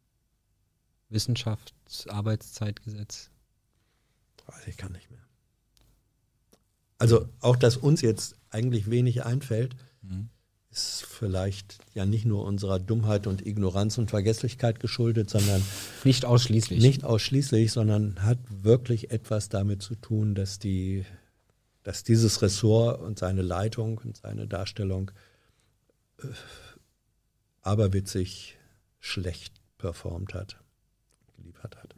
[1.11, 3.31] Wissenschaftsarbeitszeitgesetz?
[4.47, 5.25] Weiß ich kann nicht mehr.
[6.99, 10.31] Also auch, dass uns jetzt eigentlich wenig einfällt, mhm.
[10.75, 15.63] Ist vielleicht ja nicht nur unserer Dummheit und Ignoranz und Vergesslichkeit geschuldet, sondern
[16.03, 16.83] nicht ausschließlich.
[16.83, 21.05] Nicht ausschließlich, sondern hat wirklich etwas damit zu tun, dass die,
[21.85, 25.13] dass dieses Ressort und seine Leitung und seine Darstellung
[26.21, 26.27] äh,
[27.63, 28.59] aberwitzig
[28.99, 30.57] schlecht performt hat,
[31.37, 31.95] geliefert hat.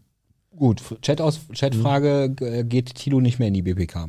[0.54, 2.68] Gut, Chat aus, Chatfrage, hm.
[2.68, 4.08] geht Tilo nicht mehr in die BPK?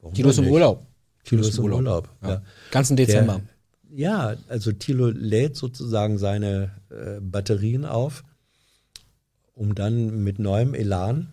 [0.00, 0.85] Warum Tilo ist im Urlaub.
[1.26, 1.78] Tilo ist im Urlaub.
[1.78, 2.08] Urlaub.
[2.22, 2.28] Ja.
[2.28, 2.42] Ja.
[2.70, 3.40] Ganzen Dezember.
[3.90, 8.24] Der, ja, also Tilo lädt sozusagen seine äh, Batterien auf,
[9.54, 11.28] um dann mit neuem Elan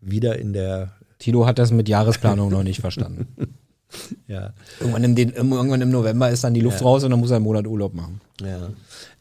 [0.00, 0.92] wieder in der.
[1.18, 3.28] Tilo hat das mit Jahresplanung noch nicht verstanden.
[4.26, 4.54] Ja.
[4.80, 5.16] Irgendwann im,
[5.52, 6.86] irgendwann im, November ist dann die Luft ja.
[6.86, 8.22] raus und dann muss er einen Monat Urlaub machen.
[8.40, 8.70] Ja.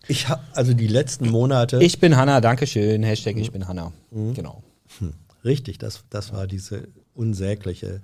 [0.08, 1.84] Ich habe also die letzten Monate.
[1.84, 3.04] Ich bin Hanna, Dankeschön.
[3.04, 3.92] Hashtag ich bin Hanna.
[4.12, 4.34] Mhm.
[4.34, 4.64] Genau.
[5.00, 5.12] Hm.
[5.44, 8.00] Richtig, das, das war diese unsägliche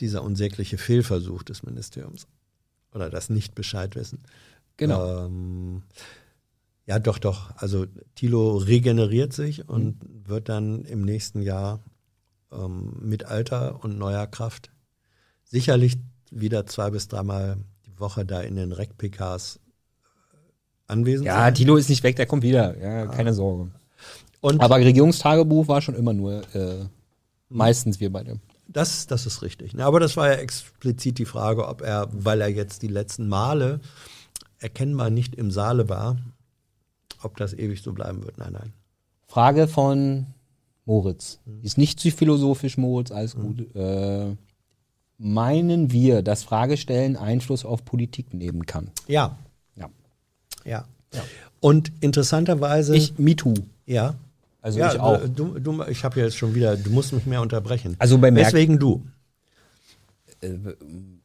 [0.00, 2.26] dieser unsägliche Fehlversuch des Ministeriums
[2.92, 4.22] oder das Nicht-Bescheid-Wissen.
[4.76, 5.26] Genau.
[5.26, 5.82] Ähm,
[6.86, 7.50] ja, doch, doch.
[7.56, 10.28] Also Thilo regeneriert sich und mhm.
[10.28, 11.80] wird dann im nächsten Jahr
[12.52, 14.70] ähm, mit Alter und neuer Kraft
[15.44, 15.98] sicherlich
[16.30, 17.56] wieder zwei bis dreimal
[17.86, 20.36] die Woche da in den Rec-PKs äh,
[20.86, 21.44] anwesend ja, sein.
[21.44, 22.78] Ja, Thilo ist nicht weg, der kommt wieder.
[22.78, 23.70] Ja, keine Sorge.
[24.40, 26.86] Und Aber Regierungstagebuch war schon immer nur äh,
[27.48, 28.38] meistens wir beide.
[28.68, 29.78] Das, das ist richtig.
[29.80, 33.80] Aber das war ja explizit die Frage, ob er, weil er jetzt die letzten Male
[34.58, 36.16] erkennbar nicht im Saale war,
[37.22, 38.38] ob das ewig so bleiben wird.
[38.38, 38.72] Nein, nein.
[39.26, 40.26] Frage von
[40.84, 41.40] Moritz.
[41.62, 43.42] Ist nicht zu philosophisch, Moritz, alles mhm.
[43.42, 43.76] gut.
[43.76, 44.36] Äh,
[45.18, 48.90] meinen wir, dass Fragestellen Einfluss auf Politik nehmen kann?
[49.06, 49.38] Ja.
[49.76, 49.90] Ja.
[50.64, 50.84] Ja.
[51.12, 51.24] ja.
[51.60, 52.96] Und interessanterweise.
[52.96, 53.54] Ich, MeToo.
[53.86, 54.14] Ja.
[54.66, 55.20] Also ja, ich auch.
[55.28, 57.94] Du, du, ich habe ja jetzt schon wieder, du musst mich mehr unterbrechen.
[58.00, 59.06] Also bei Merk Deswegen du.
[60.40, 60.54] Äh,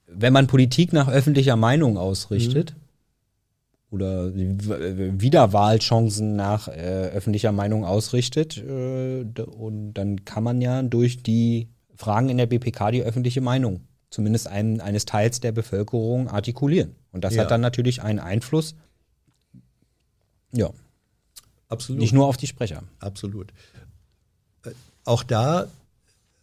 [0.05, 3.95] wenn man Politik nach öffentlicher Meinung ausrichtet mhm.
[3.95, 11.67] oder Wiederwahlchancen nach äh, öffentlicher Meinung ausrichtet, äh, und dann kann man ja durch die
[11.95, 16.93] Fragen in der BPK die öffentliche Meinung, zumindest einen, eines Teils der Bevölkerung, artikulieren.
[17.11, 17.41] Und das ja.
[17.41, 18.75] hat dann natürlich einen Einfluss.
[20.51, 20.69] Ja.
[21.71, 22.01] Absolut.
[22.01, 22.83] Nicht nur auf die Sprecher.
[22.99, 23.53] Absolut.
[24.65, 24.71] Äh,
[25.05, 25.67] auch da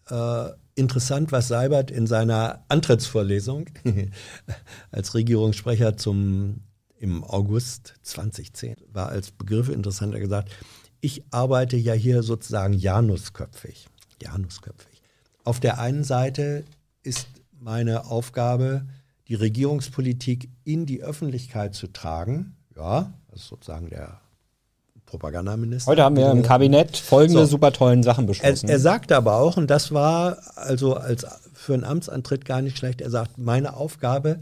[0.09, 3.67] äh, interessant, was Seibert in seiner Antrittsvorlesung
[4.91, 6.63] als Regierungssprecher zum
[7.01, 10.51] im August 2010 war als Begriff interessanter gesagt,
[11.01, 13.87] ich arbeite ja hier sozusagen Janusköpfig.
[14.21, 15.03] Janusköpfig.
[15.45, 16.65] Auf der einen Seite
[17.03, 18.87] ist meine Aufgabe,
[19.29, 22.57] die Regierungspolitik in die Öffentlichkeit zu tragen.
[22.75, 24.21] Ja, das ist sozusagen der
[25.09, 25.91] Propagandaminister.
[25.91, 27.53] Heute haben wir im Kabinett folgende so.
[27.53, 28.69] super tollen Sachen beschlossen.
[28.69, 32.77] Er, er sagte aber auch, und das war also als für einen Amtsantritt gar nicht
[32.77, 34.41] schlecht, er sagt, meine Aufgabe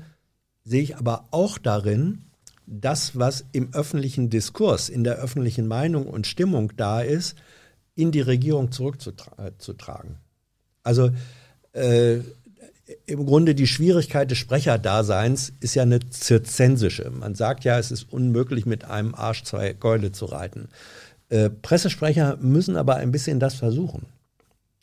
[0.65, 2.23] sehe ich aber auch darin,
[2.67, 7.37] das, was im öffentlichen Diskurs, in der öffentlichen Meinung und Stimmung da ist,
[7.95, 10.17] in die Regierung zurückzutragen.
[10.83, 11.11] Also
[11.73, 12.19] äh,
[13.07, 17.11] im Grunde die Schwierigkeit des Sprecherdaseins ist ja eine zirzensische.
[17.11, 20.69] Man sagt ja, es ist unmöglich, mit einem Arsch zwei Gäule zu reiten.
[21.29, 24.07] Äh, Pressesprecher müssen aber ein bisschen das versuchen.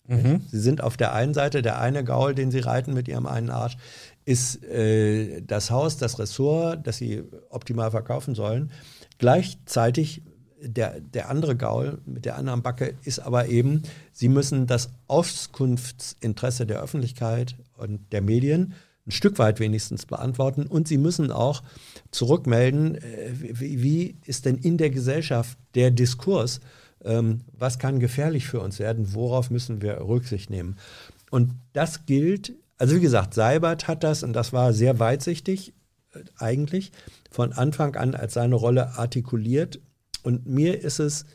[0.07, 0.41] Mhm.
[0.51, 3.49] Sie sind auf der einen Seite, der eine Gaul, den sie reiten mit ihrem einen
[3.49, 3.77] Arsch,
[4.25, 8.71] ist äh, das Haus, das Ressort, das sie optimal verkaufen sollen.
[9.17, 10.21] Gleichzeitig
[10.61, 16.65] der, der andere Gaul mit der anderen Backe ist aber eben, sie müssen das Auskunftsinteresse
[16.65, 18.73] der Öffentlichkeit und der Medien
[19.05, 21.61] ein Stück weit wenigstens beantworten und sie müssen auch
[22.11, 26.61] zurückmelden, äh, wie, ist denn in der Gesellschaft der Diskurs,
[27.03, 30.77] ähm, was kann gefährlich für uns werden, worauf müssen wir Rücksicht nehmen.
[31.31, 35.73] Und das gilt, also wie gesagt, Seibert hat das, und das war sehr weitsichtig
[36.13, 36.91] äh, eigentlich,
[37.29, 39.81] von Anfang an als seine Rolle artikuliert
[40.21, 41.25] und mir ist es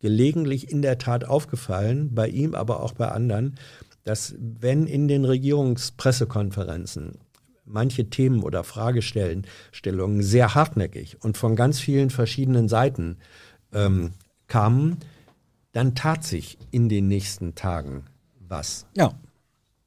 [0.00, 3.56] gelegentlich in der Tat aufgefallen, bei ihm, aber auch bei anderen,
[4.04, 7.18] dass wenn in den Regierungspressekonferenzen
[7.64, 13.18] manche Themen oder Fragestellungen sehr hartnäckig und von ganz vielen verschiedenen Seiten
[13.72, 14.12] ähm,
[14.48, 14.98] kamen,
[15.72, 18.04] dann tat sich in den nächsten Tagen
[18.48, 18.86] was.
[18.96, 19.12] Ja.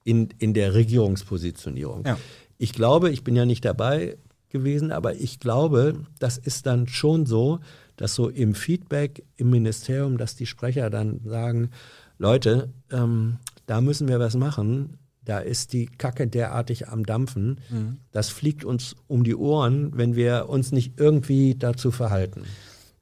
[0.03, 2.05] In, in der Regierungspositionierung.
[2.05, 2.17] Ja.
[2.57, 4.17] Ich glaube, ich bin ja nicht dabei
[4.49, 7.59] gewesen, aber ich glaube, das ist dann schon so,
[7.97, 11.69] dass so im Feedback im Ministerium, dass die Sprecher dann sagen,
[12.17, 14.97] Leute, ähm, da müssen wir was machen.
[15.23, 17.59] Da ist die Kacke derartig am Dampfen.
[17.69, 17.97] Mhm.
[18.11, 22.43] Das fliegt uns um die Ohren, wenn wir uns nicht irgendwie dazu verhalten.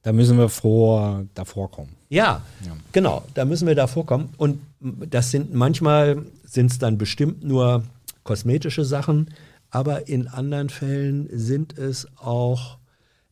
[0.02, 1.96] Da müssen wir vor, davor kommen.
[2.08, 4.30] Ja, ja, genau, da müssen wir davor kommen.
[4.36, 7.84] Und das sind manchmal sind es dann bestimmt nur
[8.22, 9.30] kosmetische Sachen,
[9.70, 12.78] aber in anderen Fällen sind es auch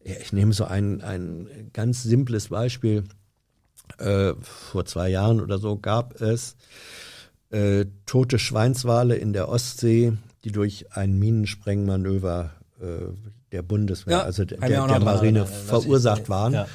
[0.05, 3.05] ja, ich nehme so ein, ein ganz simples Beispiel.
[3.99, 6.57] Äh, vor zwei Jahren oder so gab es
[7.53, 10.15] äh, tote Schweinswale in der Ostsee,
[10.45, 12.51] die durch ein Minensprengmanöver
[12.81, 12.85] äh,
[13.53, 16.55] der Bundeswehr, ja, also der, der, der Marine, verursacht waren.
[16.55, 16.67] Ja.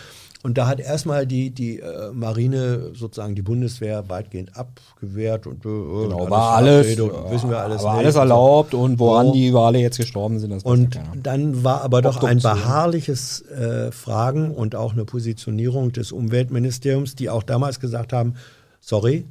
[0.43, 5.69] Und da hat erstmal die, die äh, Marine sozusagen die Bundeswehr weitgehend abgewehrt und äh,
[5.69, 9.33] genau, war alles, Rede, wissen wir alles, war alles erlaubt und woran so.
[9.33, 10.51] die Wale jetzt gestorben sind.
[10.51, 15.91] Das und ja dann war aber doch ein beharrliches äh, Fragen und auch eine Positionierung
[15.91, 18.35] des Umweltministeriums, die auch damals gesagt haben,
[18.79, 19.25] sorry,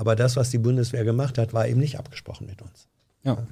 [0.00, 2.88] aber das, was die Bundeswehr gemacht hat, war eben nicht abgesprochen mit uns.
[3.22, 3.46] Ja.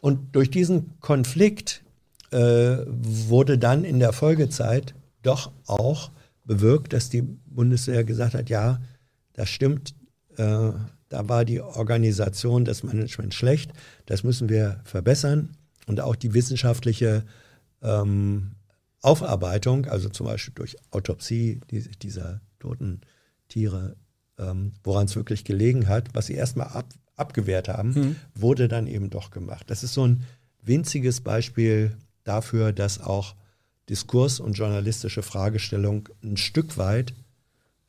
[0.00, 1.82] Und durch diesen Konflikt
[2.30, 4.94] äh, wurde dann in der Folgezeit
[5.24, 6.12] doch auch
[6.44, 8.80] bewirkt, dass die Bundeswehr gesagt hat, ja,
[9.32, 9.96] das stimmt,
[10.36, 10.70] äh,
[11.08, 13.72] da war die Organisation, das Management schlecht,
[14.06, 15.56] das müssen wir verbessern
[15.88, 17.24] und auch die wissenschaftliche
[17.82, 18.52] ähm,
[19.00, 21.60] Aufarbeitung, also zum Beispiel durch Autopsie
[22.00, 23.00] dieser toten
[23.48, 23.96] Tiere,
[24.38, 26.86] ähm, woran es wirklich gelegen hat, was sie erstmal ab,
[27.16, 28.16] abgewehrt haben, mhm.
[28.34, 29.64] wurde dann eben doch gemacht.
[29.68, 30.24] Das ist so ein
[30.62, 33.34] winziges Beispiel dafür, dass auch
[33.88, 37.14] Diskurs und journalistische Fragestellung ein Stück weit,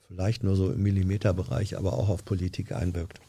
[0.07, 3.20] vielleicht nur so im Millimeterbereich, aber auch auf Politik einwirkt.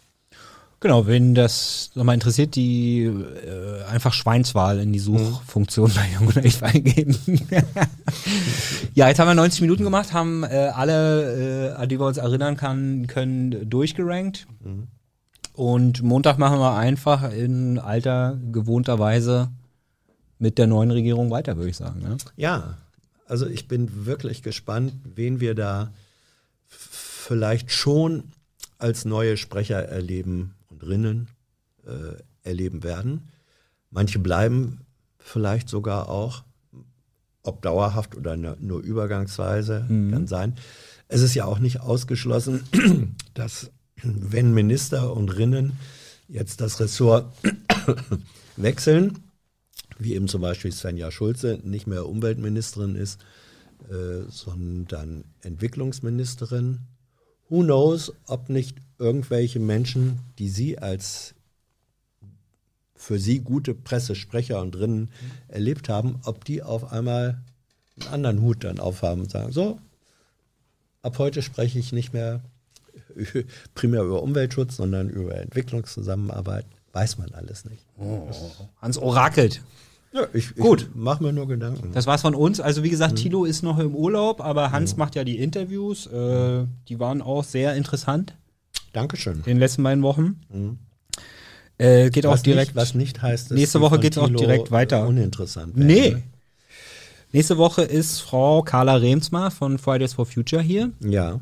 [0.85, 6.36] Genau, wenn das nochmal interessiert, die äh, einfach Schweinswahl in die Suchfunktion bei Jung und
[6.36, 7.16] Echt eingeben.
[8.94, 12.19] ja, jetzt haben wir 90 Minuten gemacht, haben äh, alle, äh, an die wir uns
[12.19, 14.47] erinnern kann, können, durchgerankt.
[14.62, 14.89] Mhm.
[15.55, 19.48] Und Montag machen wir einfach in alter, gewohnter Weise
[20.39, 22.02] mit der neuen Regierung weiter, würde ich sagen.
[22.02, 22.19] Ne?
[22.36, 22.77] Ja,
[23.27, 25.94] also ich bin wirklich gespannt, wen wir da
[26.69, 28.24] vielleicht schon
[28.77, 30.55] als neue Sprecher erleben
[30.85, 31.28] und Rinnen
[31.86, 33.28] äh, erleben werden.
[33.90, 34.81] Manche bleiben
[35.19, 36.44] vielleicht sogar auch,
[37.43, 40.11] ob dauerhaft oder nur übergangsweise, mhm.
[40.11, 40.56] kann sein.
[41.09, 42.65] Es ist ja auch nicht ausgeschlossen,
[43.35, 43.70] dass
[44.02, 45.74] wenn Minister und Rinnen
[46.28, 47.32] jetzt das Ressort
[48.56, 49.19] wechseln,
[49.98, 53.20] wie eben zum Beispiel Svenja Schulze nicht mehr Umweltministerin ist,
[53.89, 56.81] äh, sondern Entwicklungsministerin.
[57.48, 61.35] Who knows, ob nicht irgendwelche Menschen, die sie als
[62.95, 65.11] für sie gute Pressesprecher und drinnen
[65.49, 67.43] erlebt haben, ob die auf einmal
[68.01, 69.79] einen anderen Hut dann aufhaben und sagen, so,
[71.03, 72.41] ab heute spreche ich nicht mehr
[73.75, 77.85] primär über Umweltschutz, sondern über Entwicklungszusammenarbeit weiß man alles nicht.
[77.99, 78.31] Oh,
[78.81, 79.62] Hans orakelt.
[80.12, 80.83] Ja, ich, Gut.
[80.83, 81.91] ich mach mir nur Gedanken.
[81.93, 82.61] Das war's von uns.
[82.61, 86.07] Also wie gesagt, Tilo ist noch im Urlaub, aber Hans macht ja die Interviews.
[86.07, 88.37] Äh, die waren auch sehr interessant
[88.95, 89.37] Dankeschön.
[89.39, 90.79] in den letzten beiden Wochen.
[91.77, 92.69] Äh, geht auch Was direkt.
[92.69, 95.05] nicht, was nicht heißt, dass Nächste Woche von geht's auch direkt weiter.
[95.05, 95.77] äh, Uninteressant.
[95.77, 96.11] werden, nee.
[96.11, 96.23] ne?
[97.33, 101.41] Nächste Woche ist Frau Carla Remsmar von Fridays for Future hier Ja.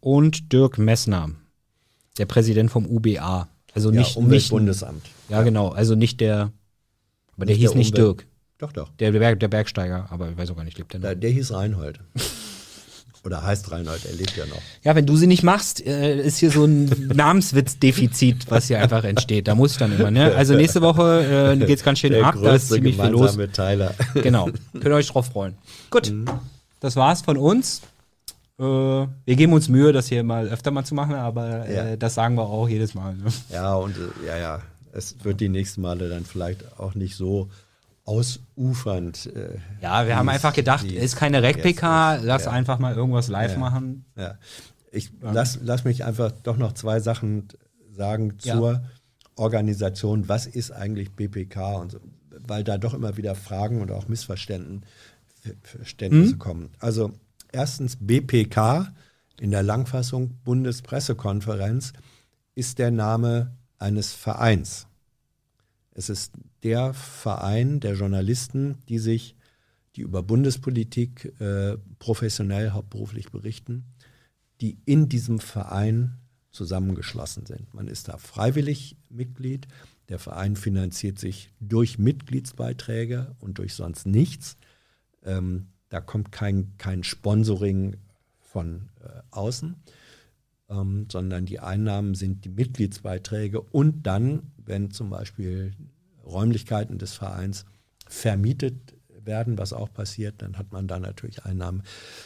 [0.00, 1.30] und Dirk Messner,
[2.18, 3.48] der Präsident vom UBA.
[3.74, 5.06] Also ja, nicht, nicht Umweltbundesamt.
[5.30, 5.68] Ja, genau.
[5.70, 6.52] Also nicht der,
[7.34, 8.26] aber der Nicht hieß der nicht Dirk.
[8.58, 8.90] Doch, doch.
[8.98, 11.06] Der, Berg, der Bergsteiger, aber ich weiß auch gar nicht, lebt der noch?
[11.06, 12.00] Der, der hieß Reinhold.
[13.24, 14.60] Oder heißt Reinhold, er lebt ja noch.
[14.82, 19.04] Ja, wenn du sie nicht machst, äh, ist hier so ein Namenswitzdefizit, was hier einfach
[19.04, 19.46] entsteht.
[19.46, 20.34] Da muss ich dann immer, ne?
[20.34, 23.38] Also nächste Woche äh, geht's ganz schön Der ab, da ist ziemlich viel los.
[23.52, 23.94] Teiler.
[24.14, 24.46] Genau.
[24.72, 25.54] Könnt ihr euch drauf freuen.
[25.90, 26.12] Gut.
[26.80, 27.82] Das war's von uns.
[28.58, 31.96] Äh, wir geben uns Mühe, das hier mal öfter mal zu machen, aber äh, Ja.
[31.96, 33.14] das sagen wir auch jedes Mal.
[33.14, 33.24] Ne?
[33.52, 34.62] Ja, und äh, ja, ja,
[34.92, 37.48] es wird die nächsten Male dann vielleicht auch nicht so
[38.04, 39.26] ausufernd.
[39.34, 42.50] Äh, Ja, wir haben einfach gedacht, ist keine Rec-PK, lass Ja.
[42.50, 43.58] einfach mal irgendwas live Ja.
[43.58, 44.04] machen.
[44.16, 44.38] Ja.
[44.90, 47.48] Ich lass, lass mich einfach doch noch zwei Sachen
[47.92, 48.82] sagen zur
[49.36, 50.28] Organisation.
[50.28, 51.76] Was ist eigentlich BPK?
[51.76, 52.00] Und so,
[52.46, 54.82] weil da doch immer wieder Fragen und auch Missverständnisse
[55.62, 56.70] Verständnisse kommen.
[56.78, 57.12] Also
[57.52, 58.92] erstens BPK
[59.40, 61.92] in der Langfassung Bundespressekonferenz
[62.54, 64.86] ist der Name eines Vereins.
[65.92, 69.36] Es ist der Verein der Journalisten, die sich,
[69.96, 73.84] die über Bundespolitik äh, professionell hauptberuflich berichten,
[74.60, 76.18] die in diesem Verein
[76.50, 77.72] zusammengeschlossen sind.
[77.74, 79.66] Man ist da freiwillig Mitglied.
[80.08, 84.56] Der Verein finanziert sich durch Mitgliedsbeiträge und durch sonst nichts.
[85.24, 87.96] Ähm, da kommt kein, kein Sponsoring
[88.38, 89.76] von äh, außen,
[90.68, 95.72] ähm, sondern die Einnahmen sind die Mitgliedsbeiträge und dann, wenn zum Beispiel
[96.24, 97.64] Räumlichkeiten des Vereins
[98.06, 98.94] vermietet
[99.24, 101.82] werden, was auch passiert, dann hat man da natürlich Einnahmen.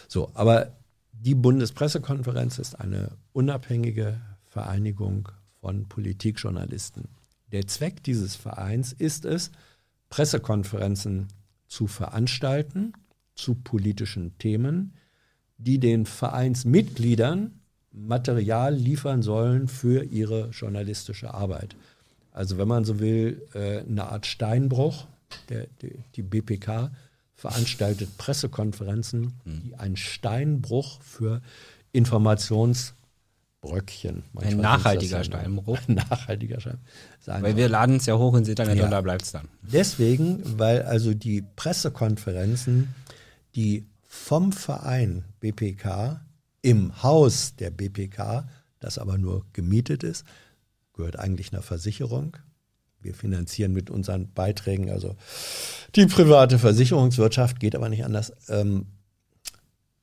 [0.08, 0.76] So, aber
[1.12, 5.28] die Bundespressekonferenz ist eine unabhängige Vereinigung
[5.60, 7.08] von Politikjournalisten.
[7.52, 9.50] Der Zweck dieses Vereins ist es,
[10.08, 11.28] Pressekonferenzen
[11.68, 12.92] zu veranstalten
[13.34, 14.94] zu politischen Themen,
[15.58, 17.60] die den Vereinsmitgliedern
[17.92, 21.76] Material liefern sollen für ihre journalistische Arbeit.
[22.36, 25.06] Also wenn man so will, äh, eine Art Steinbruch.
[25.48, 26.90] Der, die, die BPK
[27.34, 31.42] veranstaltet Pressekonferenzen, die ein Steinbruch für
[31.92, 32.94] Informationsbröckchen.
[34.16, 35.78] Ein manchmal nachhaltiger das ja- Steinbruch.
[35.88, 36.78] nachhaltiger Stein.
[37.20, 38.84] sein Weil wir laden es ja hoch ins Internet Ja.
[38.84, 39.48] und da bleibt es dann.
[39.62, 42.94] Deswegen, weil also die Pressekonferenzen,
[43.54, 46.20] die vom Verein BPK
[46.62, 48.48] im Haus der BPK,
[48.80, 50.24] das aber nur gemietet ist,
[50.96, 52.36] gehört eigentlich einer Versicherung.
[53.00, 55.16] Wir finanzieren mit unseren Beiträgen also
[55.94, 58.86] die private Versicherungswirtschaft, geht aber nicht anders, ähm,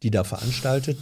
[0.03, 0.97] die da veranstaltet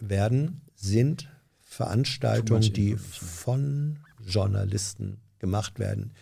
[0.00, 1.28] werden, sind
[1.60, 6.12] Veranstaltungen, die von Journalisten gemacht werden.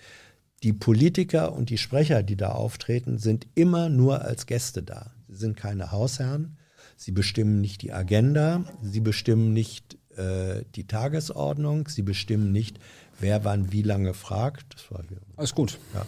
[0.62, 5.12] Die Politiker und die Sprecher, die da auftreten, sind immer nur als Gäste da.
[5.28, 6.56] Sie sind keine Hausherren.
[6.96, 8.64] Sie bestimmen nicht die Agenda.
[8.80, 11.88] Sie bestimmen nicht äh, die Tagesordnung.
[11.88, 12.78] Sie bestimmen nicht,
[13.20, 14.74] wer wann wie lange fragt.
[14.74, 15.78] Das war hier Alles gut.
[15.94, 16.04] ja.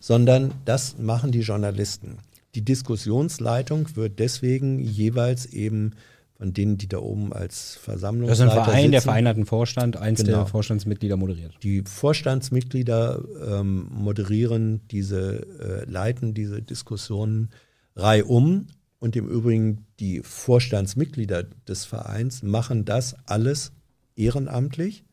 [0.00, 2.18] Sondern das machen die Journalisten.
[2.54, 5.92] Die Diskussionsleitung wird deswegen jeweils eben
[6.36, 9.46] von denen, die da oben als Das ist ein Verein, der sitzen, Verein hat einen
[9.46, 10.38] Vorstand, eins Genau.
[10.38, 11.54] der Vorstandsmitglieder moderiert.
[11.62, 15.46] die Vorstandsmitglieder ähm, moderieren diese,
[15.86, 17.50] äh, leiten diese Diskussionen
[17.96, 18.66] reihum
[19.04, 23.72] und im Übrigen die Vorstandsmitglieder des Vereins machen das alles
[24.16, 25.04] ehrenamtlich.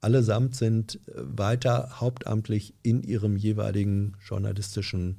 [0.00, 5.18] Allesamt sind äh, weiter hauptamtlich in ihrem jeweiligen journalistischen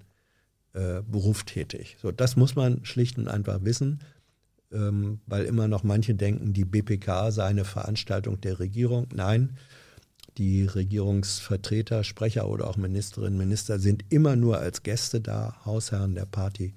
[0.71, 1.97] äh, Beruf tätig.
[2.01, 3.99] So, das muss man schlicht und einfach wissen,
[4.71, 9.09] ähm, weil immer noch manche denken, die BPK sei eine Veranstaltung der Regierung.
[9.13, 9.57] Nein,
[10.37, 15.57] die Regierungsvertreter, Sprecher oder auch Ministerinnen, Minister sind immer nur als Gäste da.
[15.65, 16.75] Hausherren der Party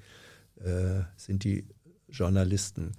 [0.65, 1.67] äh, sind die
[2.09, 2.93] Journalisten.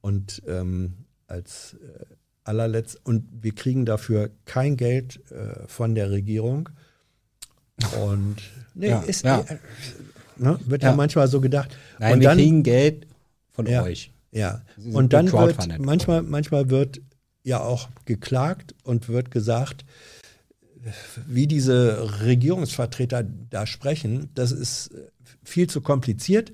[0.00, 0.94] Und ähm,
[1.26, 2.04] als äh,
[2.44, 6.68] allerletzt, und wir kriegen dafür kein Geld äh, von der Regierung.
[8.04, 8.36] Und
[8.74, 9.40] nee, Ja, ist, ja.
[9.40, 9.58] äh,
[10.36, 10.90] ne, wird ja.
[10.90, 10.96] Ja.
[10.96, 11.76] manchmal so gedacht.
[11.98, 13.06] Nein, und wir dann, kriegen Geld
[13.50, 14.12] von euch.
[14.32, 14.62] ja,
[14.92, 17.00] und dann wird manchmal, manchmal wird
[17.42, 19.84] ja auch geklagt und wird gesagt,
[21.26, 24.90] wie diese Regierungsvertreter da sprechen, das ist
[25.42, 26.52] viel zu kompliziert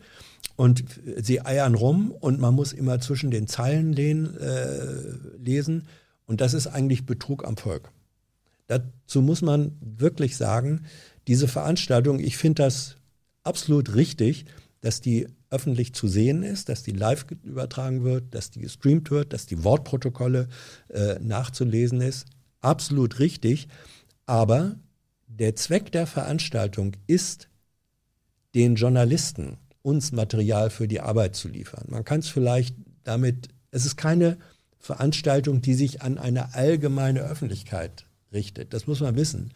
[0.57, 0.85] und
[1.17, 5.87] sie eiern rum und man muss immer zwischen den Zeilen lehnen, äh, lesen
[6.27, 7.91] und das ist eigentlich Betrug am Volk.
[8.67, 10.87] dazu muss man wirklich sagen,
[11.29, 12.97] diese Veranstaltung, ich finde das
[13.45, 14.47] absolut richtig,
[14.81, 19.33] dass die öffentlich zu sehen ist, dass die live übertragen wird, dass die gestreamt wird,
[19.33, 20.49] dass die Wortprotokolle
[20.89, 22.27] äh, nachzulesen ist.
[22.61, 23.69] Absolut richtig.
[24.27, 24.77] Aber
[25.27, 27.49] der Zweck der Veranstaltung ist,
[28.55, 31.85] den Journalisten uns Material für die Arbeit zu liefern.
[31.89, 34.37] Man kann es vielleicht damit, es ist keine
[34.81, 38.75] Veranstaltung, die sich an eine allgemeine Öffentlichkeit richtet.
[38.75, 39.53] Das muss man wissen.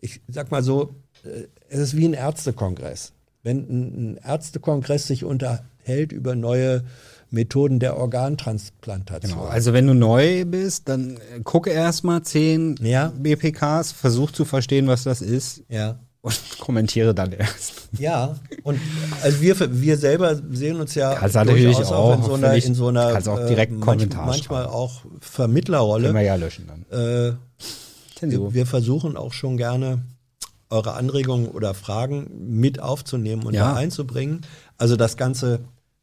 [0.00, 3.12] Ich sag mal so, äh, es ist wie ein Ärztekongress.
[3.44, 6.82] Wenn ein Ärztekongress sich unterhält über neue
[7.30, 9.38] Methoden der Organtransplantation.
[9.38, 9.44] Genau.
[9.48, 13.12] Also wenn du neu bist, dann gucke erstmal zehn Ja.
[13.16, 16.00] BPKs, versuch zu verstehen, was das ist Ja.
[16.22, 17.88] Und kommentiere dann erst.
[17.98, 18.78] Ja, und
[19.22, 22.74] also wir, wir selber sehen uns ja Kannst natürlich durchaus auch in so einer, in
[22.74, 24.74] so einer kannst auch direkt manch, Kommentar manchmal schreiben.
[24.74, 26.24] auch Können wir Vermittlerrolle.
[26.24, 26.84] ja löschen dann.
[26.98, 27.32] Äh,
[28.20, 30.02] wir, wir versuchen auch schon gerne
[30.68, 32.30] eure Anregungen oder Fragen
[32.60, 33.72] mit aufzunehmen und Ja.
[33.72, 34.42] da einzubringen.
[34.78, 35.60] Also das Ganze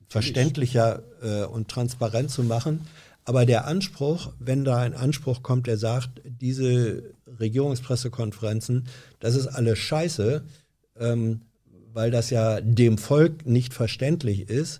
[0.10, 2.88] verständlicher äh, und transparent zu machen.
[3.28, 7.04] Aber der Anspruch, wenn da ein Anspruch kommt, der sagt, diese
[7.42, 8.88] Regierungspressekonferenzen,
[9.20, 10.44] das ist alles scheiße,
[10.98, 11.42] ähm,
[11.94, 14.80] weil das ja dem Volk nicht verständlich ist,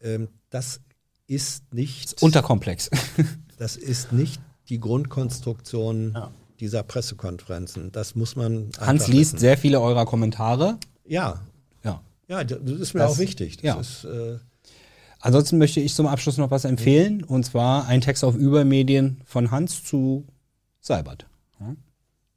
[0.00, 0.80] ähm, das
[1.26, 2.88] ist nicht Unterkomplex.
[3.58, 4.40] das ist nicht
[4.70, 6.30] die Grundkonstruktion Ja.
[6.60, 7.92] dieser Pressekonferenzen.
[7.92, 8.70] Das muss man.
[8.80, 9.38] Hans liest wissen.
[9.40, 10.78] sehr viele eurer Kommentare.
[11.06, 11.42] Ja,
[11.82, 12.00] Ja.
[12.28, 13.56] ja, das ist mir Das- auch wichtig.
[13.58, 13.78] Das ja.
[13.80, 14.38] ist, äh,
[15.24, 19.50] Ansonsten möchte ich zum Abschluss noch was empfehlen, und zwar ein Text auf Übermedien von
[19.50, 20.26] Hans zu
[20.80, 21.26] Seibert.
[21.58, 21.74] Ja?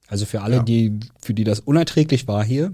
[0.07, 0.63] Also für alle, Ja.
[0.63, 2.73] die, für die das unerträglich war hier,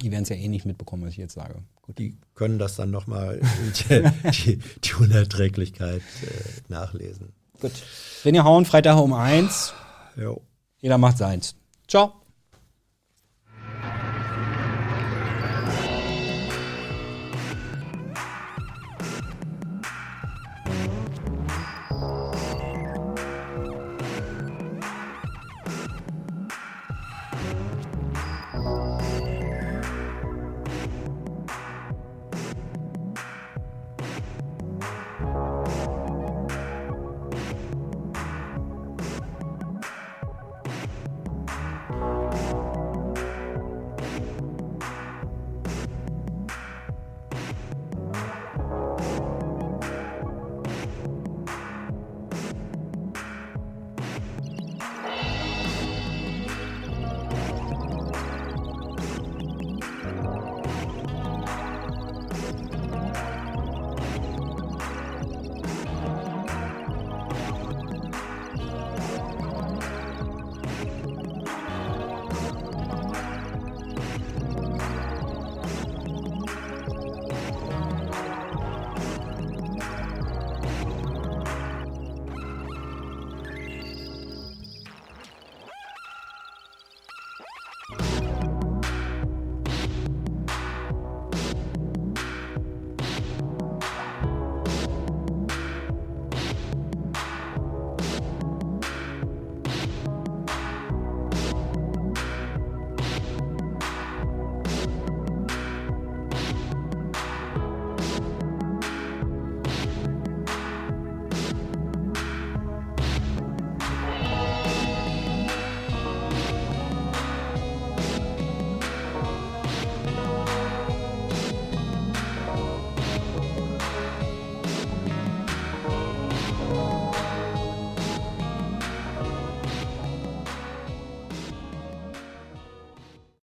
[0.00, 1.56] die werden es ja eh nicht mitbekommen, was ich jetzt sage.
[1.82, 1.98] Gut.
[1.98, 3.40] die können das dann nochmal
[3.90, 7.32] die, die Unerträglichkeit äh, nachlesen.
[7.60, 7.72] Gut.
[8.22, 9.74] Wenn ihr hauen, Freitag um eins,
[10.16, 10.40] Jo.
[10.80, 11.54] jeder macht seins.
[11.86, 12.14] Ciao.